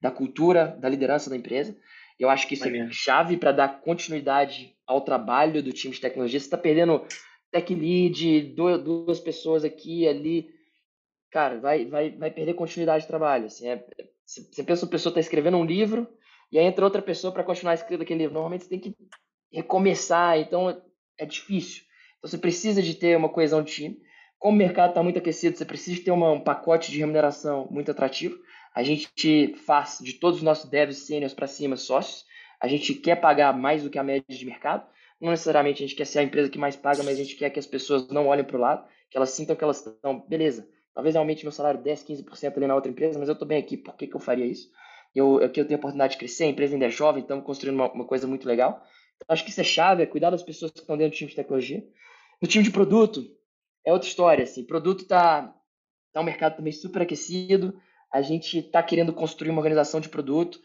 da 0.01 0.09
cultura, 0.09 0.77
da 0.79 0.87
liderança 0.87 1.29
da 1.29 1.35
empresa. 1.35 1.75
Eu 2.19 2.29
acho 2.29 2.47
que 2.47 2.53
isso 2.53 2.67
é, 2.67 2.77
é 2.77 2.91
chave 2.91 3.37
para 3.37 3.51
dar 3.51 3.81
continuidade 3.81 4.75
ao 4.87 5.01
trabalho 5.01 5.61
do 5.61 5.73
time 5.73 5.93
de 5.93 6.01
tecnologia. 6.01 6.39
Você 6.39 6.45
está 6.45 6.57
perdendo 6.57 7.05
tech 7.51 7.73
lead, 7.73 8.53
duas 8.83 9.19
pessoas 9.19 9.63
aqui 9.63 10.07
ali. 10.07 10.49
Cara, 11.31 11.59
vai, 11.59 11.85
vai, 11.85 12.11
vai 12.11 12.31
perder 12.31 12.53
continuidade 12.53 13.03
de 13.03 13.07
trabalho. 13.07 13.45
Assim, 13.45 13.67
é, 13.67 13.85
você 14.25 14.63
pensa 14.63 14.85
uma 14.85 14.91
pessoa 14.91 15.11
está 15.11 15.19
escrevendo 15.19 15.57
um 15.57 15.65
livro 15.65 16.07
e 16.51 16.57
aí 16.57 16.65
entra 16.65 16.85
outra 16.85 17.01
pessoa 17.01 17.33
para 17.33 17.43
continuar 17.43 17.73
escrevendo 17.73 18.03
aquele 18.03 18.19
livro. 18.19 18.33
Normalmente 18.33 18.63
você 18.63 18.69
tem 18.69 18.79
que 18.79 18.95
recomeçar, 19.51 20.39
então 20.39 20.81
é 21.17 21.25
difícil. 21.25 21.83
Então 22.17 22.29
você 22.29 22.37
precisa 22.37 22.81
de 22.81 22.93
ter 22.93 23.17
uma 23.17 23.29
coesão 23.29 23.61
de 23.61 23.71
time. 23.71 23.97
Como 24.39 24.55
o 24.55 24.57
mercado 24.57 24.89
está 24.89 25.03
muito 25.03 25.19
aquecido, 25.19 25.57
você 25.57 25.65
precisa 25.65 26.03
ter 26.03 26.11
uma, 26.11 26.31
um 26.31 26.41
pacote 26.41 26.91
de 26.91 26.99
remuneração 26.99 27.67
muito 27.71 27.91
atrativo. 27.91 28.37
A 28.75 28.83
gente 28.83 29.55
faz 29.65 29.99
de 30.01 30.13
todos 30.13 30.39
os 30.39 30.43
nossos 30.43 30.69
devs 30.69 30.97
sêniores 30.97 31.33
para 31.33 31.47
cima 31.47 31.77
sócios. 31.77 32.25
A 32.59 32.67
gente 32.67 32.93
quer 32.93 33.15
pagar 33.15 33.57
mais 33.57 33.83
do 33.83 33.89
que 33.89 33.97
a 33.97 34.03
média 34.03 34.25
de 34.27 34.45
mercado. 34.45 34.85
Não 35.19 35.31
necessariamente 35.31 35.81
a 35.81 35.87
gente 35.87 35.95
quer 35.95 36.05
ser 36.05 36.19
a 36.19 36.23
empresa 36.23 36.49
que 36.49 36.59
mais 36.59 36.75
paga, 36.75 37.01
mas 37.01 37.17
a 37.17 37.23
gente 37.23 37.37
quer 37.37 37.49
que 37.49 37.59
as 37.59 37.65
pessoas 37.65 38.09
não 38.09 38.27
olhem 38.27 38.43
para 38.43 38.57
o 38.57 38.59
lado, 38.59 38.85
que 39.09 39.15
elas 39.15 39.29
sintam 39.29 39.55
que 39.55 39.63
elas 39.63 39.85
estão, 39.85 40.19
beleza, 40.27 40.67
talvez 40.93 41.15
aumente 41.15 41.43
meu 41.43 41.53
salário 41.53 41.81
10, 41.81 42.03
15% 42.03 42.57
ali 42.57 42.67
na 42.67 42.75
outra 42.75 42.91
empresa, 42.91 43.17
mas 43.17 43.29
eu 43.29 43.33
estou 43.33 43.47
bem 43.47 43.57
aqui, 43.57 43.77
por 43.77 43.95
que, 43.95 44.07
que 44.07 44.15
eu 44.15 44.19
faria 44.19 44.45
isso? 44.45 44.69
Eu, 45.15 45.37
aqui 45.37 45.61
eu 45.61 45.65
tenho 45.65 45.77
a 45.77 45.79
oportunidade 45.79 46.13
de 46.13 46.17
crescer, 46.17 46.43
a 46.43 46.47
empresa 46.47 46.75
ainda 46.75 46.87
é 46.87 46.89
jovem, 46.89 47.21
estamos 47.21 47.45
construindo 47.45 47.75
uma, 47.75 47.89
uma 47.93 48.05
coisa 48.05 48.27
muito 48.27 48.45
legal. 48.45 48.85
Então, 49.15 49.33
acho 49.33 49.45
que 49.45 49.51
isso 49.51 49.61
é 49.61 49.63
chave, 49.63 50.03
é 50.03 50.05
cuidar 50.05 50.31
das 50.31 50.43
pessoas 50.43 50.71
que 50.71 50.79
estão 50.79 50.97
dentro 50.97 51.15
do 51.15 51.17
time 51.17 51.29
de 51.29 51.35
tecnologia. 51.37 51.81
No 52.41 52.47
time 52.47 52.65
de 52.65 52.71
produto, 52.71 53.25
é 53.85 53.93
outra 53.93 54.09
história, 54.09 54.43
assim, 54.43 54.65
produto 54.65 55.03
está 55.03 55.55
tá 56.11 56.19
um 56.19 56.25
mercado 56.25 56.57
também 56.57 56.73
super 56.73 57.01
aquecido, 57.01 57.79
a 58.13 58.21
gente 58.21 58.59
está 58.59 58.81
querendo 58.81 59.13
construir 59.13 59.49
uma 59.49 59.59
organização 59.59 59.99
de 59.99 60.09
produto 60.09 60.59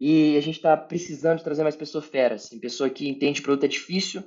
e 0.00 0.36
a 0.36 0.40
gente 0.40 0.56
está 0.56 0.76
precisando 0.76 1.42
trazer 1.42 1.62
mais 1.62 1.76
pessoas 1.76 2.06
feras, 2.06 2.44
assim, 2.44 2.58
pessoa 2.58 2.90
que 2.90 3.08
entende 3.08 3.42
produto 3.42 3.64
é 3.64 3.68
difícil. 3.68 4.22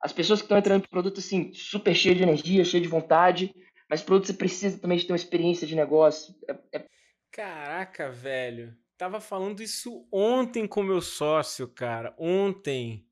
As 0.00 0.12
pessoas 0.12 0.40
que 0.40 0.44
estão 0.44 0.58
entrando 0.58 0.82
no 0.82 0.88
produto, 0.88 1.18
assim, 1.18 1.52
super 1.52 1.94
cheio 1.94 2.14
de 2.14 2.22
energia, 2.22 2.64
cheio 2.64 2.82
de 2.82 2.88
vontade, 2.88 3.54
mas 3.90 4.02
produto 4.02 4.26
você 4.26 4.32
precisa 4.32 4.78
também 4.78 4.98
de 4.98 5.06
ter 5.06 5.12
uma 5.12 5.16
experiência 5.16 5.66
de 5.66 5.74
negócio. 5.74 6.34
É, 6.48 6.78
é... 6.78 6.86
Caraca, 7.30 8.10
velho. 8.10 8.76
Tava 8.96 9.20
falando 9.20 9.62
isso 9.62 10.06
ontem 10.10 10.66
com 10.66 10.82
meu 10.82 11.00
sócio, 11.00 11.68
cara. 11.68 12.14
Ontem. 12.18 13.06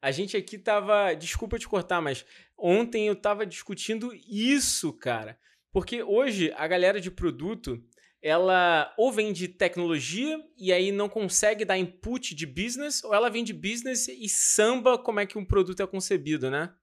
A 0.00 0.10
gente 0.10 0.36
aqui 0.36 0.56
tava. 0.58 1.14
Desculpa 1.14 1.58
te 1.58 1.68
cortar, 1.68 2.00
mas 2.00 2.24
ontem 2.56 3.06
eu 3.06 3.16
tava 3.16 3.44
discutindo 3.44 4.14
isso, 4.14 4.92
cara. 4.92 5.38
Porque 5.72 6.02
hoje 6.02 6.52
a 6.56 6.66
galera 6.66 7.00
de 7.00 7.10
produto 7.10 7.82
ela 8.26 8.92
ou 8.98 9.12
vem 9.12 9.32
de 9.32 9.46
tecnologia 9.46 10.42
e 10.58 10.72
aí 10.72 10.90
não 10.90 11.08
consegue 11.08 11.64
dar 11.64 11.78
input 11.78 12.34
de 12.34 12.44
business, 12.44 13.04
ou 13.04 13.14
ela 13.14 13.30
vem 13.30 13.44
de 13.44 13.52
business 13.52 14.08
e 14.08 14.28
samba 14.28 14.98
como 14.98 15.20
é 15.20 15.26
que 15.26 15.38
um 15.38 15.44
produto 15.44 15.80
é 15.80 15.86
concebido, 15.86 16.50
né? 16.50 16.74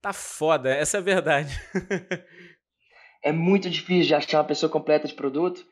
Tá 0.00 0.12
foda, 0.12 0.70
essa 0.70 0.98
é 0.98 1.00
a 1.00 1.02
verdade. 1.02 1.52
é 3.22 3.32
muito 3.32 3.68
difícil 3.68 4.06
de 4.06 4.14
achar 4.14 4.38
uma 4.38 4.44
pessoa 4.44 4.70
completa 4.70 5.08
de 5.08 5.14
produto. 5.14 5.66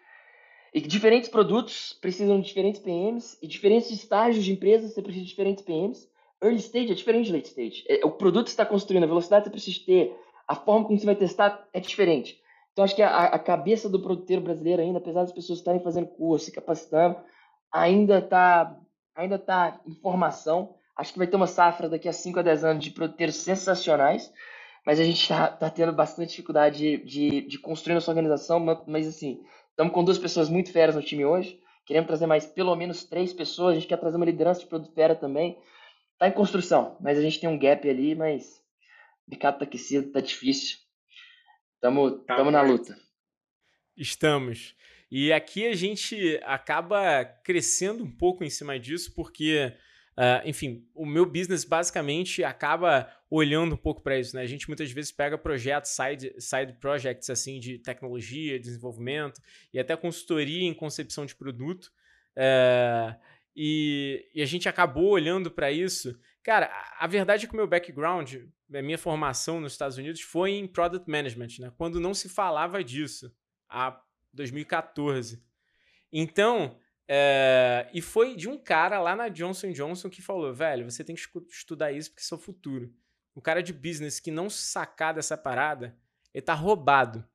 E 0.74 0.80
diferentes 0.80 1.30
produtos 1.30 1.96
precisam 2.00 2.40
de 2.40 2.48
diferentes 2.48 2.80
PMs, 2.80 3.38
e 3.40 3.46
diferentes 3.46 3.92
estágios 3.92 4.44
de 4.44 4.52
empresas 4.52 4.92
você 4.92 5.00
precisa 5.00 5.24
de 5.24 5.30
diferentes 5.30 5.64
PMs. 5.64 6.10
Early 6.42 6.58
stage 6.58 6.90
é 6.90 6.94
diferente 6.94 7.26
de 7.26 7.32
late 7.32 7.48
stage. 7.48 7.84
É, 7.88 8.04
o 8.04 8.10
produto 8.10 8.46
que 8.46 8.50
está 8.50 8.66
construindo, 8.66 9.04
a 9.04 9.06
velocidade 9.06 9.44
que 9.44 9.50
você 9.50 9.70
precisa 9.70 9.86
ter, 9.86 10.16
a 10.46 10.56
forma 10.56 10.86
como 10.86 10.98
você 10.98 11.06
vai 11.06 11.16
testar 11.16 11.68
é 11.72 11.78
diferente. 11.78 12.38
Então, 12.78 12.84
acho 12.84 12.94
que 12.94 13.02
a, 13.02 13.24
a 13.24 13.38
cabeça 13.40 13.88
do 13.88 14.00
produteiro 14.00 14.40
brasileiro 14.40 14.80
ainda, 14.80 14.98
apesar 14.98 15.22
das 15.22 15.32
pessoas 15.32 15.58
estarem 15.58 15.82
fazendo 15.82 16.06
curso, 16.06 16.44
se 16.44 16.52
capacitando, 16.52 17.16
ainda 17.72 18.20
está 18.20 18.78
ainda 19.16 19.36
tá 19.36 19.80
em 19.84 19.96
formação. 19.96 20.76
Acho 20.96 21.12
que 21.12 21.18
vai 21.18 21.26
ter 21.26 21.34
uma 21.34 21.48
safra 21.48 21.88
daqui 21.88 22.08
a 22.08 22.12
5 22.12 22.38
a 22.38 22.42
10 22.42 22.62
anos 22.62 22.84
de 22.84 22.92
produteiros 22.92 23.34
sensacionais, 23.34 24.32
mas 24.86 25.00
a 25.00 25.02
gente 25.02 25.20
está 25.20 25.48
tá 25.48 25.68
tendo 25.68 25.92
bastante 25.92 26.30
dificuldade 26.30 26.78
de, 26.78 27.04
de, 27.04 27.40
de 27.48 27.58
construir 27.58 27.94
nossa 27.94 28.12
organização, 28.12 28.64
mas 28.86 29.08
assim, 29.08 29.42
estamos 29.70 29.92
com 29.92 30.04
duas 30.04 30.16
pessoas 30.16 30.48
muito 30.48 30.70
feras 30.70 30.94
no 30.94 31.02
time 31.02 31.24
hoje, 31.24 31.58
queremos 31.84 32.06
trazer 32.06 32.26
mais 32.26 32.46
pelo 32.46 32.76
menos 32.76 33.02
três 33.02 33.32
pessoas, 33.32 33.72
a 33.72 33.74
gente 33.74 33.88
quer 33.88 33.98
trazer 33.98 34.18
uma 34.18 34.26
liderança 34.26 34.60
de 34.60 34.66
produto 34.66 34.94
fera 34.94 35.16
também. 35.16 35.58
Está 36.12 36.28
em 36.28 36.32
construção, 36.32 36.96
mas 37.00 37.18
a 37.18 37.22
gente 37.22 37.40
tem 37.40 37.48
um 37.48 37.58
gap 37.58 37.90
ali, 37.90 38.14
mas 38.14 38.62
o 39.26 39.30
mercado 39.32 39.54
está 39.54 39.64
aquecido, 39.64 40.06
está 40.06 40.20
difícil. 40.20 40.78
Estamos 41.78 42.24
tá 42.26 42.50
na 42.50 42.60
luta. 42.60 42.98
Estamos. 43.96 44.74
E 45.08 45.32
aqui 45.32 45.64
a 45.64 45.76
gente 45.76 46.40
acaba 46.42 47.24
crescendo 47.44 48.02
um 48.02 48.10
pouco 48.10 48.42
em 48.42 48.50
cima 48.50 48.80
disso, 48.80 49.14
porque, 49.14 49.72
uh, 50.16 50.44
enfim, 50.44 50.84
o 50.92 51.06
meu 51.06 51.24
business 51.24 51.64
basicamente 51.64 52.42
acaba 52.42 53.08
olhando 53.30 53.76
um 53.76 53.78
pouco 53.78 54.02
para 54.02 54.18
isso. 54.18 54.34
Né? 54.34 54.42
A 54.42 54.46
gente 54.46 54.66
muitas 54.66 54.90
vezes 54.90 55.12
pega 55.12 55.38
projetos, 55.38 55.92
side, 55.92 56.34
side 56.40 56.72
projects 56.80 57.30
assim, 57.30 57.60
de 57.60 57.78
tecnologia, 57.78 58.58
desenvolvimento 58.58 59.40
e 59.72 59.78
até 59.78 59.96
consultoria 59.96 60.68
em 60.68 60.74
concepção 60.74 61.24
de 61.24 61.36
produto. 61.36 61.92
Uh, 62.36 63.14
e, 63.54 64.28
e, 64.34 64.42
a 64.42 64.46
gente 64.46 64.68
acabou 64.68 65.10
olhando 65.10 65.48
para 65.48 65.70
isso. 65.70 66.18
Cara, 66.48 66.70
a, 66.98 67.06
verdade 67.06 67.44
é 67.44 67.46
que 67.46 67.52
o 67.52 67.58
meu 67.58 67.66
background, 67.66 68.36
a 68.72 68.80
minha 68.80 68.96
formação 68.96 69.60
nos 69.60 69.72
Estados 69.72 69.98
Unidos 69.98 70.22
foi 70.22 70.52
em 70.52 70.66
Product 70.66 71.06
Management, 71.06 71.48
né? 71.58 71.72
Quando 71.76 72.00
não 72.00 72.14
se 72.14 72.26
falava 72.26 72.82
disso, 72.82 73.30
há 73.68 74.00
2014. 74.32 75.44
Então, 76.10 76.80
é, 77.06 77.86
e 77.92 78.00
foi 78.00 78.34
de 78.34 78.48
um 78.48 78.56
cara 78.56 78.98
lá 78.98 79.14
na 79.14 79.28
Johnson 79.28 79.72
Johnson 79.72 80.08
que 80.08 80.22
falou, 80.22 80.54
velho, 80.54 80.90
você 80.90 81.04
tem 81.04 81.14
que 81.14 81.20
estudar 81.50 81.92
isso 81.92 82.08
porque 82.08 82.22
isso 82.22 82.34
é 82.34 82.38
o 82.38 82.40
futuro. 82.40 82.94
O 83.34 83.42
cara 83.42 83.62
de 83.62 83.74
business 83.74 84.18
que 84.18 84.30
não 84.30 84.48
sacar 84.48 85.12
dessa 85.12 85.36
parada, 85.36 85.94
ele 86.32 86.40
tá 86.40 86.54
roubado. 86.54 87.28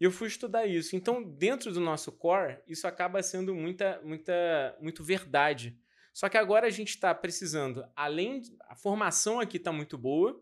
E 0.00 0.04
eu 0.04 0.12
fui 0.12 0.28
estudar 0.28 0.66
isso. 0.66 0.94
Então, 0.94 1.20
dentro 1.20 1.72
do 1.72 1.80
nosso 1.80 2.12
core, 2.12 2.60
isso 2.68 2.86
acaba 2.86 3.20
sendo 3.24 3.56
muita, 3.56 4.00
muita, 4.04 4.78
muito 4.80 5.02
verdade. 5.02 5.76
Só 6.12 6.28
que 6.28 6.36
agora 6.36 6.66
a 6.66 6.70
gente 6.70 6.90
está 6.90 7.14
precisando, 7.14 7.84
além. 7.96 8.42
A 8.68 8.74
formação 8.74 9.40
aqui 9.40 9.56
está 9.56 9.72
muito 9.72 9.96
boa, 9.96 10.38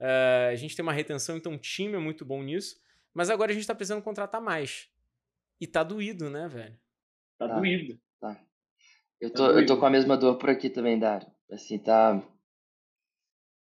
Uh, 0.00 0.52
a 0.52 0.54
gente 0.54 0.76
tem 0.76 0.82
uma 0.82 0.92
retenção, 0.92 1.36
então 1.36 1.54
o 1.54 1.58
time 1.58 1.94
é 1.94 1.98
muito 1.98 2.24
bom 2.24 2.42
nisso. 2.42 2.76
Mas 3.14 3.30
agora 3.30 3.50
a 3.50 3.54
gente 3.54 3.66
tá 3.66 3.74
precisando 3.74 4.02
contratar 4.02 4.40
mais. 4.40 4.88
E 5.60 5.66
tá 5.66 5.82
doído, 5.82 6.28
né, 6.28 6.48
velho? 6.48 6.78
Tá, 7.38 7.48
tá 7.48 7.58
doído. 7.58 7.98
Tá. 8.20 8.38
Eu 9.20 9.32
tô, 9.32 9.50
eu 9.50 9.64
tô 9.64 9.78
com 9.78 9.86
a 9.86 9.90
mesma 9.90 10.16
dor 10.16 10.36
por 10.36 10.50
aqui 10.50 10.68
também, 10.68 10.98
Dário. 10.98 11.26
Assim, 11.50 11.78
tá. 11.78 12.22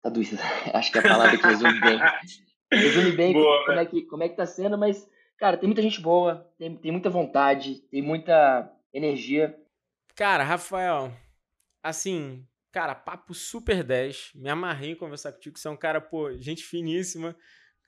Tá 0.02 0.10
doído. 0.10 0.36
Acho 0.74 0.92
que 0.92 0.98
é 0.98 1.00
a 1.00 1.08
palavra 1.08 1.38
que 1.38 1.46
resume 1.46 1.80
bem. 1.80 1.98
Resume 2.72 3.12
bem 3.12 3.32
boa, 3.32 3.64
como, 3.64 3.80
é 3.80 3.86
que, 3.86 4.02
como 4.02 4.22
é 4.22 4.28
que 4.28 4.36
tá 4.36 4.46
sendo, 4.46 4.78
mas, 4.78 5.08
cara, 5.36 5.56
tem 5.56 5.66
muita 5.66 5.82
gente 5.82 6.00
boa, 6.00 6.48
tem, 6.56 6.76
tem 6.76 6.92
muita 6.92 7.10
vontade, 7.10 7.80
tem 7.90 8.00
muita 8.00 8.70
energia. 8.92 9.58
Cara, 10.14 10.44
Rafael, 10.44 11.12
assim, 11.82 12.46
cara, 12.72 12.94
papo 12.94 13.34
super 13.34 13.82
10. 13.82 14.32
Me 14.34 14.48
amarrei 14.48 14.90
em 14.90 14.96
conversar 14.96 15.32
contigo. 15.32 15.58
Você 15.58 15.68
é 15.68 15.70
um 15.70 15.76
cara, 15.76 16.00
pô, 16.00 16.32
gente 16.38 16.62
finíssima, 16.62 17.36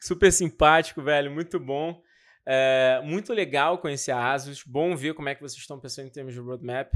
super 0.00 0.32
simpático, 0.32 1.02
velho, 1.02 1.30
muito 1.30 1.58
bom. 1.58 2.02
É, 2.44 3.00
muito 3.04 3.32
legal 3.32 3.78
conhecer 3.78 4.10
a 4.10 4.32
Asus. 4.32 4.62
Bom 4.64 4.96
ver 4.96 5.14
como 5.14 5.28
é 5.28 5.34
que 5.34 5.40
vocês 5.40 5.60
estão 5.60 5.78
pensando 5.78 6.06
em 6.06 6.12
termos 6.12 6.34
de 6.34 6.40
roadmap. 6.40 6.92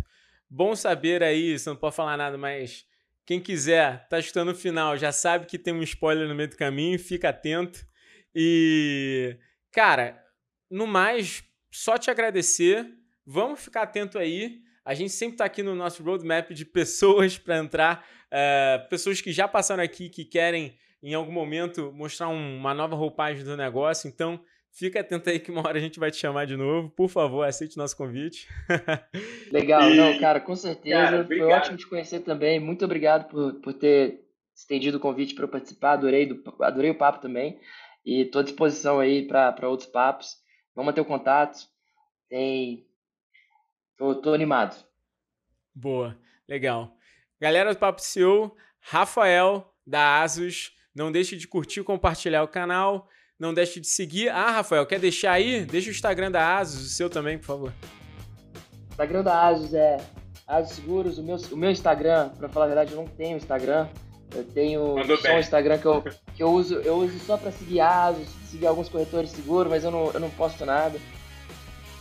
Bom 0.49 0.75
saber 0.77 1.23
aí, 1.23 1.59
você 1.59 1.69
não 1.69 1.77
pode 1.77 1.97
falar 1.97 2.17
nada, 2.17 2.37
mas 2.39 2.85
quem 3.25 3.41
quiser, 3.41 4.07
tá 4.09 4.19
escutando 4.19 4.51
o 4.51 4.55
final, 4.55 4.97
já 4.97 5.11
sabe 5.11 5.47
que 5.47 5.59
tem 5.59 5.75
um 5.75 5.83
spoiler 5.83 6.29
no 6.29 6.35
meio 6.35 6.49
do 6.49 6.57
caminho, 6.57 6.99
fica 6.99 7.31
atento. 7.31 7.85
E, 8.33 9.37
cara, 9.73 10.23
no 10.71 10.87
mais, 10.87 11.43
só 11.73 11.99
te 11.99 12.11
agradecer. 12.11 12.87
Vamos 13.25 13.61
ficar 13.61 13.83
atento 13.83 14.19
aí. 14.19 14.61
A 14.87 14.95
gente 14.95 15.11
sempre 15.11 15.35
está 15.35 15.45
aqui 15.45 15.63
no 15.63 15.75
nosso 15.75 16.03
roadmap 16.03 16.53
de 16.53 16.65
pessoas 16.65 17.37
para 17.39 17.59
entrar, 17.59 18.07
uh, 18.27 18.89
pessoas 18.89 19.21
que 19.21 19.33
já 19.33 19.49
passaram 19.49 19.83
aqui, 19.83 20.09
que 20.09 20.25
querem 20.25 20.79
em 21.03 21.13
algum 21.13 21.33
momento 21.33 21.93
mostrar 21.93 22.29
um, 22.29 22.57
uma 22.57 22.73
nova 22.73 22.95
roupagem 22.95 23.45
do 23.45 23.57
negócio. 23.57 24.09
Então, 24.09 24.41
Fica 24.79 25.01
atento 25.01 25.31
aí 25.31 25.41
que 25.41 25.51
uma 25.51 25.67
hora 25.67 25.79
a 25.79 25.81
gente 25.81 25.99
vai 25.99 26.11
te 26.11 26.19
chamar 26.19 26.45
de 26.45 26.55
novo. 26.55 26.91
Por 26.91 27.09
favor, 27.09 27.43
aceite 27.43 27.79
nosso 27.79 27.97
convite. 27.97 28.47
Legal, 29.51 29.91
e... 29.91 29.97
não, 29.97 30.19
cara, 30.19 30.39
com 30.39 30.55
certeza. 30.55 30.95
Cara, 30.95 31.25
Foi 31.25 31.41
ótimo 31.41 31.79
te 31.79 31.87
conhecer 31.87 32.21
também. 32.21 32.61
Muito 32.61 32.85
obrigado 32.85 33.27
por, 33.27 33.55
por 33.55 33.73
ter 33.73 34.21
estendido 34.55 34.99
o 34.99 35.01
convite 35.01 35.35
para 35.35 35.45
eu 35.45 35.49
participar. 35.49 35.93
Adorei, 35.93 36.27
do, 36.27 36.43
adorei 36.61 36.91
o 36.91 36.99
papo 36.99 37.23
também. 37.23 37.59
E 38.05 38.21
estou 38.21 38.43
à 38.43 38.45
disposição 38.45 39.01
aí 39.01 39.27
para 39.27 39.67
outros 39.67 39.89
papos. 39.89 40.37
Vamos 40.75 40.91
manter 40.91 41.01
o 41.01 41.07
contato. 41.07 41.57
Tem. 42.29 42.86
Tô, 43.97 44.15
tô 44.15 44.33
animado. 44.33 44.77
Boa, 45.75 46.17
legal. 46.49 46.93
Galera 47.41 47.73
do 47.75 47.79
Papo 47.79 48.01
CEO, 48.01 48.55
Rafael 48.81 49.73
da 49.87 50.23
Asus. 50.23 50.73
Não 50.95 51.13
deixe 51.13 51.37
de 51.37 51.47
curtir 51.47 51.81
e 51.81 51.85
compartilhar 51.85 52.43
o 52.43 52.49
canal. 52.49 53.09
Não 53.39 53.53
deixe 53.53 53.81
de 53.81 53.87
seguir. 53.87 54.31
Ah, 54.31 54.51
Rafael, 54.51 54.87
quer 54.87 54.99
deixar 54.99 55.33
aí? 55.33 55.65
Deixa 55.67 55.89
o 55.89 55.93
Instagram 55.93 56.31
da 56.31 56.57
Asus, 56.59 56.87
o 56.87 56.89
seu 56.89 57.11
também, 57.11 57.37
por 57.39 57.45
favor. 57.45 57.73
O 58.55 58.91
Instagram 58.93 59.23
da 59.23 59.47
Asus 59.47 59.75
é 59.75 59.99
Asus 60.47 60.77
Seguros. 60.77 61.19
O 61.19 61.23
meu, 61.23 61.37
o 61.37 61.57
meu 61.57 61.71
Instagram, 61.71 62.31
para 62.31 62.49
falar 62.49 62.65
a 62.65 62.69
verdade, 62.69 62.93
eu 62.93 62.97
não 62.97 63.07
tenho 63.07 63.37
Instagram. 63.37 63.89
Eu 64.35 64.45
tenho 64.45 64.97
Mandou 64.97 65.17
só 65.19 65.25
bem. 65.25 65.37
um 65.37 65.41
Instagram 65.41 65.79
que 65.79 65.87
eu, 65.87 66.03
que 66.35 66.43
eu 66.43 66.51
uso, 66.51 66.77
eu 66.77 66.97
uso 66.97 67.19
só 67.21 67.37
para 67.37 67.53
seguir 67.53 67.81
Asus, 67.81 68.27
seguir 68.51 68.67
alguns 68.67 68.89
corretores 68.89 69.31
seguros, 69.31 69.71
mas 69.71 69.85
eu 69.85 69.91
não, 69.91 70.11
eu 70.13 70.19
não 70.21 70.31
posto 70.31 70.65
nada. 70.65 70.99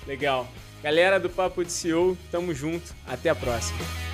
Legal. 0.08 0.48
Galera 0.86 1.20
do 1.20 1.32
Papo 1.32 1.66
de 1.66 1.72
CEO, 1.72 2.16
tamo 2.30 2.54
junto. 2.54 2.94
Até 3.08 3.30
a 3.30 3.36
próxima. 3.36 4.05